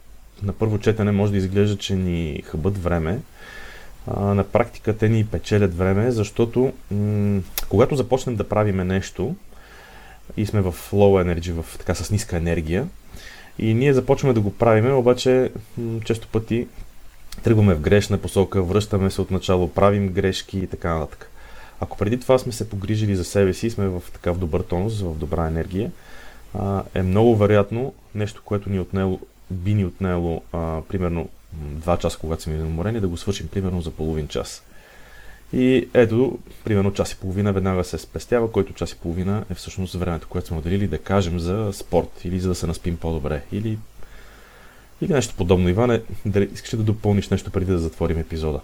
на 0.43 0.53
първо 0.53 0.79
четене 0.79 1.11
може 1.11 1.31
да 1.31 1.37
изглежда, 1.37 1.77
че 1.77 1.95
ни 1.95 2.43
хъбат 2.45 2.83
време, 2.83 3.19
а, 4.07 4.21
на 4.21 4.43
практика 4.43 4.97
те 4.97 5.09
ни 5.09 5.25
печелят 5.25 5.77
време, 5.77 6.11
защото 6.11 6.73
м- 6.91 7.41
когато 7.69 7.95
започнем 7.95 8.35
да 8.35 8.49
правиме 8.49 8.83
нещо 8.83 9.35
и 10.37 10.45
сме 10.45 10.61
в 10.61 10.75
low 10.91 11.23
energy, 11.23 11.51
в, 11.61 11.77
така 11.77 11.95
с 11.95 12.11
ниска 12.11 12.37
енергия, 12.37 12.87
и 13.59 13.73
ние 13.73 13.93
започваме 13.93 14.33
да 14.33 14.41
го 14.41 14.53
правиме, 14.53 14.93
обаче 14.93 15.51
м- 15.77 15.99
често 16.05 16.27
пъти 16.27 16.67
тръгваме 17.43 17.73
в 17.73 17.81
грешна 17.81 18.17
посока, 18.17 18.63
връщаме 18.63 19.11
се 19.11 19.21
от 19.21 19.31
начало, 19.31 19.67
правим 19.67 20.09
грешки 20.09 20.59
и 20.59 20.67
така 20.67 20.93
нататък. 20.93 21.29
Ако 21.83 21.97
преди 21.97 22.19
това 22.19 22.37
сме 22.37 22.51
се 22.51 22.69
погрижили 22.69 23.15
за 23.15 23.23
себе 23.23 23.53
си, 23.53 23.69
сме 23.69 23.87
в 23.87 24.01
такъв 24.13 24.37
добър 24.37 24.61
тонус, 24.61 25.01
в 25.01 25.15
добра 25.17 25.47
енергия, 25.47 25.91
а, 26.53 26.83
е 26.93 27.03
много 27.03 27.35
вероятно 27.35 27.93
нещо, 28.15 28.41
което 28.45 28.69
ни 28.69 28.79
отнело, 28.79 29.19
би 29.51 29.73
ни 29.73 29.85
отнело 29.85 30.41
а, 30.53 30.81
примерно 30.81 31.29
2 31.57 31.97
часа, 31.97 32.17
когато 32.17 32.43
сме 32.43 32.63
уморени, 32.63 32.99
да 32.99 33.07
го 33.07 33.17
свършим 33.17 33.47
примерно 33.47 33.81
за 33.81 33.91
половин 33.91 34.27
час. 34.27 34.63
И 35.53 35.89
ето, 35.93 36.39
примерно 36.63 36.93
час 36.93 37.11
и 37.11 37.17
половина 37.17 37.53
веднага 37.53 37.83
се 37.83 37.97
спестява, 37.97 38.51
който 38.51 38.73
час 38.73 38.91
и 38.91 38.97
половина 38.97 39.45
е 39.49 39.53
всъщност 39.53 39.93
времето, 39.93 40.27
което 40.29 40.47
сме 40.47 40.57
отделили 40.57 40.87
да 40.87 40.97
кажем 40.97 41.39
за 41.39 41.69
спорт 41.73 42.21
или 42.23 42.39
за 42.39 42.49
да 42.49 42.55
се 42.55 42.67
наспим 42.67 42.97
по-добре 42.97 43.43
или, 43.51 43.77
или 45.01 45.13
нещо 45.13 45.35
подобно. 45.37 45.69
Иване, 45.69 46.01
дали 46.25 46.49
искаш 46.53 46.75
да 46.75 46.83
допълниш 46.83 47.29
нещо 47.29 47.51
преди 47.51 47.71
да 47.71 47.79
затворим 47.79 48.19
епизода? 48.19 48.59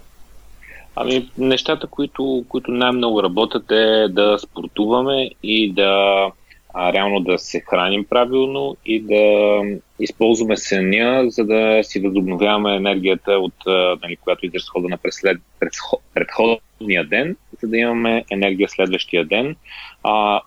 Ами, 0.96 1.30
нещата, 1.38 1.86
които, 1.86 2.44
които 2.48 2.70
най-много 2.70 3.22
работят 3.22 3.70
е 3.70 4.08
да 4.08 4.38
спортуваме 4.38 5.30
и 5.42 5.72
да 5.72 6.26
а, 6.74 6.92
реално 6.92 7.20
да 7.20 7.38
се 7.38 7.60
храним 7.60 8.04
правилно 8.04 8.76
и 8.86 9.00
да 9.00 9.62
използваме 10.00 10.56
съня, 10.56 11.24
за 11.30 11.44
да 11.44 11.78
си 11.82 12.00
възобновяваме 12.00 12.76
енергията, 12.76 13.32
от, 13.32 13.54
нали, 14.02 14.16
която 14.16 14.46
е 14.46 14.46
изразходена 14.46 14.98
през 14.98 15.14
след, 15.14 15.38
пред, 15.60 15.72
предходния 16.14 17.04
ден, 17.04 17.36
за 17.62 17.68
да 17.68 17.76
имаме 17.76 18.24
енергия 18.30 18.68
следващия 18.68 19.24
ден. 19.24 19.56
А, 20.02 20.40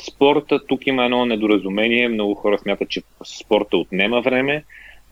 спорта, 0.00 0.66
тук 0.66 0.86
има 0.86 1.04
едно 1.04 1.26
недоразумение. 1.26 2.08
Много 2.08 2.34
хора 2.34 2.58
смятат, 2.58 2.88
че 2.88 3.02
спорта 3.24 3.76
отнема 3.76 4.20
време. 4.20 4.64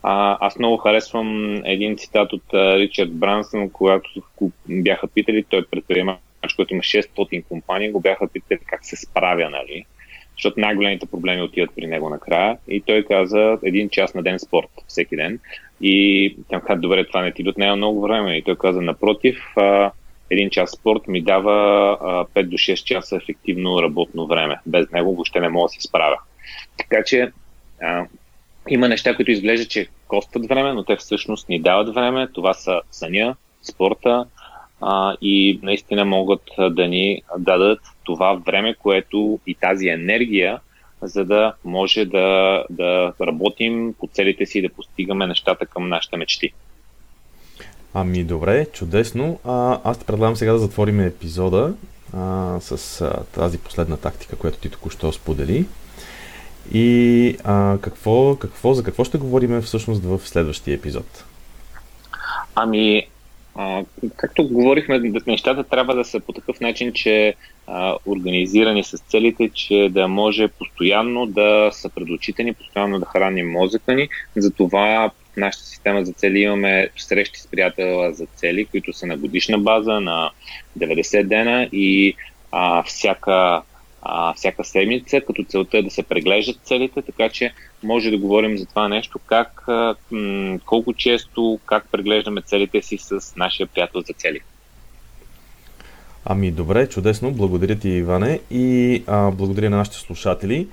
А, 0.09 0.37
аз 0.39 0.59
много 0.59 0.77
харесвам 0.77 1.61
един 1.65 1.97
цитат 1.97 2.33
от 2.33 2.53
а, 2.53 2.77
Ричард 2.77 3.13
Брансън, 3.13 3.69
когато 3.69 4.09
бяха 4.67 5.07
питали, 5.07 5.43
той 5.49 5.65
предприемач, 5.65 6.19
който 6.55 6.73
има 6.73 6.83
600 6.83 7.43
компании, 7.43 7.91
го 7.91 7.99
бяха 7.99 8.27
питали 8.27 8.59
как 8.65 8.85
се 8.85 8.95
справя, 8.95 9.49
нали? 9.49 9.85
Защото 10.35 10.59
най-големите 10.59 11.05
проблеми 11.05 11.41
отиват 11.41 11.69
при 11.75 11.87
него 11.87 12.09
накрая. 12.09 12.57
И 12.67 12.81
той 12.81 13.03
каза 13.03 13.57
един 13.63 13.89
час 13.89 14.13
на 14.13 14.23
ден 14.23 14.39
спорт 14.39 14.69
всеки 14.87 15.15
ден. 15.15 15.39
И 15.81 16.35
тя 16.49 16.61
каза, 16.61 16.79
добре, 16.79 17.07
това 17.07 17.21
не 17.21 17.31
ти 17.31 17.49
отнема 17.49 17.75
много 17.75 18.01
време. 18.01 18.37
И 18.37 18.41
той 18.41 18.55
каза, 18.57 18.81
напротив, 18.81 19.39
един 20.29 20.49
час 20.49 20.71
спорт 20.71 21.07
ми 21.07 21.21
дава 21.21 21.53
а, 22.01 22.25
5 22.25 22.43
до 22.43 22.57
6 22.57 22.83
часа 22.83 23.15
ефективно 23.15 23.81
работно 23.81 24.27
време. 24.27 24.59
Без 24.65 24.91
него 24.91 25.15
въобще 25.15 25.39
не 25.39 25.49
мога 25.49 25.65
да 25.65 25.69
се 25.69 25.87
справя. 25.87 26.17
Така 26.77 27.03
че 27.03 27.31
има 28.69 28.87
неща, 28.87 29.15
които 29.15 29.31
изглеждат, 29.31 29.69
че 29.69 29.87
костват 30.07 30.47
време, 30.47 30.73
но 30.73 30.83
те 30.83 30.95
всъщност 30.95 31.49
ни 31.49 31.59
дават 31.59 31.95
време. 31.95 32.27
Това 32.33 32.53
са 32.53 32.81
съня, 32.91 33.35
спорта 33.63 34.25
а, 34.81 35.17
и 35.21 35.59
наистина 35.63 36.05
могат 36.05 36.41
да 36.69 36.87
ни 36.87 37.21
дадат 37.37 37.79
това 38.03 38.33
време, 38.33 38.75
което 38.75 39.39
и 39.47 39.55
тази 39.55 39.87
енергия, 39.87 40.59
за 41.01 41.25
да 41.25 41.53
може 41.65 42.05
да, 42.05 42.63
да 42.69 43.13
работим 43.21 43.93
по 43.99 44.07
целите 44.07 44.45
си 44.45 44.59
и 44.59 44.61
да 44.61 44.69
постигаме 44.69 45.27
нещата 45.27 45.65
към 45.65 45.89
нашите 45.89 46.17
мечти. 46.17 46.53
Ами 47.93 48.23
добре, 48.23 48.65
чудесно. 48.73 49.39
А, 49.45 49.79
аз 49.83 49.99
ти 49.99 50.05
предлагам 50.05 50.35
сега 50.35 50.51
да 50.51 50.59
затворим 50.59 50.99
епизода 50.99 51.73
а, 52.13 52.57
с 52.59 53.01
а, 53.01 53.23
тази 53.23 53.57
последна 53.57 53.97
тактика, 53.97 54.35
която 54.35 54.59
ти 54.59 54.69
току-що 54.69 55.11
сподели. 55.11 55.65
И 56.73 57.37
а, 57.43 57.77
какво, 57.81 58.35
какво, 58.35 58.73
за 58.73 58.83
какво 58.83 59.03
ще 59.03 59.17
говорим 59.17 59.61
всъщност 59.61 60.03
в 60.03 60.19
следващия 60.19 60.75
епизод? 60.75 61.25
Ами, 62.55 63.07
а, 63.55 63.83
както 64.15 64.47
говорихме, 64.47 64.99
нещата 65.27 65.63
трябва 65.63 65.95
да 65.95 66.05
са 66.05 66.19
по 66.19 66.33
такъв 66.33 66.59
начин, 66.59 66.93
че 66.93 67.35
а, 67.67 67.95
организирани 68.05 68.83
с 68.83 68.97
целите, 68.97 69.49
че 69.49 69.89
да 69.91 70.07
може 70.07 70.47
постоянно 70.47 71.25
да 71.25 71.69
са 71.73 71.89
предочитани, 71.89 72.53
постоянно 72.53 72.99
да 72.99 73.05
храним 73.05 73.51
мозъка 73.51 73.93
ни. 73.93 74.09
Затова 74.35 75.11
нашата 75.37 75.65
система 75.65 76.05
за 76.05 76.13
цели 76.13 76.39
имаме 76.39 76.89
срещи 76.97 77.39
с 77.39 77.47
приятела 77.47 78.13
за 78.13 78.25
цели, 78.25 78.65
които 78.65 78.93
са 78.93 79.05
на 79.05 79.17
годишна 79.17 79.57
база, 79.57 79.99
на 79.99 80.31
90 80.79 81.23
дена 81.23 81.69
и 81.71 82.15
а, 82.51 82.83
всяка, 82.83 83.61
а, 84.09 84.33
всяка 84.33 84.63
седмица, 84.63 85.21
като 85.21 85.43
целта 85.43 85.77
е 85.77 85.81
да 85.81 85.89
се 85.89 86.03
преглеждат 86.03 86.59
целите, 86.63 87.01
така 87.01 87.29
че 87.29 87.53
може 87.83 88.11
да 88.11 88.17
говорим 88.17 88.57
за 88.57 88.65
това 88.65 88.87
нещо, 88.87 89.19
как, 89.25 89.63
м- 90.11 90.59
колко 90.65 90.93
често, 90.93 91.59
как 91.65 91.87
преглеждаме 91.91 92.41
целите 92.41 92.81
си 92.81 92.97
с 92.97 93.35
нашия 93.35 93.67
приятел 93.67 94.01
за 94.01 94.13
цели. 94.13 94.39
Ами 96.25 96.51
добре, 96.51 96.89
чудесно. 96.89 97.31
Благодаря 97.31 97.75
ти, 97.75 97.89
Иване, 97.89 98.39
и 98.51 99.03
а, 99.07 99.31
благодаря 99.31 99.69
на 99.69 99.77
нашите 99.77 99.97
слушатели. 99.97 100.67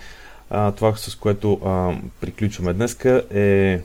А, 0.51 0.73
това, 0.73 0.97
с 0.97 1.17
което 1.17 1.61
а, 1.65 1.95
приключваме 2.21 2.73
днеска 2.73 3.23
е, 3.35 3.81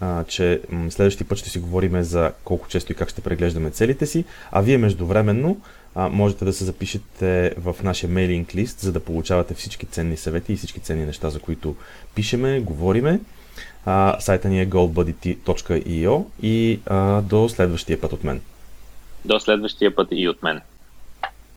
а, 0.00 0.24
че 0.24 0.60
следващия 0.88 1.28
път 1.28 1.38
ще 1.38 1.50
си 1.50 1.58
говорим 1.58 2.02
за 2.02 2.32
колко 2.44 2.68
често 2.68 2.92
и 2.92 2.94
как 2.94 3.08
ще 3.08 3.20
преглеждаме 3.20 3.70
целите 3.70 4.06
си, 4.06 4.24
а 4.52 4.62
вие 4.62 4.78
междувременно 4.78 5.60
а, 5.94 6.08
можете 6.08 6.44
да 6.44 6.52
се 6.52 6.64
запишете 6.64 7.54
в 7.58 7.76
нашия 7.82 8.10
мейлинг 8.10 8.54
лист, 8.54 8.80
за 8.80 8.92
да 8.92 9.00
получавате 9.00 9.54
всички 9.54 9.86
ценни 9.86 10.16
съвети 10.16 10.52
и 10.52 10.56
всички 10.56 10.80
ценни 10.80 11.06
неща, 11.06 11.30
за 11.30 11.40
които 11.40 11.76
пишеме, 12.14 12.60
говориме. 12.60 13.20
А, 13.86 14.20
сайта 14.20 14.48
ни 14.48 14.60
е 14.60 14.68
goldbuddy.io 14.68 16.24
и 16.42 16.80
а, 16.86 17.22
до 17.22 17.48
следващия 17.48 18.00
път 18.00 18.12
от 18.12 18.24
мен. 18.24 18.40
До 19.24 19.40
следващия 19.40 19.94
път 19.94 20.08
и 20.10 20.28
от 20.28 20.42
мен. 20.42 20.60